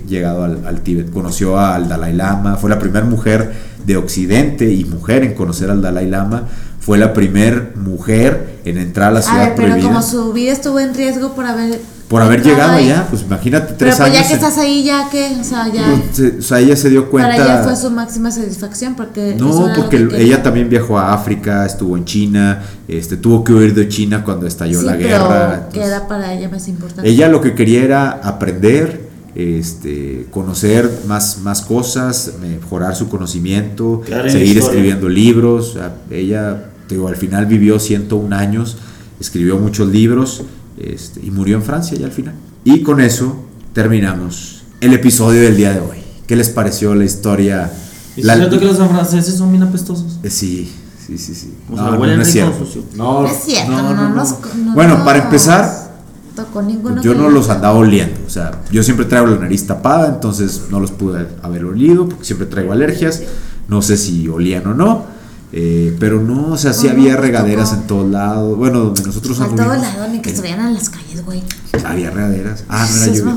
llegado 0.06 0.44
al, 0.44 0.66
al 0.66 0.80
Tíbet. 0.82 1.10
Conoció 1.10 1.58
al 1.58 1.88
Dalai 1.88 2.14
Lama, 2.14 2.56
fue 2.56 2.70
la 2.70 2.78
primera 2.78 3.04
mujer 3.04 3.52
de 3.84 3.96
Occidente 3.96 4.70
y 4.72 4.84
mujer 4.84 5.24
en 5.24 5.34
conocer 5.34 5.70
al 5.70 5.82
Dalai 5.82 6.06
Lama. 6.08 6.44
Fue 6.80 6.96
la 6.98 7.12
primera 7.12 7.70
mujer 7.76 8.60
en 8.64 8.78
entrar 8.78 9.08
a 9.08 9.12
la 9.12 9.18
A 9.18 9.22
ciudad 9.22 9.46
ver, 9.46 9.54
pero 9.56 9.68
prohibida. 9.68 9.88
como 9.88 10.02
su 10.02 10.32
vida 10.32 10.52
estuvo 10.52 10.78
en 10.80 10.94
riesgo 10.94 11.34
por 11.34 11.44
haber. 11.44 11.80
Por 12.08 12.22
haber 12.22 12.42
llegado 12.42 12.72
ahí. 12.72 12.86
allá, 12.90 13.06
pues 13.10 13.22
imagínate 13.22 13.66
Pero 13.66 13.76
tres 13.76 13.96
pues 13.96 14.08
años. 14.08 14.16
ya 14.16 14.22
que 14.26 14.28
en- 14.32 14.34
estás 14.40 14.58
ahí, 14.58 14.82
ya 14.82 15.10
que, 15.10 15.36
o 15.38 15.44
sea, 15.44 15.70
ya. 15.72 15.84
pues, 16.06 16.16
se- 16.16 16.38
o 16.38 16.42
sea, 16.42 16.58
ella 16.60 16.74
se 16.74 16.88
dio 16.88 17.10
cuenta. 17.10 17.30
Para 17.30 17.44
ella 17.44 17.62
fue 17.64 17.76
su 17.76 17.90
máxima 17.90 18.30
satisfacción 18.30 18.94
porque. 18.94 19.34
No, 19.38 19.70
porque 19.76 20.08
que 20.08 20.22
ella 20.22 20.42
también 20.42 20.70
viajó 20.70 20.98
a 20.98 21.12
África, 21.12 21.66
estuvo 21.66 21.96
en 21.98 22.06
China, 22.06 22.62
este, 22.88 23.18
tuvo 23.18 23.44
que 23.44 23.52
huir 23.52 23.74
de 23.74 23.88
China 23.88 24.24
cuando 24.24 24.46
estalló 24.46 24.80
Sí, 24.80 24.86
la 24.86 24.92
pero 24.96 25.08
guerra. 25.08 25.68
que 25.70 25.82
era 25.82 26.08
para 26.08 26.32
ella 26.32 26.48
más 26.48 26.66
importante. 26.68 27.08
ella 27.08 27.28
lo 27.28 27.42
que 27.42 27.54
quería 27.54 27.82
era 27.84 28.10
aprender, 28.24 29.06
este, 29.34 30.26
conocer 30.30 30.90
más, 31.06 31.38
más 31.42 31.60
cosas, 31.62 32.32
mejorar 32.40 32.96
su 32.96 33.08
conocimiento, 33.08 34.02
seguir 34.28 34.56
escribiendo 34.58 35.08
libros. 35.10 35.70
o 35.70 35.72
sea, 35.74 35.94
ella, 36.10 36.70
te 36.86 36.94
digo, 36.94 37.08
al 37.08 37.16
final 37.16 37.44
vivió 37.46 37.78
101 37.78 38.32
años, 38.32 38.78
escribió 39.20 39.58
muchos 39.58 39.88
libros 39.88 40.42
este, 40.80 41.20
y 41.24 41.30
murió 41.30 41.56
en 41.56 41.62
Francia 41.62 41.96
ya 41.98 42.06
al 42.06 42.12
final. 42.12 42.34
Y 42.64 42.82
con 42.82 43.00
eso 43.00 43.44
terminamos 43.72 44.62
el 44.80 44.92
episodio 44.92 45.40
del 45.42 45.56
día 45.56 45.72
de 45.72 45.80
hoy. 45.80 45.98
¿Qué 46.26 46.36
les 46.36 46.48
pareció 46.50 46.94
la 46.94 47.04
historia? 47.04 47.70
¿Y 48.16 48.22
La- 48.22 48.34
es 48.34 48.38
cierto 48.40 48.58
que 48.58 48.64
los 48.66 48.76
franceses 48.76 49.34
son 49.36 49.50
bien 49.50 49.62
apestosos? 49.62 50.18
eh, 50.22 50.30
Sí, 50.30 50.70
sí, 51.06 51.16
sí, 51.18 51.34
sí. 51.34 51.54
O 51.70 51.76
sea, 51.76 51.92
huelen 51.92 52.20
es 52.20 52.34
rico, 52.34 52.46
cierto. 52.48 52.64
sucio. 52.66 52.82
No, 52.96 53.26
es 53.26 53.36
cierto, 53.44 53.70
no, 53.72 53.94
no, 53.94 54.08
nos- 54.14 54.34
no 54.56 54.74
bueno, 54.74 55.04
para 55.04 55.24
empezar, 55.24 55.88
Tocó 56.36 56.62
ninguno 56.62 57.02
yo 57.02 57.14
no 57.14 57.30
los 57.30 57.48
andaba 57.50 57.76
oliendo. 57.76 58.20
O 58.26 58.30
sea, 58.30 58.60
yo 58.70 58.82
siempre 58.84 59.06
traigo 59.06 59.26
la 59.26 59.38
nariz 59.38 59.66
tapada, 59.66 60.06
entonces 60.14 60.62
no 60.70 60.78
los 60.78 60.92
pude 60.92 61.26
haber 61.42 61.64
olido 61.64 62.08
porque 62.08 62.24
siempre 62.24 62.46
traigo 62.46 62.72
alergias. 62.72 63.22
No 63.66 63.82
sé 63.82 63.96
si 63.96 64.28
olían 64.28 64.64
o 64.68 64.74
no. 64.74 65.04
Eh, 65.52 65.96
pero 65.98 66.20
no, 66.20 66.52
o 66.52 66.58
sea, 66.58 66.72
sí 66.72 66.88
había 66.88 67.16
regaderas 67.16 67.70
tocó. 67.70 67.80
en 67.82 67.86
todos 67.86 68.10
lados. 68.10 68.56
Bueno, 68.58 68.80
donde 68.80 69.02
nosotros 69.02 69.40
A 69.40 69.44
todo 69.48 69.62
anduvimos, 69.62 69.78
lado, 69.82 70.08
ni 70.08 70.20
que 70.20 70.28
eh, 70.30 70.32
estuvieran 70.32 70.68
en 70.68 70.74
las 70.74 70.90
calles, 70.90 71.24
güey. 71.24 71.42
Había 71.84 72.10
regaderas. 72.10 72.64
Ah, 72.68 72.86
no 72.90 72.96
era 73.02 73.14
Sí, 73.14 73.18
lluvia. 73.20 73.36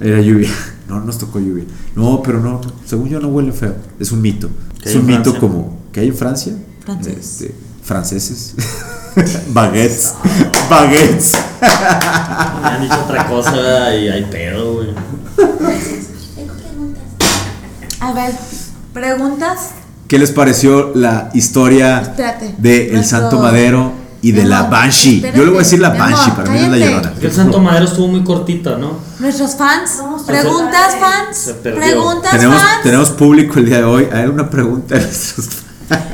Era 0.00 0.20
lluvia. 0.20 0.50
No, 0.88 1.00
nos 1.00 1.18
tocó 1.18 1.38
lluvia. 1.38 1.64
No, 1.96 2.22
pero 2.22 2.40
no, 2.40 2.62
según 2.86 3.10
yo 3.10 3.20
no 3.20 3.28
huele 3.28 3.52
feo. 3.52 3.74
Es 4.00 4.10
un 4.10 4.22
mito. 4.22 4.48
¿Qué 4.78 4.84
¿Qué 4.84 4.88
Es 4.90 4.94
un 4.96 5.02
en 5.02 5.06
mito 5.18 5.32
Francia? 5.32 5.40
como. 5.40 5.78
¿Qué 5.92 6.00
hay 6.00 6.08
en 6.08 6.16
Francia? 6.16 6.54
Francés. 6.82 7.16
Este, 7.18 7.54
franceses. 7.82 8.54
Baguettes. 9.52 10.14
Baguettes. 10.70 11.32
Me 11.60 12.68
han 12.68 12.80
dicho 12.80 12.98
otra 13.04 13.28
cosa 13.28 13.94
y 13.96 14.08
hay 14.08 14.24
pedo, 14.30 14.76
güey. 14.76 14.88
A 18.00 18.12
ver, 18.12 18.32
preguntas. 18.94 19.72
¿Qué 20.08 20.18
les 20.18 20.30
pareció 20.32 20.92
la 20.94 21.30
historia 21.34 22.00
Espérate. 22.00 22.54
de 22.58 22.86
El 22.88 22.94
Nuestro- 22.96 23.20
Santo 23.20 23.38
Madero 23.40 23.92
y 24.22 24.32
de 24.32 24.44
la 24.44 24.62
Banshee? 24.64 25.20
Yo 25.34 25.44
le 25.44 25.50
voy 25.50 25.56
a 25.56 25.58
decir 25.58 25.80
la 25.80 25.90
Banshee, 25.90 26.30
amor, 26.30 26.36
para 26.36 26.50
mí 26.50 26.58
es 26.60 26.68
la 26.70 26.76
llorona. 26.78 27.12
El 27.20 27.32
Santo 27.32 27.60
Madero 27.60 27.84
estuvo 27.84 28.08
muy 28.08 28.24
cortita, 28.24 28.76
¿no? 28.78 28.92
Nuestros 29.18 29.54
fans. 29.56 29.98
Preguntas, 30.26 30.92
se 30.94 30.98
fans. 30.98 31.56
Preguntas, 31.62 32.30
Tenemos, 32.32 32.56
fans. 32.60 32.82
tenemos 32.82 33.10
público 33.10 33.58
el 33.58 33.66
día 33.66 33.76
de 33.78 33.84
hoy. 33.84 34.08
Hay 34.12 34.24
una 34.26 34.48
pregunta 34.48 34.94
de 34.94 35.02
nuestros 35.02 35.48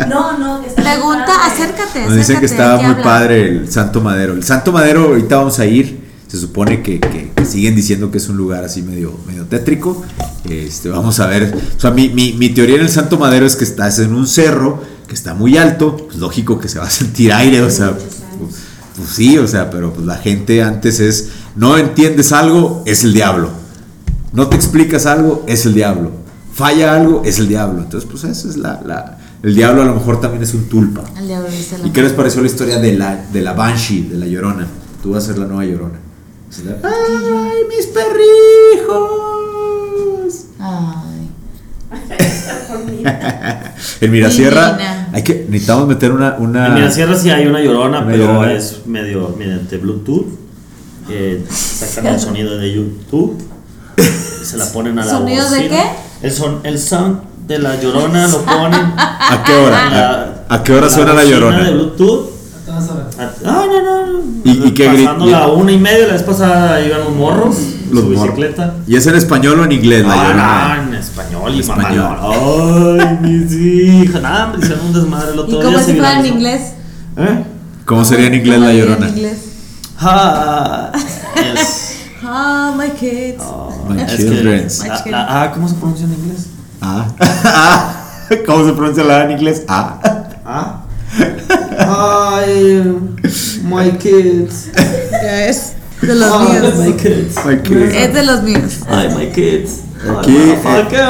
No, 0.08 0.38
no, 0.38 0.60
que 0.60 0.68
está 0.68 0.82
Pregunta, 0.82 1.32
acércate. 1.46 2.04
Nos 2.06 2.16
dicen 2.16 2.40
que 2.40 2.46
estaba 2.46 2.76
¿qué 2.78 2.82
muy 2.84 2.92
habla? 2.92 3.04
padre 3.04 3.48
el 3.48 3.70
Santo 3.72 4.00
Madero. 4.00 4.32
El 4.34 4.42
Santo 4.44 4.72
Madero, 4.72 5.04
ahorita 5.04 5.36
vamos 5.36 5.58
a 5.60 5.66
ir. 5.66 6.03
Se 6.28 6.38
supone 6.38 6.82
que, 6.82 6.98
que- 7.00 7.30
que 7.34 7.44
siguen 7.46 7.76
diciendo 7.76 8.10
que 8.10 8.18
es 8.18 8.28
un 8.28 8.36
lugar 8.36 8.64
así 8.64 8.82
medio, 8.82 9.16
medio 9.26 9.44
tétrico. 9.44 10.02
Este, 10.48 10.88
vamos 10.88 11.20
a 11.20 11.26
ver. 11.26 11.54
O 11.76 11.80
sea, 11.80 11.90
mi, 11.90 12.08
mi- 12.08 12.32
mi 12.32 12.48
teoría 12.50 12.76
en 12.76 12.82
el 12.82 12.88
Santo 12.88 13.18
Madero 13.18 13.46
es 13.46 13.54
que 13.56 13.64
estás 13.64 13.98
en 14.00 14.14
un 14.14 14.26
cerro 14.26 14.82
que 15.06 15.14
está 15.14 15.34
muy 15.34 15.56
alto. 15.58 15.96
Pues 15.96 16.16
lógico 16.18 16.58
que 16.58 16.68
se 16.68 16.78
va 16.78 16.86
a 16.86 16.90
sentir 16.90 17.32
aire. 17.32 17.62
O 17.62 17.70
sea, 17.70 17.92
pues, 17.96 18.54
pues 18.96 19.08
sí, 19.10 19.38
o 19.38 19.46
sea, 19.46 19.70
pero 19.70 19.92
pues 19.92 20.06
la 20.06 20.16
gente 20.16 20.62
antes 20.62 20.98
es. 21.00 21.28
No 21.56 21.78
entiendes 21.78 22.32
algo, 22.32 22.82
es 22.86 23.04
el 23.04 23.12
diablo. 23.14 23.50
No 24.32 24.48
te 24.48 24.56
explicas 24.56 25.06
algo, 25.06 25.44
es 25.46 25.66
el 25.66 25.74
diablo. 25.74 26.10
Falla 26.52 26.94
algo, 26.96 27.22
es 27.24 27.38
el 27.38 27.46
diablo. 27.48 27.82
Entonces, 27.82 28.08
pues 28.10 28.24
esa 28.24 28.48
es 28.48 28.56
la. 28.56 28.80
la- 28.84 29.18
el 29.42 29.54
diablo 29.54 29.82
a 29.82 29.84
lo 29.84 29.94
mejor 29.94 30.20
también 30.22 30.42
es 30.42 30.54
un 30.54 30.64
tulpa. 30.70 31.04
El 31.18 31.26
diablo 31.28 31.48
¿Y 31.84 31.90
qué 31.90 32.00
les 32.02 32.12
pareció 32.12 32.40
la 32.40 32.46
historia 32.46 32.78
de 32.78 32.94
la, 32.94 33.26
de 33.30 33.42
la 33.42 33.52
Banshee, 33.52 34.08
de 34.08 34.16
la 34.16 34.26
Llorona? 34.26 34.66
Tú 35.02 35.10
vas 35.12 35.24
a 35.24 35.26
ser 35.28 35.38
la 35.38 35.46
nueva 35.46 35.66
Llorona. 35.66 35.98
¡Ay, 36.82 37.62
mis 37.68 37.86
perrijos! 37.86 39.04
Ay. 40.60 41.30
En 44.00 44.10
Mirasierra 44.10 44.72
Divina. 44.72 45.08
hay 45.12 45.22
que, 45.22 45.46
necesitamos 45.48 45.88
meter 45.88 46.12
una... 46.12 46.36
una 46.38 46.66
En 46.68 46.74
Mirasierra 46.74 47.16
sí 47.16 47.30
hay 47.30 47.46
una 47.46 47.60
llorona, 47.60 47.98
Una 48.00 48.06
pero 48.10 48.26
llorona. 48.26 48.52
es 48.52 48.86
medio 48.86 49.34
mediante 49.38 49.78
Bluetooth. 49.78 50.26
Eh, 51.10 51.44
sacan 51.50 52.14
el 52.14 52.20
sonido 52.20 52.56
de 52.58 52.72
YouTube. 52.72 53.42
Se 54.42 54.56
la 54.56 54.66
ponen 54.72 54.98
a 54.98 55.04
la 55.04 55.10
¿Sonidos 55.10 55.50
de 55.50 55.56
bocina. 55.58 55.82
El, 56.22 56.32
son, 56.32 56.60
el 56.64 56.78
sound 56.78 57.20
de 57.46 57.58
la 57.58 57.80
llorona 57.80 58.26
lo 58.28 58.42
ponen. 58.42 58.80
¿A 58.96 59.42
qué 59.46 59.52
hora? 59.54 59.90
La- 59.90 60.44
¿A, 60.48 60.54
a 60.56 60.64
qué 60.64 60.72
hora 60.72 60.90
suena 60.90 61.12
la 61.14 61.22
bocina 61.22 61.38
Llorona? 61.38 61.64
de 61.64 61.70
Bluetooth. 61.72 62.30
Ah, 63.18 63.30
No, 63.44 63.66
no, 63.66 64.06
no. 64.06 64.18
¿Y- 64.44 64.68
y 64.68 64.74
qué 64.74 64.86
Pasando 64.88 65.26
la 65.26 65.46
una 65.48 65.72
y 65.72 65.78
media, 65.78 66.06
la 66.08 66.12
vez 66.14 66.22
pasada 66.22 66.80
iban 66.84 67.00
los 67.00 67.14
morros. 67.14 67.56
Los 67.90 68.04
su 68.04 68.10
morros. 68.10 68.22
bicicleta. 68.36 68.74
¿Y 68.86 68.96
es 68.96 69.06
en 69.06 69.14
español 69.14 69.60
o 69.60 69.64
en 69.64 69.72
inglés 69.72 70.04
la 70.06 70.12
Ah, 70.12 70.16
Llorona? 70.24 70.76
no, 70.76 70.82
en 70.88 70.94
español 70.94 71.54
y 71.54 71.60
Español. 71.60 72.04
mamalón. 72.04 73.00
Ay, 73.00 73.18
mis 73.22 73.52
hijas. 73.52 74.22
Nah, 74.22 74.46
me 74.48 74.58
hicieron 74.58 74.86
un 74.86 74.92
desmadre 74.92 75.28
el 75.30 75.36
¿Y 75.36 75.38
otro 75.40 75.58
cómo 75.58 75.70
día. 75.70 75.78
si 75.80 75.84
se 75.86 75.92
fuera 75.94 76.18
en 76.20 76.26
inglés? 76.26 76.60
¿Eh? 77.16 77.44
¿Cómo 77.84 78.04
sería 78.04 78.26
en 78.26 78.34
inglés 78.34 78.54
¿Cómo 78.56 78.66
la 78.66 78.74
Llorona? 78.74 79.06
En 79.08 79.14
inglés. 79.16 79.38
Ah, 80.00 80.92
Ah, 82.26 82.74
my 82.76 82.88
kids. 82.90 83.44
My 83.88 84.00
es 84.00 84.16
children. 84.16 84.66
que 85.04 85.10
la- 85.10 85.18
la- 85.18 85.42
ah, 85.42 85.50
¿cómo 85.52 85.68
se 85.68 85.74
pronuncia 85.74 86.06
en 86.06 86.14
inglés? 86.14 86.46
Ah. 86.80 87.06
Ah. 87.44 87.94
¿Cómo 88.46 88.64
se 88.66 88.72
pronuncia 88.72 89.04
la 89.04 89.16
A 89.20 89.24
en 89.24 89.30
inglés? 89.32 89.62
Ah. 89.68 89.98
Ah. 90.46 90.80
Ay, 91.78 92.82
my 93.64 93.90
kids. 93.98 94.68
Ya 95.12 95.46
es 95.46 95.72
de 96.00 96.14
los 96.14 96.30
Ay, 96.32 96.60
my 96.60 96.60
míos. 96.88 96.96
kids. 97.02 97.36
Ay, 97.44 97.60
qué- 97.62 98.04
Es 98.04 98.14
de 98.14 98.22
los 98.24 98.42
míos. 98.42 98.72
Ay, 98.88 99.08
my 99.16 99.26
kids. 99.32 99.80
Aquí 100.18 100.36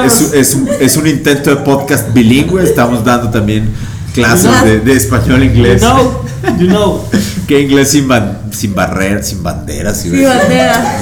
es, 0.05 0.21
es 0.33 0.53
un- 0.55 0.69
es 0.79 0.95
un 0.97 1.07
intento 1.07 1.49
de 1.49 1.57
podcast 1.57 2.13
bilingüe. 2.13 2.63
Estamos 2.63 3.03
dando 3.03 3.29
también 3.29 3.69
clases 4.13 4.63
de, 4.63 4.79
de 4.79 4.93
español 4.93 5.41
e 5.43 5.45
inglés. 5.47 5.81
You 5.81 5.87
know, 5.89 6.21
you 6.59 6.67
know. 6.67 7.03
Que 7.47 7.61
inglés 7.61 7.91
sin, 7.91 8.07
ban- 8.07 8.39
sin 8.51 8.73
barreras, 8.73 9.27
sin 9.27 9.43
banderas. 9.43 10.01
sin- 10.01 10.11
Sí, 10.15 10.23
bandera. 10.23 10.99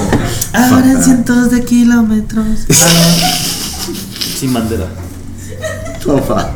Ahora 0.52 1.02
cientos 1.02 1.50
de 1.50 1.64
kilómetros. 1.64 2.44
Sin 4.38 4.52
bandera. 4.52 4.86
Por 6.04 6.22
favor. 6.26 6.50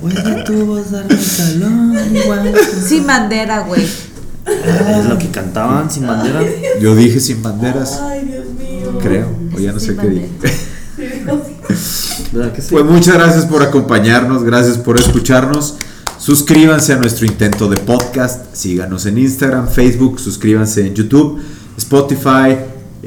Puede 0.00 0.44
tu 0.44 0.66
voz 0.66 0.90
darme 0.90 1.16
calor 1.36 2.06
igual. 2.14 2.54
Sin 2.86 3.06
bandera, 3.06 3.60
güey. 3.60 3.82
Es 3.84 5.04
lo 5.06 5.18
que 5.18 5.28
cantaban 5.30 5.90
sin 5.90 6.06
bandera. 6.06 6.40
Yo 6.80 6.94
dije 6.94 7.18
sin 7.20 7.42
banderas, 7.42 8.00
Ay, 8.02 8.24
Dios 8.26 8.44
mío. 8.46 8.98
creo. 9.00 9.28
O 9.54 9.58
ya 9.58 9.72
no 9.72 9.80
sé 9.80 9.96
qué 9.96 10.06
dije. 10.08 10.30
¿Verdad 12.32 12.52
que 12.52 12.62
sí? 12.62 12.68
Pues 12.70 12.84
muchas 12.84 13.14
gracias 13.14 13.46
por 13.46 13.62
acompañarnos, 13.62 14.44
gracias 14.44 14.78
por 14.78 14.98
escucharnos. 14.98 15.76
Suscríbanse 16.18 16.92
a 16.92 16.96
nuestro 16.96 17.26
intento 17.26 17.68
de 17.68 17.76
podcast, 17.76 18.54
síganos 18.54 19.06
en 19.06 19.18
Instagram, 19.18 19.68
Facebook, 19.68 20.18
suscríbanse 20.18 20.86
en 20.86 20.94
YouTube, 20.94 21.40
Spotify, 21.76 22.56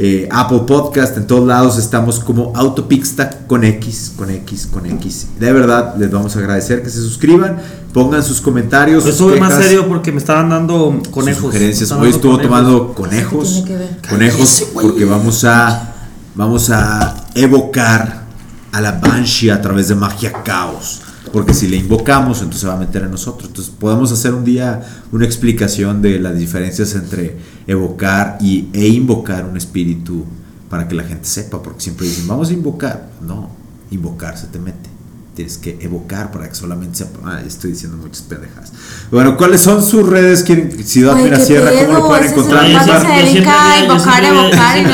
eh, 0.01 0.29
Apple 0.31 0.61
Podcast, 0.65 1.17
en 1.17 1.27
todos 1.27 1.45
lados 1.45 1.77
estamos 1.77 2.21
como 2.21 2.53
Autopixta 2.55 3.29
con 3.47 3.65
X, 3.65 4.13
con 4.15 4.29
X, 4.29 4.65
con 4.71 4.85
X. 4.85 5.27
De 5.37 5.51
verdad, 5.51 5.95
les 5.97 6.09
vamos 6.09 6.33
a 6.37 6.39
agradecer 6.39 6.81
que 6.81 6.89
se 6.89 7.01
suscriban, 7.01 7.57
pongan 7.91 8.23
sus 8.23 8.39
comentarios, 8.39 9.03
Yo 9.03 9.09
estuve 9.09 9.37
más 9.41 9.55
serio 9.55 9.89
porque 9.89 10.13
me 10.13 10.19
estaban 10.19 10.49
dando 10.49 11.01
conejos. 11.11 11.41
sugerencias. 11.41 11.91
Hoy 11.91 12.11
estuvo 12.11 12.39
tomando 12.39 12.93
conejos, 12.93 13.51
tiene 13.55 13.67
que 13.67 13.75
ver? 13.75 13.97
conejos 14.09 14.67
porque 14.73 15.03
vamos 15.03 15.43
a 15.43 15.95
vamos 16.33 16.69
a 16.69 17.25
evocar 17.35 18.23
a 18.71 18.79
la 18.79 18.93
Banshee 18.93 19.49
a 19.49 19.61
través 19.61 19.89
de 19.89 19.95
magia 19.95 20.31
caos. 20.43 21.01
Porque 21.31 21.53
si 21.53 21.67
le 21.67 21.77
invocamos, 21.77 22.37
entonces 22.39 22.61
se 22.61 22.67
va 22.67 22.73
a 22.73 22.77
meter 22.79 23.03
en 23.03 23.11
nosotros. 23.11 23.49
Entonces 23.49 23.73
podemos 23.77 24.11
hacer 24.11 24.33
un 24.33 24.43
día 24.43 24.81
una 25.11 25.25
explicación 25.25 26.01
de 26.01 26.19
las 26.19 26.37
diferencias 26.37 26.95
entre 26.95 27.37
evocar 27.67 28.37
y, 28.41 28.67
e 28.73 28.87
invocar 28.87 29.45
un 29.45 29.55
espíritu 29.57 30.25
para 30.69 30.87
que 30.87 30.95
la 30.95 31.03
gente 31.03 31.25
sepa. 31.27 31.61
Porque 31.61 31.81
siempre 31.81 32.07
dicen, 32.07 32.27
vamos 32.27 32.49
a 32.49 32.53
invocar. 32.53 33.09
No, 33.21 33.49
invocar 33.91 34.37
se 34.37 34.47
te 34.47 34.59
mete. 34.59 34.89
Tienes 35.35 35.57
que 35.57 35.77
evocar 35.81 36.31
para 36.31 36.49
que 36.49 36.55
solamente 36.55 36.97
sepa. 36.97 37.19
Ah, 37.23 37.41
estoy 37.45 37.71
diciendo 37.71 37.97
muchas 37.97 38.23
pendejas. 38.23 38.73
Bueno, 39.09 39.37
¿cuáles 39.37 39.61
son 39.61 39.81
sus 39.83 40.07
redes? 40.07 40.43
¿Quieren 40.43 40.71
Ciudad 40.83 41.13
Oye, 41.13 41.23
¿qué 41.23 41.29
Mirasierra? 41.29 41.71
¿Cómo 41.85 41.93
lo 41.99 42.07
pueden 42.07 42.31
encontrar? 42.31 42.67
Yo 42.67 42.79
siempre- 42.83 44.11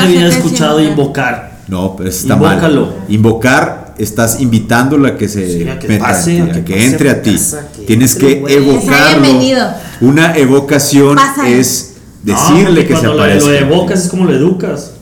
había- 0.00 0.28
escuchado 0.28 0.80
invocar. 0.80 1.62
No, 1.68 1.96
pero 1.96 2.08
está 2.10 2.34
Invócalo. 2.34 2.86
mal. 2.86 2.94
Invocar, 3.08 3.85
estás 3.98 4.40
invitándola 4.40 5.10
a 5.10 5.16
que 5.16 5.28
se 5.28 5.46
Sí, 5.62 5.68
a 5.68 5.78
que 5.78 5.88
meta 5.88 6.04
pase, 6.04 6.30
ti, 6.32 6.40
a 6.40 6.52
que 6.52 6.64
que, 6.64 6.72
pase 6.74 6.86
entre 6.86 7.10
a 7.10 7.22
ti. 7.22 7.32
casa, 7.32 7.68
que 7.76 7.82
Tienes 7.82 8.14
entre, 8.14 8.42
que 8.42 8.54
evocarlo. 8.54 9.22
bienvenido. 9.22 9.68
Una 10.00 10.36
evocación 10.36 11.16
Pásale. 11.16 11.60
es 11.60 11.94
decirle 12.22 12.82
que 12.86 12.94
se 12.94 13.00
cuando 13.00 13.14
lo- 13.14 13.22
aparezca. 13.22 13.50
Lo 13.50 13.56
evocas 13.56 14.02
es 14.04 14.08
como 14.10 14.24
lo 14.24 14.32
educas. 14.34 14.92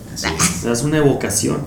Das 0.64 0.82
una 0.82 0.99
evocación. 0.99 1.59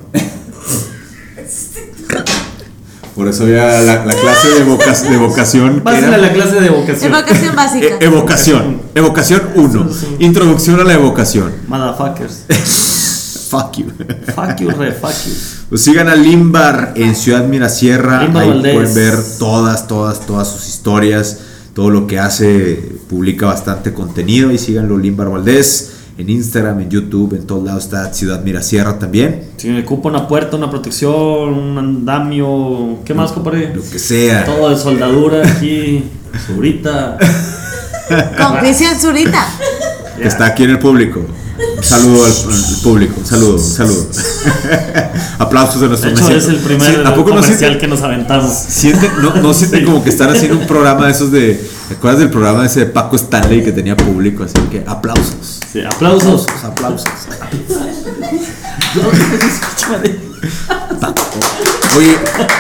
Por 3.15 3.28
eso 3.28 3.47
ya 3.47 3.82
la, 3.82 4.05
la 4.05 4.13
clase 4.13 4.47
de, 4.49 4.59
evoca- 4.61 4.93
de 5.01 5.15
evocación 5.15 5.82
Pásale 5.82 6.07
era- 6.07 6.15
a 6.15 6.19
la 6.19 6.34
clase 6.34 6.59
de 6.59 6.67
evocación. 6.67 7.11
Evocación 7.13 7.55
básica. 7.55 7.86
E- 7.88 7.97
evocación. 8.05 8.82
Evocación 8.93 9.41
1. 9.55 9.89
Introducción 10.19 10.80
a 10.80 10.84
la 10.84 10.93
evocación. 10.93 11.51
Motherfuckers. 11.67 12.43
Fuck 13.49 13.78
you. 13.78 13.86
Fuck 14.36 14.59
you, 14.59 14.69
re, 14.71 14.91
fuck 14.91 15.13
you. 15.25 15.32
Pues 15.70 15.82
sigan 15.82 16.07
a 16.07 16.15
Limbar 16.15 16.93
en 16.95 17.15
Ciudad 17.15 17.45
Mirasierra. 17.45 18.24
Limbar 18.24 18.43
Ahí 18.43 18.49
Valdés. 18.49 18.74
pueden 18.74 18.95
ver 18.95 19.15
todas, 19.38 19.88
todas, 19.88 20.26
todas 20.26 20.47
sus 20.49 20.68
historias, 20.68 21.39
todo 21.74 21.89
lo 21.89 22.07
que 22.07 22.20
hace. 22.20 22.97
Publica 23.09 23.47
bastante 23.47 23.93
contenido. 23.93 24.51
Y 24.51 24.57
síganlo 24.57 24.97
Limbar 24.97 25.30
Valdés 25.30 25.91
en 26.18 26.30
Instagram, 26.30 26.80
en 26.80 26.89
YouTube, 26.89 27.36
en 27.36 27.45
todos 27.45 27.63
lados 27.63 27.84
está 27.84 28.11
Ciudad 28.13 28.41
Mirasierra 28.43 28.97
también. 28.97 29.49
Si 29.57 29.70
me 29.70 29.82
ocupa 29.82 30.09
una 30.09 30.28
puerta, 30.28 30.55
una 30.55 30.70
protección, 30.70 31.13
un 31.53 31.78
andamio. 31.78 32.99
¿Qué 33.05 33.13
más, 33.13 33.34
compadre? 33.34 33.76
Lo 33.76 33.82
que 33.82 33.99
sea. 33.99 34.45
Todo 34.45 34.70
de 34.70 34.78
soldadura 34.78 35.45
aquí. 35.45 36.05
Surita. 36.47 37.18
Con 38.38 38.57
Cristian 38.61 38.99
Zurita. 38.99 39.45
Que 40.18 40.28
está 40.28 40.45
aquí 40.47 40.63
en 40.63 40.72
el 40.72 40.80
público. 40.80 41.22
Saludo 41.82 42.26
al, 42.26 42.32
al 42.32 42.82
público. 42.84 43.22
Saludo, 43.24 43.58
saludo. 43.60 44.08
Aplausos 45.39 45.80
de 45.82 45.88
nuestro 45.88 46.10
De 46.12 46.38
es 46.38 46.47
el 46.47 46.58
primer 46.58 46.95
Sí, 46.95 47.01
¿A 47.05 47.10
poco 47.16 47.30
no 47.30 47.36
comercial 47.36 47.58
sienten, 47.58 47.80
que 47.80 47.88
nos 47.88 48.01
aventamos. 48.01 48.51
sienten- 48.51 49.14
no, 49.22 49.36
no 49.36 49.53
sienten 49.53 49.86
como 49.86 50.03
que 50.03 50.10
están 50.10 50.30
haciendo 50.30 50.58
un 50.60 50.68
programa 50.68 51.05
de 51.05 51.12
esos 51.12 51.32
de. 51.32 51.53
¿Te 51.88 51.93
acuerdas 51.95 52.20
del 52.20 52.30
programa 52.30 52.66
ese 52.66 52.82
de 52.82 52.86
Paco 52.88 53.16
Stanley 53.16 53.64
que 53.64 53.72
tenía 53.72 53.95
público? 53.95 54.43
Así 54.43 54.53
que 54.70 54.84
aplausos. 54.86 55.60
Sí, 55.72 55.82
aplausos. 55.82 56.45
Aplausos. 56.64 57.03
Aplausos. 57.32 57.78
Paco. 60.99 61.22
Oye, 61.97 62.16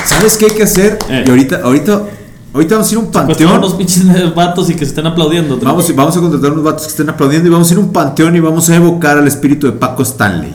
¿sabes 0.05 0.37
qué 0.37 0.45
hay 0.45 0.51
que 0.51 0.63
hacer? 0.63 0.97
Eh. 1.09 1.23
Y 1.25 1.29
ahorita, 1.29 1.61
ahorita, 1.63 2.01
ahorita 2.53 2.75
vamos 2.75 2.89
a 2.89 2.91
ir 2.91 2.97
a 2.97 3.01
un 3.01 3.11
panteón. 3.11 3.51
unos 3.57 3.73
pinches 3.73 4.35
vatos 4.35 4.69
y 4.69 4.73
que 4.73 4.79
se 4.79 4.85
estén 4.85 5.07
aplaudiendo. 5.07 5.57
Vamos, 5.61 5.95
vamos 5.95 6.17
a 6.17 6.19
contratar 6.19 6.51
unos 6.51 6.63
vatos 6.63 6.83
que 6.83 6.89
estén 6.89 7.09
aplaudiendo 7.09 7.47
y 7.47 7.51
vamos 7.51 7.69
a 7.69 7.73
ir 7.73 7.79
a 7.79 7.81
un 7.81 7.93
panteón 7.93 8.35
y 8.35 8.39
vamos 8.39 8.69
a 8.69 8.75
evocar 8.75 9.17
al 9.17 9.27
espíritu 9.27 9.67
de 9.67 9.73
Paco 9.73 10.03
Stanley. 10.03 10.53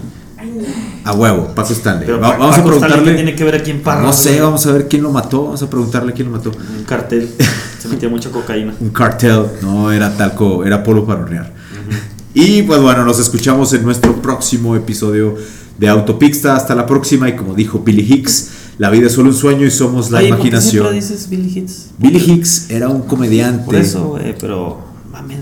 A 1.04 1.14
huevo, 1.14 1.48
Paco 1.54 1.72
Stanley. 1.72 2.06
Pero 2.06 2.20
vamos 2.20 2.56
a 2.58 2.62
Paco 2.62 2.74
Stanley, 2.74 2.78
preguntarle. 2.80 3.10
¿qué 3.10 3.16
tiene 3.16 3.34
que 3.34 3.44
ver 3.44 3.54
aquí 3.56 3.70
en 3.72 3.82
Parra, 3.82 4.02
No 4.02 4.12
sé, 4.12 4.30
güey? 4.30 4.40
vamos 4.42 4.66
a 4.66 4.72
ver 4.72 4.88
quién 4.88 5.02
lo 5.02 5.10
mató. 5.10 5.44
Vamos 5.44 5.62
a 5.62 5.68
preguntarle 5.68 6.12
quién 6.12 6.30
lo 6.30 6.36
mató. 6.36 6.50
Un 6.50 6.84
cartel. 6.84 7.28
Se 7.78 7.88
metía 7.88 8.08
mucha 8.08 8.30
cocaína. 8.30 8.74
Un 8.78 8.90
cartel, 8.90 9.46
no 9.62 9.90
era 9.90 10.16
talco, 10.16 10.64
era 10.64 10.82
polvo 10.82 11.04
para 11.04 11.22
hornear. 11.22 11.52
Y 12.34 12.62
pues 12.62 12.80
bueno, 12.80 13.04
nos 13.04 13.18
escuchamos 13.18 13.72
en 13.74 13.82
nuestro 13.84 14.14
próximo 14.22 14.74
episodio 14.76 15.36
de 15.76 15.88
Autopixta. 15.88 16.56
Hasta 16.56 16.74
la 16.74 16.86
próxima. 16.86 17.28
Y 17.28 17.36
como 17.36 17.54
dijo 17.54 17.80
Billy 17.80 18.06
Hicks, 18.08 18.50
la 18.82 18.90
vida 18.90 19.06
es 19.06 19.12
solo 19.12 19.28
un 19.30 19.34
sueño 19.36 19.64
y 19.64 19.70
somos 19.70 20.10
la 20.10 20.18
Oye, 20.18 20.28
¿por 20.30 20.38
qué 20.38 20.48
imaginación. 20.48 20.70
siempre 20.88 20.94
dices 20.94 21.28
Billy 21.30 21.52
Hicks? 21.56 21.86
Billy 21.98 22.18
Hicks 22.18 22.68
era 22.68 22.88
un 22.88 23.02
comediante. 23.02 23.64
Por 23.64 23.76
eso, 23.76 24.08
güey, 24.08 24.34
pero 24.36 24.80
mames, 25.12 25.38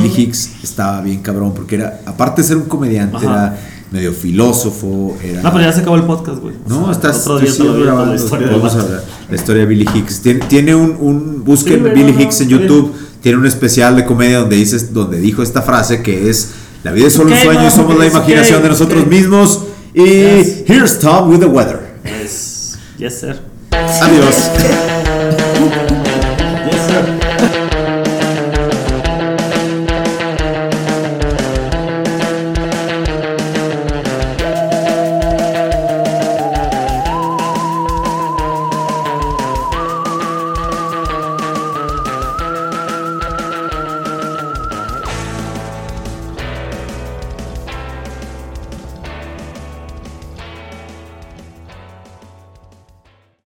Billy. 0.00 0.14
Hicks 0.22 0.50
estaba 0.62 1.00
bien 1.00 1.20
cabrón 1.20 1.52
porque 1.52 1.74
era, 1.74 2.00
aparte 2.06 2.42
de 2.42 2.48
ser 2.48 2.56
un 2.58 2.66
comediante, 2.66 3.16
Ajá. 3.16 3.26
era 3.26 3.58
medio 3.90 4.12
filósofo, 4.12 5.16
era... 5.20 5.42
No, 5.42 5.50
pero 5.52 5.64
ya 5.64 5.72
se 5.72 5.80
acabó 5.80 5.96
el 5.96 6.04
podcast, 6.04 6.38
güey. 6.40 6.54
O 6.64 6.68
No, 6.68 6.82
sea, 6.84 6.92
estás 6.92 7.26
Otro 7.26 7.40
día 7.40 7.84
grabando, 7.86 8.14
la 8.14 8.20
historia 8.20 8.46
de 8.46 8.54
hablar. 8.54 9.04
La 9.28 9.34
historia 9.34 9.62
de 9.62 9.66
Billy 9.68 9.86
Hicks. 9.92 10.20
Tiene, 10.20 10.40
tiene 10.46 10.74
un, 10.76 10.96
un 11.00 11.42
busquen 11.44 11.82
Sí, 11.82 11.90
Billy 11.92 12.12
no, 12.12 12.20
Hicks 12.20 12.40
en. 12.42 12.48
YouTube. 12.50 12.92
Tiene 13.20 13.38
un 13.38 13.46
especial 13.46 13.96
de 13.96 14.04
comedia 14.04 14.38
donde 14.38 14.54
dices, 14.56 14.94
donde 14.94 15.18
dijo 15.20 15.42
esta 15.42 15.60
frase 15.62 16.02
que 16.02 16.30
es 16.30 16.50
la 16.84 16.92
vida 16.92 17.08
es 17.08 17.12
solo 17.14 17.32
un 17.32 17.36
sueño 17.36 17.66
y 17.66 17.70
somos 17.70 17.98
la 17.98 18.06
imaginación 18.06 18.62
de 18.62 18.68
nosotros 18.68 19.06
mismos. 19.08 19.60
Y 19.92 20.04
Yes. 20.04 20.62
here's 20.68 20.98
Tom 21.00 21.28
with 21.30 21.40
the 21.40 21.46
weather. 21.46 21.80
Es. 22.04 22.49
Yes, 23.00 23.14
sir. 23.14 23.40
Adiós. 23.72 24.50